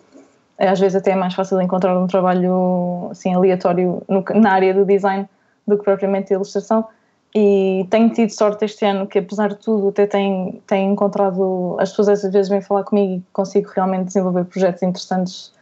é, 0.57 0.67
às 0.67 0.79
vezes 0.79 0.97
até 0.97 1.11
é 1.11 1.15
mais 1.15 1.33
fácil 1.33 1.61
encontrar 1.61 1.97
um 1.97 2.05
trabalho 2.05 3.07
assim 3.11 3.33
aleatório 3.33 4.03
no, 4.09 4.23
na 4.35 4.51
área 4.51 4.73
do 4.73 4.83
design 4.83 5.29
do 5.65 5.77
que 5.77 5.83
propriamente 5.85 6.33
a 6.33 6.35
ilustração 6.35 6.85
e 7.33 7.85
tenho 7.91 8.09
tido 8.09 8.31
sorte 8.31 8.65
este 8.65 8.85
ano 8.85 9.05
que 9.05 9.19
apesar 9.19 9.49
de 9.49 9.57
tudo 9.57 9.89
até 9.89 10.07
tenho, 10.07 10.61
tenho 10.65 10.93
encontrado 10.93 11.75
as 11.79 11.89
pessoas 11.91 12.23
às 12.23 12.33
vezes 12.33 12.49
vêm 12.49 12.61
falar 12.61 12.83
comigo 12.83 13.13
e 13.13 13.23
consigo 13.31 13.69
realmente 13.75 14.07
desenvolver 14.07 14.45
projetos 14.45 14.81
interessantes 14.81 15.53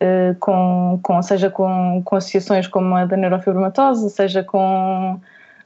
uh, 0.00 0.36
com, 0.40 0.98
com, 1.02 1.22
seja 1.22 1.48
com, 1.48 2.02
com 2.04 2.16
associações 2.16 2.66
como 2.66 2.94
a 2.96 3.04
da 3.04 3.16
neurofibromatose, 3.16 4.10
seja 4.10 4.42
com, 4.42 5.20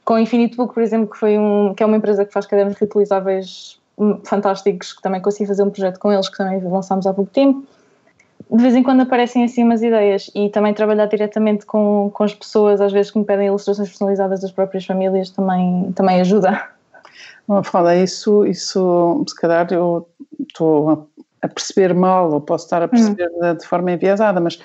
com 0.05 0.19
Infinite 0.19 0.55
Book, 0.55 0.75
por 0.75 0.83
exemplo, 0.83 1.09
que, 1.09 1.17
foi 1.17 1.39
um, 1.39 1.73
que 1.73 1.81
é 1.81 1.85
uma 1.85 1.97
empresa 1.97 2.23
que 2.23 2.31
faz 2.31 2.45
cadernos 2.45 2.77
reutilizáveis 2.77 3.79
hum, 3.97 4.19
fantásticos, 4.23 4.93
que 4.93 5.01
também 5.01 5.21
consegui 5.21 5.47
fazer 5.47 5.63
um 5.63 5.71
projeto 5.71 5.99
com 5.99 6.11
eles, 6.11 6.29
que 6.29 6.37
também 6.37 6.61
lançámos 6.61 7.07
há 7.07 7.13
pouco 7.13 7.31
tempo 7.31 7.65
de 8.49 8.61
vez 8.61 8.75
em 8.75 8.83
quando 8.83 9.01
aparecem 9.01 9.43
assim 9.43 9.63
umas 9.63 9.81
ideias 9.81 10.29
e 10.33 10.49
também 10.49 10.73
trabalhar 10.73 11.05
diretamente 11.07 11.65
com, 11.65 12.09
com 12.13 12.23
as 12.23 12.33
pessoas, 12.33 12.79
às 12.79 12.91
vezes 12.91 13.11
que 13.11 13.19
me 13.19 13.25
pedem 13.25 13.47
ilustrações 13.47 13.89
personalizadas 13.89 14.41
das 14.41 14.51
próprias 14.51 14.85
famílias, 14.85 15.29
também, 15.29 15.91
também 15.93 16.21
ajuda. 16.21 16.69
Não, 17.47 17.63
fala 17.63 17.95
isso, 17.95 18.45
isso 18.45 19.23
se 19.27 19.35
calhar 19.35 19.67
eu 19.71 20.07
estou 20.39 21.09
a 21.41 21.47
perceber 21.47 21.93
mal 21.93 22.31
ou 22.31 22.41
posso 22.41 22.65
estar 22.65 22.81
a 22.81 22.87
perceber 22.87 23.29
hum. 23.33 23.53
de, 23.53 23.59
de 23.59 23.65
forma 23.65 23.91
enviesada, 23.91 24.39
mas 24.39 24.59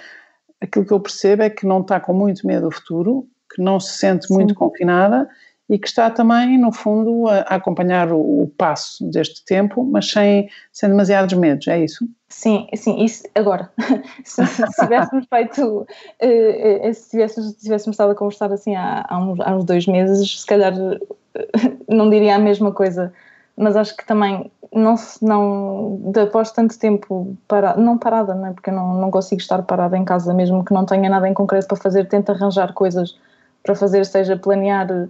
aquilo 0.60 0.84
que 0.84 0.92
eu 0.92 1.00
percebo 1.00 1.42
é 1.42 1.50
que 1.50 1.66
não 1.66 1.80
está 1.80 1.98
com 1.98 2.12
muito 2.12 2.46
medo 2.46 2.68
do 2.68 2.74
futuro, 2.74 3.26
que 3.54 3.60
não 3.60 3.80
se 3.80 3.98
sente 3.98 4.26
Sim. 4.26 4.34
muito 4.34 4.54
confinada 4.54 5.28
e 5.72 5.78
que 5.78 5.88
está 5.88 6.10
também, 6.10 6.58
no 6.58 6.70
fundo, 6.70 7.26
a, 7.28 7.38
a 7.38 7.54
acompanhar 7.54 8.12
o, 8.12 8.42
o, 8.42 8.52
passo 8.58 9.02
deste 9.10 9.42
tempo, 9.46 9.82
mas 9.82 10.10
sem, 10.10 10.46
sem 10.70 10.90
demasiados 10.90 11.32
medos, 11.32 11.66
é 11.66 11.82
isso? 11.82 12.06
Sim, 12.28 12.68
sim, 12.74 13.02
isso 13.02 13.22
agora, 13.34 13.70
se, 14.22 14.46
se, 14.46 14.62
tivéssemos 14.78 15.26
feito, 15.26 15.86
uh, 15.86 16.94
se, 16.94 17.10
tivéssemos, 17.10 17.50
se 17.52 17.62
tivéssemos 17.62 17.94
estado 17.94 18.12
a 18.12 18.14
conversar 18.14 18.52
assim 18.52 18.76
há, 18.76 19.06
há, 19.08 19.18
uns, 19.18 19.40
há 19.40 19.56
uns 19.56 19.64
dois 19.64 19.86
meses, 19.86 20.42
se 20.42 20.46
calhar 20.46 20.74
uh, 20.74 20.98
não 21.88 22.10
diria 22.10 22.36
a 22.36 22.38
mesma 22.38 22.70
coisa, 22.70 23.10
mas 23.56 23.74
acho 23.74 23.96
que 23.96 24.06
também 24.06 24.52
não, 24.74 24.94
não 25.22 26.12
após 26.22 26.52
tanto 26.52 26.78
tempo 26.78 27.34
para, 27.48 27.78
não 27.78 27.96
parada, 27.96 28.34
não 28.34 28.48
é? 28.48 28.52
porque 28.52 28.68
eu 28.68 28.74
não, 28.74 28.92
não 29.00 29.10
consigo 29.10 29.40
estar 29.40 29.62
parada 29.62 29.96
em 29.96 30.04
casa 30.04 30.34
mesmo 30.34 30.62
que 30.66 30.74
não 30.74 30.84
tenha 30.84 31.08
nada 31.08 31.26
em 31.26 31.32
concreto 31.32 31.66
para 31.66 31.78
fazer, 31.78 32.08
tento 32.08 32.30
arranjar 32.30 32.74
coisas 32.74 33.18
para 33.62 33.74
fazer, 33.74 34.04
seja 34.04 34.36
planear 34.36 35.08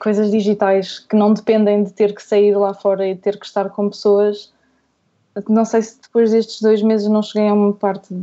coisas 0.00 0.30
digitais 0.30 0.98
que 0.98 1.16
não 1.16 1.32
dependem 1.32 1.84
de 1.84 1.92
ter 1.92 2.14
que 2.14 2.22
sair 2.22 2.56
lá 2.56 2.74
fora 2.74 3.06
e 3.06 3.14
ter 3.14 3.38
que 3.38 3.46
estar 3.46 3.68
com 3.70 3.88
pessoas. 3.88 4.52
Não 5.48 5.64
sei 5.64 5.82
se 5.82 6.00
depois 6.00 6.32
destes 6.32 6.60
dois 6.60 6.82
meses 6.82 7.08
não 7.08 7.22
cheguei 7.22 7.48
a 7.48 7.54
uma 7.54 7.72
parte 7.72 8.14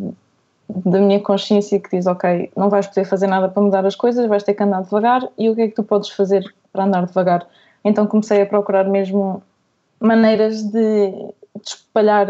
da 0.69 0.99
minha 0.99 1.19
consciência 1.21 1.79
que 1.79 1.95
diz: 1.95 2.05
Ok, 2.07 2.51
não 2.55 2.69
vais 2.69 2.88
poder 2.88 3.05
fazer 3.05 3.27
nada 3.27 3.47
para 3.47 3.63
mudar 3.63 3.86
as 3.86 3.95
coisas, 3.95 4.27
vais 4.27 4.43
ter 4.43 4.53
que 4.53 4.63
andar 4.63 4.83
devagar. 4.83 5.27
E 5.38 5.49
o 5.49 5.55
que 5.55 5.62
é 5.62 5.67
que 5.67 5.75
tu 5.75 5.83
podes 5.83 6.10
fazer 6.10 6.43
para 6.71 6.83
andar 6.83 7.05
devagar? 7.05 7.47
Então 7.83 8.05
comecei 8.05 8.41
a 8.41 8.45
procurar 8.45 8.83
mesmo 8.86 9.41
maneiras 9.99 10.63
de, 10.63 11.12
de 11.12 11.65
espalhar 11.65 12.27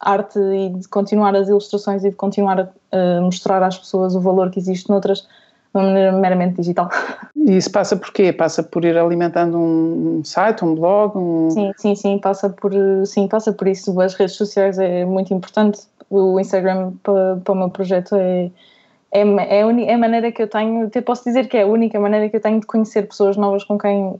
arte 0.00 0.38
e 0.38 0.70
de 0.70 0.88
continuar 0.88 1.34
as 1.34 1.48
ilustrações 1.48 2.04
e 2.04 2.10
de 2.10 2.16
continuar 2.16 2.60
a, 2.60 2.68
a 2.92 3.20
mostrar 3.20 3.62
às 3.62 3.78
pessoas 3.78 4.14
o 4.14 4.20
valor 4.20 4.50
que 4.50 4.58
existe 4.58 4.88
noutras 4.88 5.26
uma 5.72 5.84
maneira 5.84 6.12
meramente 6.12 6.56
digital. 6.56 6.88
E 7.36 7.56
isso 7.56 7.70
passa 7.70 7.96
por 7.96 8.12
quê? 8.12 8.32
Passa 8.32 8.62
por 8.62 8.84
ir 8.84 8.96
alimentando 8.96 9.58
um 9.58 10.22
site, 10.24 10.64
um 10.64 10.74
blog? 10.74 11.16
Um... 11.16 11.50
Sim, 11.50 11.72
sim, 11.76 11.94
sim, 11.94 12.18
passa 12.18 12.48
por, 12.48 12.72
sim, 13.06 13.28
passa 13.28 13.52
por 13.52 13.68
isso. 13.68 13.98
As 14.00 14.14
redes 14.14 14.36
sociais 14.36 14.78
é 14.78 15.04
muito 15.04 15.32
importante. 15.32 15.80
O 16.10 16.40
Instagram 16.40 16.92
para, 17.02 17.36
para 17.44 17.52
o 17.52 17.56
meu 17.56 17.70
projeto 17.70 18.16
é, 18.16 18.50
é, 19.12 19.20
é, 19.20 19.60
é 19.60 19.94
a 19.94 19.98
maneira 19.98 20.32
que 20.32 20.42
eu 20.42 20.48
tenho, 20.48 20.86
até 20.86 21.00
posso 21.00 21.24
dizer 21.24 21.48
que 21.48 21.56
é 21.56 21.62
a 21.62 21.66
única 21.66 21.98
maneira 22.00 22.28
que 22.28 22.36
eu 22.36 22.40
tenho 22.40 22.60
de 22.60 22.66
conhecer 22.66 23.06
pessoas 23.06 23.36
novas 23.36 23.64
com 23.64 23.78
quem 23.78 24.18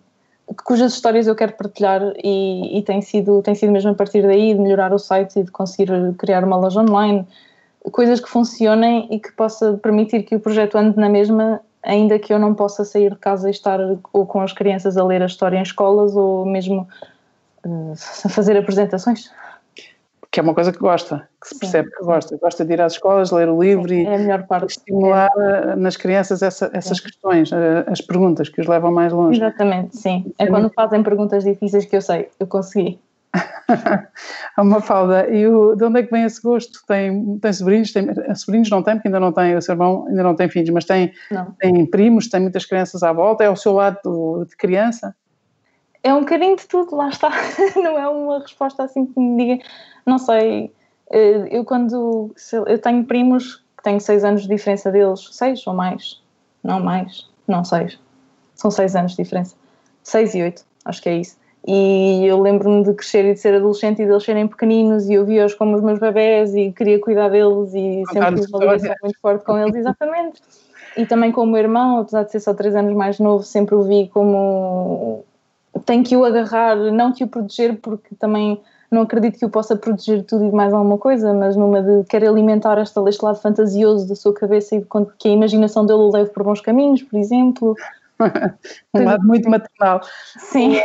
cujas 0.65 0.95
histórias 0.95 1.27
eu 1.27 1.35
quero 1.35 1.53
partilhar 1.53 2.01
e, 2.23 2.79
e 2.79 2.83
tem, 2.83 3.03
sido, 3.03 3.43
tem 3.43 3.55
sido 3.55 3.73
mesmo 3.73 3.91
a 3.91 3.95
partir 3.95 4.23
daí 4.23 4.55
de 4.55 4.61
melhorar 4.61 4.93
o 4.93 4.99
site 4.99 5.41
e 5.41 5.43
de 5.43 5.51
conseguir 5.51 5.91
criar 6.17 6.45
uma 6.45 6.57
loja 6.57 6.81
online, 6.81 7.27
coisas 7.91 8.21
que 8.21 8.29
funcionem 8.29 9.09
e 9.11 9.19
que 9.19 9.33
possa 9.33 9.75
permitir 9.75 10.23
que 10.23 10.37
o 10.37 10.41
projeto 10.41 10.77
ande 10.77 10.97
na 10.97 11.09
mesma, 11.09 11.61
ainda 11.83 12.19
que 12.19 12.33
eu 12.33 12.39
não 12.39 12.55
possa 12.55 12.85
sair 12.85 13.11
de 13.11 13.19
casa 13.19 13.49
e 13.49 13.51
estar 13.51 13.79
ou 14.13 14.27
com 14.27 14.41
as 14.41 14.53
crianças 14.53 14.97
a 14.97 15.05
ler 15.05 15.23
a 15.23 15.27
história 15.27 15.59
em 15.59 15.63
escolas 15.63 16.15
ou 16.17 16.45
mesmo 16.45 16.89
uh, 17.65 17.93
a 18.25 18.29
fazer 18.31 18.57
apresentações. 18.57 19.31
Que 20.31 20.41
é 20.41 20.43
uma 20.43 20.53
coisa 20.53 20.71
que 20.71 20.79
gosta, 20.79 21.27
que 21.41 21.49
se 21.49 21.55
sim, 21.55 21.61
percebe 21.61 21.91
que 21.91 22.05
gosta. 22.05 22.37
Gosta 22.37 22.63
de 22.63 22.73
ir 22.75 22.81
às 22.83 22.93
escolas, 22.93 23.31
ler 23.31 23.49
o 23.49 23.63
livro 23.63 23.89
sim, 23.89 24.03
e 24.03 24.07
é 24.07 24.67
estimular 24.67 25.31
é. 25.39 25.77
nas 25.77 25.97
crianças 25.97 26.43
essa, 26.43 26.71
essas 26.75 27.01
questões, 27.01 27.51
eh, 27.51 27.85
as 27.87 28.03
perguntas 28.03 28.51
que 28.51 28.61
os 28.61 28.67
levam 28.67 28.93
mais 28.93 29.11
longe. 29.11 29.41
Exatamente, 29.41 29.97
sim. 29.97 30.31
É 30.39 30.47
quando 30.47 30.71
fazem 30.71 31.03
perguntas 31.03 31.45
difíceis 31.45 31.87
que 31.87 31.97
eu 31.97 32.03
sei, 32.03 32.29
eu 32.39 32.47
consegui. 32.47 33.01
a 34.57 34.65
Mafalda, 34.65 35.29
e 35.29 35.47
o, 35.47 35.75
de 35.75 35.85
onde 35.85 36.01
é 36.01 36.03
que 36.03 36.11
vem 36.11 36.25
esse 36.25 36.41
gosto? 36.41 36.81
Tem, 36.87 37.39
tem 37.39 37.53
sobrinhos? 37.53 37.93
Tem, 37.93 38.07
sobrinhos 38.35 38.71
não 38.71 38.83
tem, 38.83 38.95
porque 38.95 39.09
ainda 39.09 39.21
não 39.21 39.33
tem, 39.33 39.57
o 39.57 39.63
seu 39.63 39.75
irmão 39.75 40.07
ainda 40.09 40.23
não 40.23 40.35
tem 40.35 40.49
filhos, 40.49 40.71
mas 40.71 40.85
tem, 40.85 41.13
tem 41.59 41.87
primos, 41.87 42.29
tem 42.29 42.41
muitas 42.41 42.65
crianças 42.65 43.03
à 43.03 43.13
volta, 43.13 43.45
é 43.45 43.51
o 43.51 43.57
seu 43.57 43.73
lado 43.75 44.47
de 44.49 44.57
criança? 44.57 45.15
É 46.03 46.15
um 46.15 46.21
bocadinho 46.21 46.57
de 46.57 46.67
tudo, 46.67 46.97
lá 46.97 47.09
está. 47.09 47.31
Não 47.77 47.99
é 47.99 48.09
uma 48.09 48.39
resposta 48.39 48.85
assim 48.85 49.05
que 49.05 49.19
me 49.19 49.37
diga, 49.37 49.65
não 50.07 50.17
sei. 50.17 50.73
Eh, 51.11 51.49
eu 51.51 51.65
quando, 51.65 52.33
eu 52.67 52.79
tenho 52.81 53.05
primos 53.05 53.57
que 53.77 53.83
têm 53.83 53.99
seis 53.99 54.25
anos 54.25 54.43
de 54.43 54.49
diferença 54.49 54.93
deles, 54.93 55.29
seis 55.33 55.67
ou 55.67 55.75
mais, 55.75 56.23
não 56.63 56.81
mais, 56.81 57.29
não 57.49 57.65
seis, 57.65 57.99
são 58.55 58.71
seis 58.71 58.95
anos 58.95 59.13
de 59.13 59.23
diferença, 59.23 59.57
seis 60.03 60.35
e 60.35 60.43
oito, 60.43 60.65
acho 60.85 61.03
que 61.03 61.09
é 61.09 61.17
isso 61.17 61.37
e 61.71 62.25
eu 62.27 62.41
lembro-me 62.41 62.83
de 62.83 62.95
crescer 62.95 63.27
e 63.27 63.35
de 63.35 63.41
ser 63.41 63.55
adolescente 63.55 64.01
e 64.01 64.07
de 64.07 64.11
eles 64.11 64.25
serem 64.25 64.49
pequeninos 64.49 65.07
e 65.07 65.13
eu 65.13 65.27
via-os 65.27 65.53
como 65.53 65.77
os 65.77 65.83
meus 65.83 65.99
bebés 65.99 66.55
e 66.55 66.73
queria 66.73 66.99
cuidar 66.99 67.29
deles 67.29 67.75
e 67.75 68.05
sempre 68.11 68.41
tive 68.41 68.57
uma 68.57 68.65
ligação 68.65 68.97
muito 69.03 69.21
forte 69.21 69.45
com 69.45 69.59
eles, 69.59 69.75
exatamente. 69.75 70.41
E 70.97 71.05
também 71.05 71.31
com 71.31 71.43
o 71.43 71.47
meu 71.47 71.59
irmão, 71.59 71.99
apesar 71.99 72.23
de 72.23 72.33
ser 72.33 72.41
só 72.41 72.55
3 72.55 72.75
anos 72.75 72.95
mais 72.95 73.21
novo, 73.21 73.45
sempre 73.45 73.75
o 73.75 73.83
vi 73.83 74.09
como 74.09 75.23
tenho 75.85 76.03
que 76.03 76.17
o 76.17 76.25
agarrar, 76.25 76.75
não 76.75 77.13
que 77.13 77.23
o 77.23 77.29
proteger, 77.29 77.77
porque 77.83 78.15
também 78.15 78.59
não 78.91 79.03
acredito 79.03 79.39
que 79.39 79.45
o 79.45 79.51
possa 79.51 79.77
proteger 79.77 80.25
tudo 80.25 80.47
e 80.47 80.51
mais 80.51 80.73
alguma 80.73 80.97
coisa, 80.97 81.35
mas 81.35 81.55
numa 81.55 81.83
de 81.83 82.03
querer 82.05 82.29
alimentar 82.29 82.79
este, 82.79 82.99
este 83.07 83.23
lado 83.23 83.39
fantasioso 83.43 84.09
da 84.09 84.15
sua 84.15 84.33
cabeça 84.33 84.75
e 84.75 84.81
de 84.81 84.87
que 85.19 85.29
a 85.29 85.33
imaginação 85.33 85.85
dele 85.85 85.99
o 85.99 86.11
leve 86.11 86.31
por 86.31 86.45
bons 86.45 86.63
caminhos, 86.63 87.03
por 87.03 87.19
exemplo. 87.19 87.77
um 88.95 89.05
lado 89.05 89.27
muito 89.27 89.49
maternal. 89.49 90.01
Sim. 90.39 90.81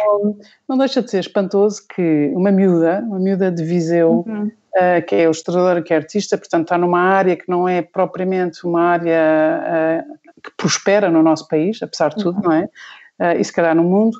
Não 0.68 0.78
deixa 0.78 1.02
de 1.02 1.10
ser 1.10 1.20
espantoso 1.20 1.82
que 1.94 2.32
uma 2.36 2.52
miúda, 2.52 3.04
uma 3.06 3.20
miúda 3.20 3.52
de 3.52 3.64
Viseu, 3.64 4.24
uhum. 4.28 4.46
uh, 4.48 5.06
que 5.08 5.16
é 5.16 5.24
ilustradora, 5.24 5.82
que 5.82 5.94
é 5.94 5.98
artista, 5.98 6.38
portanto 6.38 6.64
está 6.64 6.78
numa 6.78 7.00
área 7.00 7.36
que 7.36 7.50
não 7.50 7.68
é 7.68 7.82
propriamente 7.82 8.66
uma 8.66 8.82
área 8.82 10.06
uh, 10.06 10.20
que 10.44 10.52
prospera 10.58 11.10
no 11.10 11.24
nosso 11.24 11.48
país, 11.48 11.82
apesar 11.82 12.10
de 12.10 12.24
tudo, 12.24 12.38
uhum. 12.38 12.44
não 12.44 12.52
é? 12.52 12.70
Uh, 13.20 13.40
e 13.40 13.44
se 13.44 13.54
calhar 13.54 13.76
no 13.76 13.84
mundo. 13.84 14.18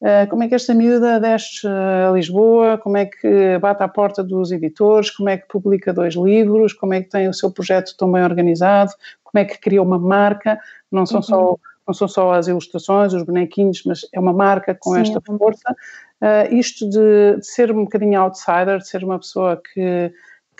Uh, 0.00 0.28
como 0.28 0.42
é 0.42 0.48
que 0.48 0.54
esta 0.54 0.74
miúda 0.74 1.18
desce 1.18 1.66
a 1.66 2.10
Lisboa? 2.12 2.76
Como 2.78 2.96
é 2.96 3.06
que 3.06 3.58
bate 3.58 3.82
à 3.82 3.88
porta 3.88 4.22
dos 4.22 4.52
editores? 4.52 5.10
Como 5.10 5.28
é 5.28 5.38
que 5.38 5.48
publica 5.48 5.92
dois 5.92 6.14
livros? 6.14 6.72
Como 6.74 6.92
é 6.92 7.02
que 7.02 7.08
tem 7.08 7.28
o 7.28 7.34
seu 7.34 7.50
projeto 7.50 7.96
tão 7.96 8.12
bem 8.12 8.22
organizado? 8.22 8.92
Como 9.24 9.42
é 9.42 9.44
que 9.44 9.58
cria 9.58 9.82
uma 9.82 9.98
marca? 9.98 10.60
Não 10.92 11.06
são, 11.06 11.16
uhum. 11.16 11.22
só, 11.22 11.56
não 11.86 11.94
são 11.94 12.08
só 12.08 12.32
as 12.32 12.48
ilustrações, 12.48 13.12
os 13.12 13.22
bonequinhos, 13.22 13.82
mas 13.84 14.00
é 14.12 14.18
uma 14.18 14.32
marca 14.32 14.74
com 14.74 14.94
Sim, 14.94 15.00
esta 15.00 15.18
é 15.18 15.38
força. 15.38 15.76
Uh, 16.20 16.54
isto 16.54 16.88
de, 16.88 17.36
de, 17.38 17.46
ser 17.46 17.70
um 17.70 17.84
bocadinho 17.84 18.20
outsider, 18.20 18.78
de 18.78 18.88
ser 18.88 19.04
uma 19.04 19.18
pessoa 19.18 19.60
que, 19.60 20.12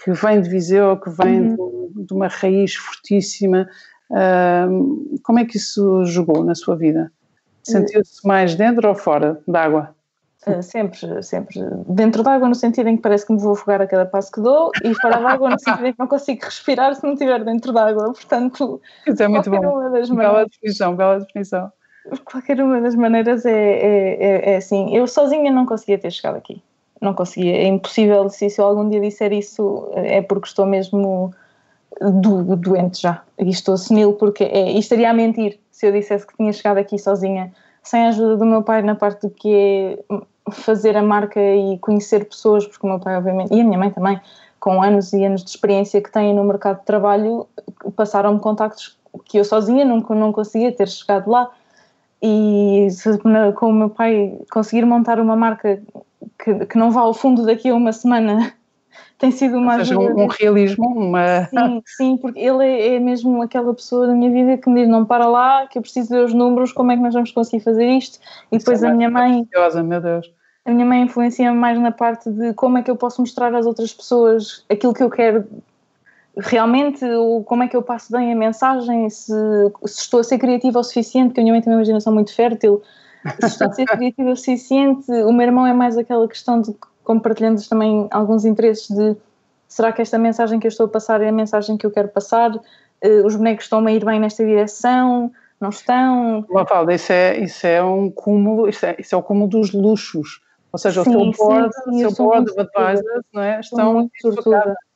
que 0.04 0.12
vem 0.12 0.40
de 0.40 0.48
Viseu, 0.48 0.96
que 0.98 1.10
vem 1.10 1.40
uhum. 1.40 1.90
de, 1.94 2.04
de, 2.04 2.12
uma 2.12 2.28
raiz 2.28 2.74
fortíssima, 2.74 3.68
uh, 4.10 5.18
como 5.22 5.38
é 5.38 5.44
que 5.44 5.56
isso 5.56 6.04
jogou 6.04 6.44
na 6.44 6.54
sua 6.54 6.76
vida? 6.76 7.10
Sentiu-se 7.62 8.24
mais 8.26 8.54
dentro 8.54 8.88
ou 8.88 8.94
fora 8.94 9.40
d'água? 9.48 9.95
Uh, 10.48 10.62
sempre, 10.62 11.22
sempre. 11.22 11.60
Dentro 11.88 12.22
d'água 12.22 12.48
no 12.48 12.54
sentido 12.54 12.88
em 12.88 12.96
que 12.96 13.02
parece 13.02 13.26
que 13.26 13.32
me 13.32 13.40
vou 13.40 13.52
afogar 13.52 13.82
a 13.82 13.86
cada 13.86 14.06
passo 14.06 14.30
que 14.30 14.40
dou 14.40 14.70
e 14.84 14.94
fora 14.94 15.18
d'água 15.18 15.50
no 15.50 15.58
sentido 15.58 15.86
em 15.86 15.92
que 15.92 15.98
não 15.98 16.06
consigo 16.06 16.44
respirar 16.44 16.94
se 16.94 17.02
não 17.02 17.14
estiver 17.14 17.42
dentro 17.44 17.72
d'água. 17.72 18.12
Portanto, 18.12 18.80
isso 19.06 19.22
é 19.22 19.28
muito 19.28 19.50
bom. 19.50 19.60
Bela 19.60 19.90
maneiras, 20.08 20.48
definição, 20.50 20.94
bela 20.94 21.18
definição 21.18 21.72
de 22.12 22.20
qualquer 22.20 22.60
uma 22.60 22.80
das 22.80 22.94
maneiras 22.94 23.44
é, 23.44 23.52
é, 23.52 24.24
é, 24.24 24.52
é, 24.52 24.56
assim. 24.56 24.94
Eu 24.96 25.06
sozinha 25.06 25.50
não 25.50 25.66
conseguia 25.66 25.98
ter 25.98 26.10
chegado 26.10 26.36
aqui. 26.36 26.62
Não 27.00 27.14
conseguia. 27.14 27.56
É 27.56 27.66
impossível. 27.66 28.28
Se, 28.28 28.48
se 28.48 28.60
eu 28.60 28.66
algum 28.66 28.88
dia 28.88 29.00
disser 29.00 29.32
isso, 29.32 29.90
é 29.94 30.22
porque 30.22 30.48
estou 30.48 30.66
mesmo 30.66 31.32
do, 32.00 32.56
doente 32.56 33.02
já. 33.02 33.22
E 33.38 33.50
estou 33.50 33.76
senil 33.76 34.14
porque 34.14 34.44
é, 34.44 34.72
e 34.72 34.78
estaria 34.78 35.10
a 35.10 35.14
mentir 35.14 35.58
se 35.70 35.86
eu 35.86 35.92
dissesse 35.92 36.26
que 36.26 36.36
tinha 36.36 36.52
chegado 36.52 36.78
aqui 36.78 36.98
sozinha, 36.98 37.52
sem 37.82 38.06
a 38.06 38.08
ajuda 38.08 38.36
do 38.36 38.46
meu 38.46 38.62
pai 38.62 38.82
na 38.82 38.94
parte 38.94 39.22
do 39.22 39.30
que 39.30 39.54
é 39.54 39.98
fazer 40.50 40.96
a 40.96 41.02
marca 41.02 41.40
e 41.40 41.78
conhecer 41.78 42.24
pessoas, 42.26 42.66
porque 42.66 42.86
o 42.86 42.90
meu 42.90 42.98
pai, 42.98 43.16
obviamente, 43.16 43.54
e 43.54 43.60
a 43.60 43.64
minha 43.64 43.78
mãe 43.78 43.90
também, 43.90 44.20
com 44.60 44.82
anos 44.82 45.12
e 45.12 45.24
anos 45.24 45.42
de 45.42 45.50
experiência 45.50 46.00
que 46.00 46.10
têm 46.10 46.34
no 46.34 46.44
mercado 46.44 46.80
de 46.80 46.84
trabalho, 46.84 47.46
passaram-me 47.94 48.40
contactos 48.40 48.98
que 49.24 49.38
eu 49.38 49.44
sozinha 49.44 49.84
nunca 49.84 50.14
não 50.14 50.32
conseguia 50.32 50.72
ter 50.72 50.88
chegado 50.88 51.30
lá. 51.30 51.50
E 52.22 52.88
se, 52.90 53.18
com 53.54 53.68
o 53.68 53.72
meu 53.72 53.90
pai 53.90 54.38
conseguir 54.50 54.84
montar 54.84 55.20
uma 55.20 55.36
marca 55.36 55.82
que, 56.38 56.66
que 56.66 56.78
não 56.78 56.90
vá 56.90 57.02
ao 57.02 57.14
fundo 57.14 57.44
daqui 57.44 57.68
a 57.68 57.74
uma 57.74 57.92
semana 57.92 58.52
tem 59.18 59.30
sido 59.30 59.56
uma 59.56 59.78
seja, 59.78 59.98
um, 59.98 60.24
um, 60.24 60.26
realismo, 60.26 60.86
uma... 60.86 61.44
Sim, 61.46 61.82
sim, 61.86 62.16
porque 62.16 62.38
ele 62.38 62.64
é, 62.64 62.96
é, 62.96 63.00
mesmo 63.00 63.40
aquela 63.40 63.72
pessoa 63.72 64.06
da 64.06 64.14
minha 64.14 64.30
vida 64.30 64.58
que 64.58 64.68
me 64.68 64.80
diz, 64.80 64.88
não 64.88 65.04
para 65.04 65.26
lá, 65.26 65.66
que 65.66 65.78
eu 65.78 65.82
preciso 65.82 66.10
ver 66.10 66.24
os 66.24 66.34
números, 66.34 66.72
como 66.72 66.92
é 66.92 66.96
que 66.96 67.02
nós 67.02 67.14
vamos 67.14 67.32
conseguir 67.32 67.62
fazer 67.62 67.86
isto? 67.86 68.18
E 68.52 68.58
depois 68.58 68.82
é 68.82 68.88
a 68.88 68.94
minha 68.94 69.10
mãe... 69.10 69.46
Meu 69.84 70.00
Deus. 70.00 70.30
A 70.64 70.70
minha 70.70 70.84
mãe 70.84 71.02
influencia 71.02 71.52
mais 71.52 71.78
na 71.78 71.92
parte 71.92 72.30
de 72.30 72.52
como 72.54 72.76
é 72.76 72.82
que 72.82 72.90
eu 72.90 72.96
posso 72.96 73.20
mostrar 73.20 73.54
às 73.54 73.66
outras 73.66 73.92
pessoas 73.92 74.64
aquilo 74.68 74.92
que 74.92 75.02
eu 75.02 75.08
quero 75.08 75.46
realmente 76.36 77.04
como 77.46 77.62
é 77.62 77.68
que 77.68 77.76
eu 77.76 77.82
passo 77.82 78.12
bem 78.12 78.32
a 78.32 78.36
mensagem, 78.36 79.08
se, 79.08 79.32
se, 79.86 80.00
estou 80.00 80.20
a 80.20 80.24
ser 80.24 80.38
criativa 80.38 80.78
o 80.78 80.84
suficiente, 80.84 81.28
porque 81.28 81.40
a 81.40 81.42
minha 81.42 81.54
mãe 81.54 81.62
tem 81.62 81.72
uma 81.72 81.78
imaginação 81.78 82.12
muito 82.12 82.34
fértil, 82.34 82.82
se 83.40 83.46
estou 83.46 83.68
a 83.68 83.72
ser 83.72 83.86
criativa 83.86 84.30
o 84.30 84.36
suficiente, 84.36 85.10
o 85.10 85.32
meu 85.32 85.46
irmão 85.46 85.66
é 85.66 85.72
mais 85.72 85.96
aquela 85.96 86.28
questão 86.28 86.60
de 86.60 86.74
compartilhando 87.06 87.62
também 87.68 88.08
alguns 88.10 88.44
interesses 88.44 88.88
de 88.88 89.16
será 89.68 89.92
que 89.92 90.02
esta 90.02 90.18
mensagem 90.18 90.58
que 90.58 90.66
eu 90.66 90.68
estou 90.68 90.86
a 90.86 90.88
passar 90.88 91.20
é 91.22 91.28
a 91.28 91.32
mensagem 91.32 91.76
que 91.76 91.86
eu 91.86 91.90
quero 91.90 92.08
passar, 92.08 92.54
uh, 92.54 93.24
os 93.24 93.36
bonecos 93.36 93.66
estão 93.66 93.86
a 93.86 93.92
ir 93.92 94.04
bem 94.04 94.18
nesta 94.18 94.44
direção, 94.44 95.30
não 95.60 95.70
estão... 95.70 96.44
Mafalda, 96.50 96.92
isso 96.92 97.12
é, 97.12 97.38
isso 97.38 97.64
é 97.64 97.82
um 97.82 98.10
cúmulo, 98.10 98.68
isso 98.68 98.84
é, 98.84 98.96
isso 98.98 99.14
é 99.14 99.18
o 99.18 99.22
cúmulo 99.22 99.48
dos 99.48 99.72
luxos, 99.72 100.42
ou 100.72 100.78
seja, 100.78 101.04
sim, 101.04 101.16
o 101.16 101.32
seu 101.32 101.46
board, 101.46 101.74
sim, 101.84 102.04
o 102.04 102.10
seu 102.10 102.26
board 102.26 102.50
of 102.50 102.60
advisors 102.60 103.24
não 103.32 103.42
é? 103.42 103.60
estão 103.60 104.10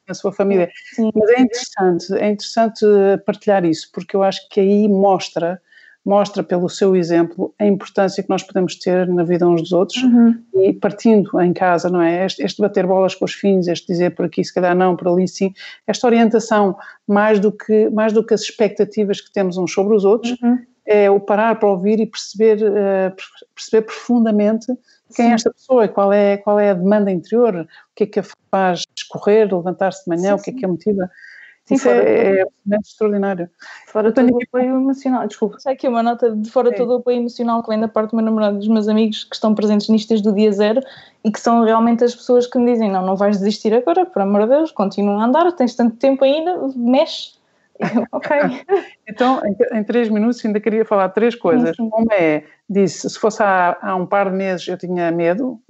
na 0.08 0.14
sua 0.14 0.32
família. 0.32 0.68
Sim. 0.92 1.10
Mas 1.14 1.30
é 1.30 1.40
interessante, 1.40 2.14
é 2.14 2.28
interessante 2.28 2.84
partilhar 3.24 3.64
isso, 3.64 3.88
porque 3.94 4.16
eu 4.16 4.24
acho 4.24 4.48
que 4.48 4.58
aí 4.58 4.88
mostra, 4.88 5.62
mostra 6.04 6.42
pelo 6.42 6.68
seu 6.68 6.96
exemplo 6.96 7.54
a 7.58 7.66
importância 7.66 8.22
que 8.22 8.30
nós 8.30 8.42
podemos 8.42 8.74
ter 8.76 9.06
na 9.08 9.22
vida 9.22 9.46
uns 9.46 9.60
dos 9.62 9.72
outros 9.72 10.02
uhum. 10.02 10.42
e 10.54 10.72
partindo 10.72 11.38
em 11.40 11.52
casa, 11.52 11.90
não 11.90 12.00
é? 12.00 12.24
Este, 12.24 12.42
este, 12.42 12.60
bater 12.60 12.86
bolas 12.86 13.14
com 13.14 13.24
os 13.24 13.32
filhos, 13.32 13.68
este 13.68 13.86
dizer 13.86 14.14
por 14.14 14.24
aqui 14.24 14.42
se 14.42 14.52
calhar 14.52 14.74
não, 14.74 14.96
por 14.96 15.08
ali 15.08 15.28
sim, 15.28 15.52
esta 15.86 16.06
orientação 16.06 16.76
mais 17.06 17.38
do 17.38 17.52
que, 17.52 17.90
mais 17.90 18.12
do 18.12 18.24
que 18.24 18.32
as 18.32 18.42
expectativas 18.42 19.20
que 19.20 19.32
temos 19.32 19.58
uns 19.58 19.72
sobre 19.72 19.94
os 19.94 20.04
outros, 20.04 20.36
uhum. 20.42 20.58
é 20.86 21.10
o 21.10 21.20
parar 21.20 21.58
para 21.58 21.68
ouvir 21.68 22.00
e 22.00 22.06
perceber, 22.06 22.58
uh, 22.62 23.14
perceber 23.54 23.82
profundamente 23.82 24.66
quem 25.14 25.30
é 25.30 25.34
esta 25.34 25.52
pessoa, 25.52 25.88
qual 25.88 26.12
é, 26.12 26.36
qual 26.36 26.58
é 26.58 26.70
a 26.70 26.74
demanda 26.74 27.10
interior, 27.10 27.54
o 27.56 27.94
que 27.94 28.04
é 28.04 28.06
que 28.06 28.20
a 28.20 28.24
faz 28.50 28.84
correr, 29.08 29.52
levantar-se 29.52 30.04
de 30.04 30.08
manhã, 30.08 30.36
sim, 30.36 30.40
o 30.40 30.42
que 30.42 30.50
é 30.50 30.52
que 30.54 30.64
a 30.64 30.68
motiva. 30.68 31.10
Sim, 31.70 31.74
Isso 31.76 31.88
é, 31.88 32.40
é, 32.40 32.46
extraordinário. 32.80 33.48
Fora 33.86 34.10
todo 34.10 34.28
o 34.32 34.42
apoio 34.42 34.76
emocional, 34.76 35.26
desculpa. 35.28 35.60
Sei 35.60 35.74
aqui 35.74 35.86
uma 35.86 36.02
nota 36.02 36.34
de 36.34 36.50
fora 36.50 36.70
Sim. 36.70 36.76
todo 36.78 36.90
o 36.90 36.96
apoio 36.96 37.18
emocional 37.18 37.62
que 37.62 37.68
vem 37.68 37.78
da 37.78 37.86
parte 37.86 38.10
do 38.10 38.16
meu 38.16 38.24
namorado 38.24 38.58
dos 38.58 38.66
meus 38.66 38.88
amigos 38.88 39.22
que 39.22 39.36
estão 39.36 39.54
presentes 39.54 39.88
nisto 39.88 40.08
desde 40.08 40.28
o 40.28 40.34
dia 40.34 40.50
zero 40.50 40.80
e 41.22 41.30
que 41.30 41.38
são 41.38 41.62
realmente 41.62 42.02
as 42.02 42.12
pessoas 42.12 42.48
que 42.48 42.58
me 42.58 42.72
dizem: 42.72 42.90
não, 42.90 43.06
não 43.06 43.14
vais 43.14 43.38
desistir 43.38 43.72
agora, 43.72 44.04
por 44.04 44.20
amor 44.20 44.42
de 44.42 44.48
Deus, 44.48 44.72
continua 44.72 45.22
a 45.22 45.26
andar, 45.26 45.52
tens 45.52 45.76
tanto 45.76 45.96
tempo 45.96 46.24
ainda, 46.24 46.58
mexe. 46.74 47.38
ok. 48.12 48.30
então, 49.08 49.40
em, 49.46 49.78
em, 49.78 49.84
três 49.84 50.08
minutos 50.08 50.44
ainda 50.44 50.58
queria 50.58 50.84
falar 50.84 51.08
três 51.10 51.36
coisas. 51.36 51.76
Sim, 51.76 51.84
sim. 51.84 51.90
Uma 51.94 52.14
é, 52.14 52.42
disse, 52.68 53.08
se 53.08 53.18
fosse 53.18 53.42
há, 53.44 53.78
há, 53.80 53.94
um 53.94 54.06
par 54.06 54.28
de 54.28 54.36
meses 54.36 54.66
eu 54.66 54.76
tinha 54.76 55.10
medo, 55.12 55.60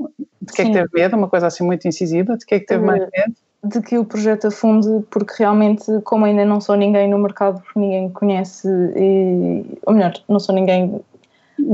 de 0.40 0.53
que 0.53 0.62
sim. 0.62 0.62
é 0.62 0.64
que 0.64 0.72
teve 0.72 0.88
medo? 0.94 1.16
Uma 1.16 1.28
coisa 1.28 1.46
assim 1.46 1.62
muito 1.62 1.86
incisiva, 1.86 2.38
de 2.38 2.46
que 2.46 2.55
é 2.55 2.61
que 2.61 2.66
teve 2.66 2.84
mais 2.84 3.01
medo? 3.01 3.34
De 3.62 3.82
que 3.82 3.98
o 3.98 4.04
projeto 4.04 4.46
afunde, 4.46 5.04
porque 5.11 5.34
realmente, 5.38 5.84
como 6.04 6.24
ainda 6.24 6.44
não 6.44 6.61
sou 6.61 6.76
ninguém 6.76 7.08
no 7.08 7.18
mercado, 7.18 7.61
porque 7.61 7.78
ninguém 7.78 8.08
conhece, 8.11 8.66
e, 8.96 9.78
ou 9.84 9.92
melhor, 9.92 10.14
não 10.28 10.40
sou 10.40 10.54
ninguém 10.54 11.02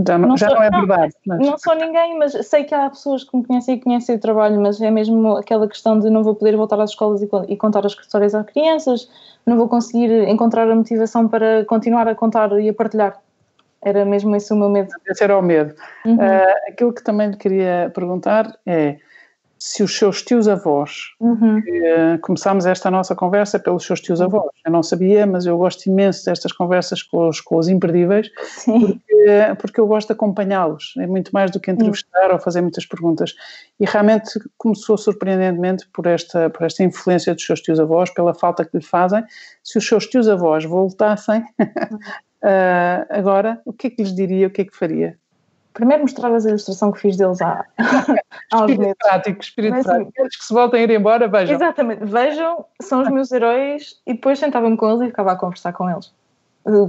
já 0.06 0.18
não, 0.18 0.28
não 0.30 0.36
já 0.36 0.48
sou, 0.48 0.56
não 0.56 0.64
é 0.64 0.70
verdade. 0.70 1.14
Mas... 1.26 1.38
Não 1.38 1.58
sou 1.58 1.74
ninguém, 1.74 2.18
mas 2.18 2.32
sei 2.46 2.64
que 2.64 2.74
há 2.74 2.88
pessoas 2.88 3.24
que 3.24 3.36
me 3.36 3.44
conhecem 3.44 3.76
e 3.76 3.80
conhecem 3.80 4.16
o 4.16 4.18
trabalho, 4.18 4.60
mas 4.60 4.80
é 4.80 4.90
mesmo 4.90 5.36
aquela 5.36 5.68
questão 5.68 5.98
de 5.98 6.10
não 6.10 6.22
vou 6.22 6.34
poder 6.34 6.56
voltar 6.56 6.80
às 6.80 6.90
escolas 6.90 7.22
e, 7.22 7.28
e 7.48 7.56
contar 7.56 7.84
as 7.86 7.92
histórias 7.92 8.34
às 8.34 8.46
crianças, 8.46 9.08
não 9.44 9.56
vou 9.56 9.68
conseguir 9.68 10.10
encontrar 10.28 10.68
a 10.70 10.74
motivação 10.74 11.28
para 11.28 11.64
continuar 11.66 12.08
a 12.08 12.14
contar 12.14 12.52
e 12.60 12.68
a 12.68 12.74
partilhar. 12.74 13.20
Era 13.82 14.04
mesmo 14.04 14.34
esse 14.34 14.52
o 14.52 14.56
meu 14.56 14.68
medo. 14.68 14.90
Esse 15.06 15.22
era 15.22 15.38
o 15.38 15.42
medo. 15.42 15.74
Uhum. 16.04 16.16
Uh, 16.16 16.68
aquilo 16.68 16.92
que 16.92 17.04
também 17.04 17.30
queria 17.32 17.90
perguntar 17.94 18.58
é 18.66 18.96
se 19.58 19.82
os 19.82 19.96
seus 19.96 20.22
tios-avós, 20.22 21.14
uhum. 21.18 21.58
uh, 21.58 22.18
começámos 22.20 22.66
esta 22.66 22.90
nossa 22.90 23.14
conversa 23.14 23.58
pelos 23.58 23.84
seus 23.84 24.00
tios-avós, 24.00 24.50
eu 24.64 24.70
não 24.70 24.82
sabia, 24.82 25.26
mas 25.26 25.46
eu 25.46 25.56
gosto 25.56 25.86
imenso 25.86 26.24
destas 26.26 26.52
conversas 26.52 27.02
com 27.02 27.28
os, 27.28 27.40
com 27.40 27.56
os 27.56 27.68
imperdíveis, 27.68 28.28
porque, 28.64 29.56
porque, 29.58 29.80
eu 29.80 29.86
gosto 29.86 30.08
de 30.08 30.12
acompanhá-los, 30.12 30.94
é 30.98 31.06
muito 31.06 31.30
mais 31.32 31.50
do 31.50 31.58
que 31.58 31.70
entrevistar 31.70 32.28
uhum. 32.28 32.34
ou 32.34 32.38
fazer 32.38 32.60
muitas 32.60 32.84
perguntas, 32.84 33.34
e 33.80 33.86
realmente 33.86 34.38
começou 34.58 34.96
surpreendentemente 34.98 35.88
por 35.92 36.06
esta, 36.06 36.50
por 36.50 36.64
esta 36.64 36.84
influência 36.84 37.34
dos 37.34 37.44
seus 37.44 37.60
tios-avós, 37.60 38.10
pela 38.10 38.34
falta 38.34 38.64
que 38.64 38.76
lhe 38.76 38.84
fazem, 38.84 39.24
se 39.62 39.78
os 39.78 39.86
seus 39.86 40.06
tios-avós 40.06 40.64
voltassem 40.64 41.40
uh, 41.60 43.06
agora, 43.08 43.60
o 43.64 43.72
que 43.72 43.86
é 43.86 43.90
que 43.90 44.02
lhes 44.02 44.14
diria, 44.14 44.48
o 44.48 44.50
que 44.50 44.62
é 44.62 44.64
que 44.64 44.76
faria? 44.76 45.18
Primeiro 45.76 46.02
mostravas 46.02 46.46
a 46.46 46.48
ilustração 46.48 46.90
que 46.90 47.00
fiz 47.00 47.16
deles 47.16 47.40
há, 47.42 47.64
há 48.50 48.64
uns 48.64 48.76
meses. 48.78 48.94
prático, 48.98 49.42
espírito 49.42 49.74
Mas, 49.74 49.84
prático. 49.84 50.12
Antes 50.18 50.38
que 50.38 50.44
se 50.44 50.54
voltem 50.54 50.80
a 50.80 50.84
ir 50.84 50.90
embora, 50.90 51.28
vejam. 51.28 51.54
Exatamente, 51.54 52.04
vejam, 52.04 52.64
são 52.80 53.02
os 53.02 53.10
meus 53.10 53.30
heróis 53.30 54.00
e 54.06 54.14
depois 54.14 54.38
sentava-me 54.38 54.76
com 54.76 54.88
eles 54.88 55.02
e 55.02 55.06
ficava 55.08 55.32
a 55.32 55.36
conversar 55.36 55.72
com 55.74 55.88
eles. 55.90 56.12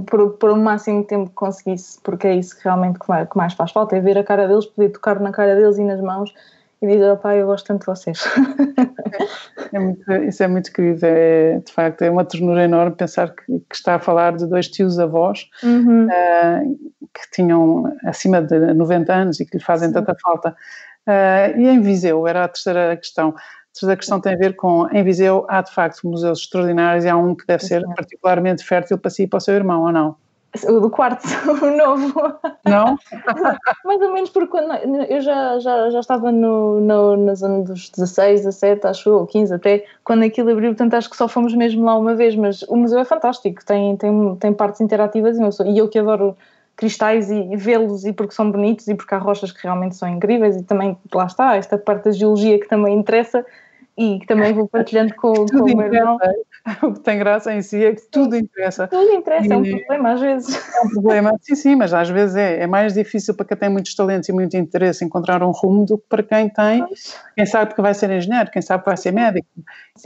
Por, 0.06 0.30
por 0.30 0.50
o 0.50 0.56
máximo 0.56 1.04
tempo 1.04 1.28
que 1.28 1.36
conseguisse, 1.36 2.00
porque 2.02 2.26
é 2.26 2.34
isso 2.34 2.56
que 2.56 2.64
realmente 2.64 2.98
que 2.98 3.36
mais 3.36 3.54
faz 3.54 3.70
falta, 3.70 3.96
é 3.96 4.00
ver 4.00 4.18
a 4.18 4.24
cara 4.24 4.48
deles, 4.48 4.66
poder 4.66 4.88
tocar 4.88 5.20
na 5.20 5.30
cara 5.30 5.54
deles 5.54 5.78
e 5.78 5.84
nas 5.84 6.00
mãos 6.00 6.34
e 6.80 6.86
dizer, 6.86 7.10
oh, 7.10 7.16
pai, 7.16 7.42
eu 7.42 7.46
gosto 7.46 7.66
tanto 7.66 7.80
de 7.80 7.86
vocês. 7.86 8.18
É 9.70 9.78
muito, 9.78 10.12
isso 10.12 10.42
é 10.42 10.48
muito 10.48 10.72
querido, 10.72 11.04
é, 11.04 11.58
de 11.58 11.72
facto, 11.72 12.00
é 12.00 12.10
uma 12.10 12.24
ternura 12.24 12.64
enorme 12.64 12.96
pensar 12.96 13.34
que, 13.34 13.44
que 13.68 13.74
está 13.74 13.96
a 13.96 13.98
falar 13.98 14.34
de 14.34 14.46
dois 14.46 14.66
tios-avós 14.68 15.46
uhum. 15.62 16.06
uh, 16.06 16.78
que 17.12 17.30
tinham 17.32 17.94
acima 18.04 18.40
de 18.40 18.58
90 18.72 19.12
anos 19.12 19.40
e 19.40 19.44
que 19.44 19.58
lhe 19.58 19.62
fazem 19.62 19.88
Sim. 19.88 19.94
tanta 19.94 20.16
falta. 20.22 20.56
Uh, 21.06 21.58
e 21.58 21.68
em 21.68 21.82
Viseu, 21.82 22.26
era 22.26 22.44
a 22.44 22.48
terceira 22.48 22.96
questão. 22.96 23.30
A 23.30 23.72
terceira 23.72 23.96
questão 23.96 24.20
tem 24.20 24.34
a 24.34 24.38
ver 24.38 24.56
com, 24.56 24.88
em 24.90 25.04
Viseu 25.04 25.44
há 25.48 25.60
de 25.60 25.72
facto 25.72 26.08
museus 26.08 26.40
extraordinários 26.40 27.04
e 27.04 27.08
há 27.08 27.16
um 27.16 27.34
que 27.34 27.46
deve 27.46 27.64
ser 27.64 27.82
particularmente 27.94 28.64
fértil 28.64 28.96
para 28.96 29.10
si 29.10 29.24
e 29.24 29.26
para 29.26 29.36
o 29.36 29.40
seu 29.40 29.54
irmão, 29.54 29.82
ou 29.82 29.92
não? 29.92 30.16
O 30.66 30.80
do 30.80 30.88
quarto, 30.88 31.24
o 31.62 31.76
novo. 31.76 32.38
Não? 32.64 32.98
Mais 33.84 34.00
ou 34.00 34.12
menos 34.12 34.30
porque 34.30 34.48
quando 34.48 34.72
eu 35.08 35.20
já, 35.20 35.58
já, 35.58 35.90
já 35.90 36.00
estava 36.00 36.32
no, 36.32 36.80
no, 36.80 37.16
na 37.16 37.34
zona 37.34 37.62
dos 37.62 37.90
16, 37.90 38.44
17, 38.44 38.86
acho 38.86 39.08
eu, 39.10 39.18
ou 39.18 39.26
15 39.26 39.54
até, 39.54 39.84
quando 40.02 40.24
aquilo 40.24 40.50
abriu, 40.50 40.70
portanto 40.70 40.94
acho 40.94 41.10
que 41.10 41.16
só 41.16 41.28
fomos 41.28 41.54
mesmo 41.54 41.84
lá 41.84 41.96
uma 41.96 42.14
vez, 42.14 42.34
mas 42.34 42.62
o 42.62 42.76
museu 42.76 42.98
é 42.98 43.04
fantástico, 43.04 43.64
tem, 43.64 43.96
tem, 43.96 44.36
tem 44.36 44.52
partes 44.52 44.80
interativas 44.80 45.38
e 45.38 45.42
eu, 45.42 45.52
sou, 45.52 45.66
e 45.66 45.76
eu 45.76 45.88
que 45.88 45.98
adoro 45.98 46.34
cristais 46.74 47.30
e, 47.30 47.52
e 47.52 47.56
vê-los 47.56 48.04
e 48.04 48.12
porque 48.12 48.34
são 48.34 48.50
bonitos 48.50 48.88
e 48.88 48.94
porque 48.94 49.14
há 49.14 49.18
rochas 49.18 49.52
que 49.52 49.62
realmente 49.62 49.96
são 49.96 50.08
incríveis 50.08 50.56
e 50.56 50.62
também, 50.62 50.96
lá 51.12 51.26
está, 51.26 51.56
esta 51.56 51.76
parte 51.76 52.04
da 52.04 52.10
geologia 52.12 52.58
que 52.58 52.68
também 52.68 52.96
interessa 52.96 53.44
e 53.98 54.20
que 54.20 54.26
também 54.26 54.54
vou 54.54 54.68
partilhando 54.68 55.12
com, 55.16 55.34
com 55.34 55.58
o 55.58 55.76
meu 55.76 55.92
irmão. 55.92 56.16
O 56.82 56.92
que 56.92 57.00
tem 57.00 57.18
graça 57.18 57.52
em 57.52 57.62
si 57.62 57.84
é 57.84 57.94
que 57.94 58.02
tudo 58.10 58.36
interessa. 58.36 58.86
Tudo 58.88 59.10
interessa, 59.12 59.46
e, 59.46 59.52
é 59.52 59.56
um 59.56 59.62
problema 59.62 60.12
às 60.12 60.20
vezes. 60.20 60.68
É 60.78 60.80
um 60.80 60.88
problema, 60.90 61.32
sim, 61.40 61.54
sim, 61.54 61.74
mas 61.74 61.92
às 61.92 62.08
vezes 62.08 62.36
é, 62.36 62.62
é 62.62 62.66
mais 62.66 62.94
difícil 62.94 63.34
para 63.34 63.46
quem 63.46 63.56
tem 63.56 63.68
muitos 63.68 63.94
talentos 63.94 64.28
e 64.28 64.32
muito 64.32 64.56
interesse 64.56 65.04
encontrar 65.04 65.42
um 65.42 65.50
rumo 65.50 65.84
do 65.84 65.98
que 65.98 66.04
para 66.08 66.22
quem 66.22 66.48
tem, 66.48 66.86
quem 67.34 67.46
sabe 67.46 67.74
que 67.74 67.82
vai 67.82 67.94
ser 67.94 68.10
engenheiro, 68.10 68.50
quem 68.50 68.62
sabe 68.62 68.84
que 68.84 68.88
vai 68.88 68.96
ser 68.96 69.12
médico. 69.12 69.46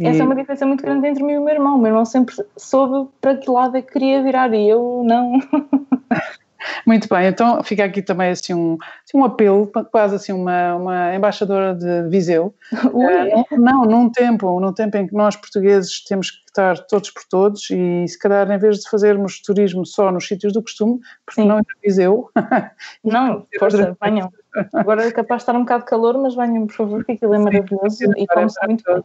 E... 0.00 0.06
Essa 0.06 0.22
é 0.22 0.24
uma 0.24 0.34
diferença 0.34 0.64
muito 0.64 0.82
grande 0.82 1.06
entre 1.06 1.22
mim 1.22 1.32
e 1.32 1.38
o 1.38 1.44
meu 1.44 1.54
irmão. 1.54 1.76
O 1.76 1.78
meu 1.78 1.88
irmão 1.88 2.04
sempre 2.04 2.34
soube 2.56 3.10
para 3.20 3.36
que 3.36 3.50
lado 3.50 3.76
é 3.76 3.82
que 3.82 3.92
queria 3.92 4.22
virar 4.22 4.52
e 4.54 4.68
eu 4.68 5.02
não. 5.04 5.38
Muito 6.86 7.08
bem, 7.08 7.26
então 7.26 7.62
fica 7.62 7.84
aqui 7.84 8.02
também 8.02 8.30
assim 8.30 8.54
um, 8.54 8.78
assim 9.04 9.16
um 9.16 9.24
apelo, 9.24 9.70
quase 9.90 10.16
assim 10.16 10.32
uma, 10.32 10.74
uma 10.74 11.14
embaixadora 11.14 11.74
de 11.74 12.08
Viseu. 12.08 12.54
Uh, 12.92 13.58
não, 13.58 13.84
num 13.84 14.10
tempo, 14.10 14.60
num 14.60 14.72
tempo 14.72 14.96
em 14.96 15.06
que 15.06 15.14
nós 15.14 15.34
portugueses 15.34 16.04
temos 16.04 16.30
que 16.30 16.38
estar 16.48 16.78
todos 16.86 17.10
por 17.10 17.22
todos 17.28 17.70
e 17.70 18.06
se 18.06 18.18
calhar 18.18 18.50
em 18.50 18.58
vez 18.58 18.80
de 18.80 18.90
fazermos 18.90 19.40
turismo 19.40 19.86
só 19.86 20.12
nos 20.12 20.26
sítios 20.26 20.52
do 20.52 20.62
costume, 20.62 21.00
porque 21.24 21.40
Sim. 21.40 21.48
não 21.48 21.58
é 21.58 21.62
Viseu. 21.82 22.30
Não, 23.02 23.46
força, 23.58 23.96
venham. 24.02 24.30
Agora 24.74 25.06
é 25.06 25.10
capaz 25.10 25.40
de 25.40 25.42
estar 25.42 25.56
um 25.56 25.60
bocado 25.60 25.84
de 25.84 25.90
calor, 25.90 26.18
mas 26.18 26.34
venham, 26.34 26.66
por 26.66 26.76
favor, 26.76 27.04
que 27.04 27.12
aquilo 27.12 27.34
é 27.34 27.38
maravilhoso 27.38 27.96
Sim, 27.96 28.12
e 28.16 28.26
come-se 28.26 28.66
muito 28.66 28.84
bem. 28.84 29.02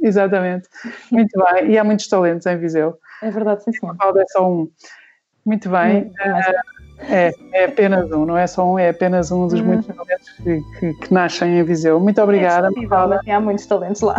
Exatamente, 0.00 0.68
muito 1.10 1.44
bem. 1.44 1.70
E 1.70 1.78
há 1.78 1.84
muitos 1.84 2.08
talentos 2.08 2.46
em 2.46 2.56
Viseu. 2.58 2.98
É 3.22 3.30
verdade, 3.30 3.62
sim, 3.64 3.72
sim. 3.72 3.86
é 3.86 4.24
só 4.28 4.48
um. 4.48 4.70
Muito 5.44 5.70
bem. 5.70 6.06
Hum, 6.06 6.12
é, 6.98 7.32
é 7.52 7.64
apenas 7.66 8.10
um, 8.10 8.24
não 8.24 8.36
é 8.36 8.46
só 8.46 8.66
um, 8.66 8.78
é 8.78 8.88
apenas 8.88 9.30
um 9.30 9.46
dos 9.46 9.60
hum. 9.60 9.64
muitos 9.64 9.86
talentos 9.86 10.30
que, 10.30 10.62
que, 10.78 10.94
que, 10.94 11.14
nascem 11.14 11.58
em 11.58 11.62
Viseu. 11.62 12.00
Muito 12.00 12.20
obrigada, 12.20 12.68
é 12.68 12.80
Mafalda. 12.80 13.20
Há 13.28 13.40
muitos 13.40 13.66
talentos 13.66 14.02
lá. 14.02 14.16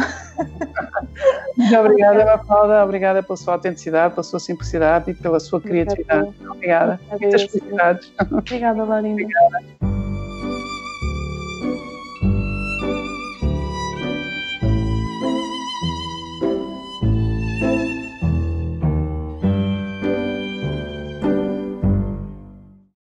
Muito 1.57 1.75
obrigada, 1.75 2.25
Mafalda. 2.25 2.83
Obrigada 2.83 3.23
pela 3.23 3.37
sua 3.37 3.55
autenticidade, 3.55 4.13
pela 4.13 4.23
sua 4.23 4.39
simplicidade 4.39 5.11
e 5.11 5.13
pela 5.13 5.39
sua 5.39 5.59
criatividade. 5.59 6.29
Obrigada. 6.49 6.99
Muitas 7.09 7.43
felicidades. 7.43 8.13
Obrigada, 8.31 8.83
Laurinda. 8.83 9.23
Obrigada. 9.23 9.96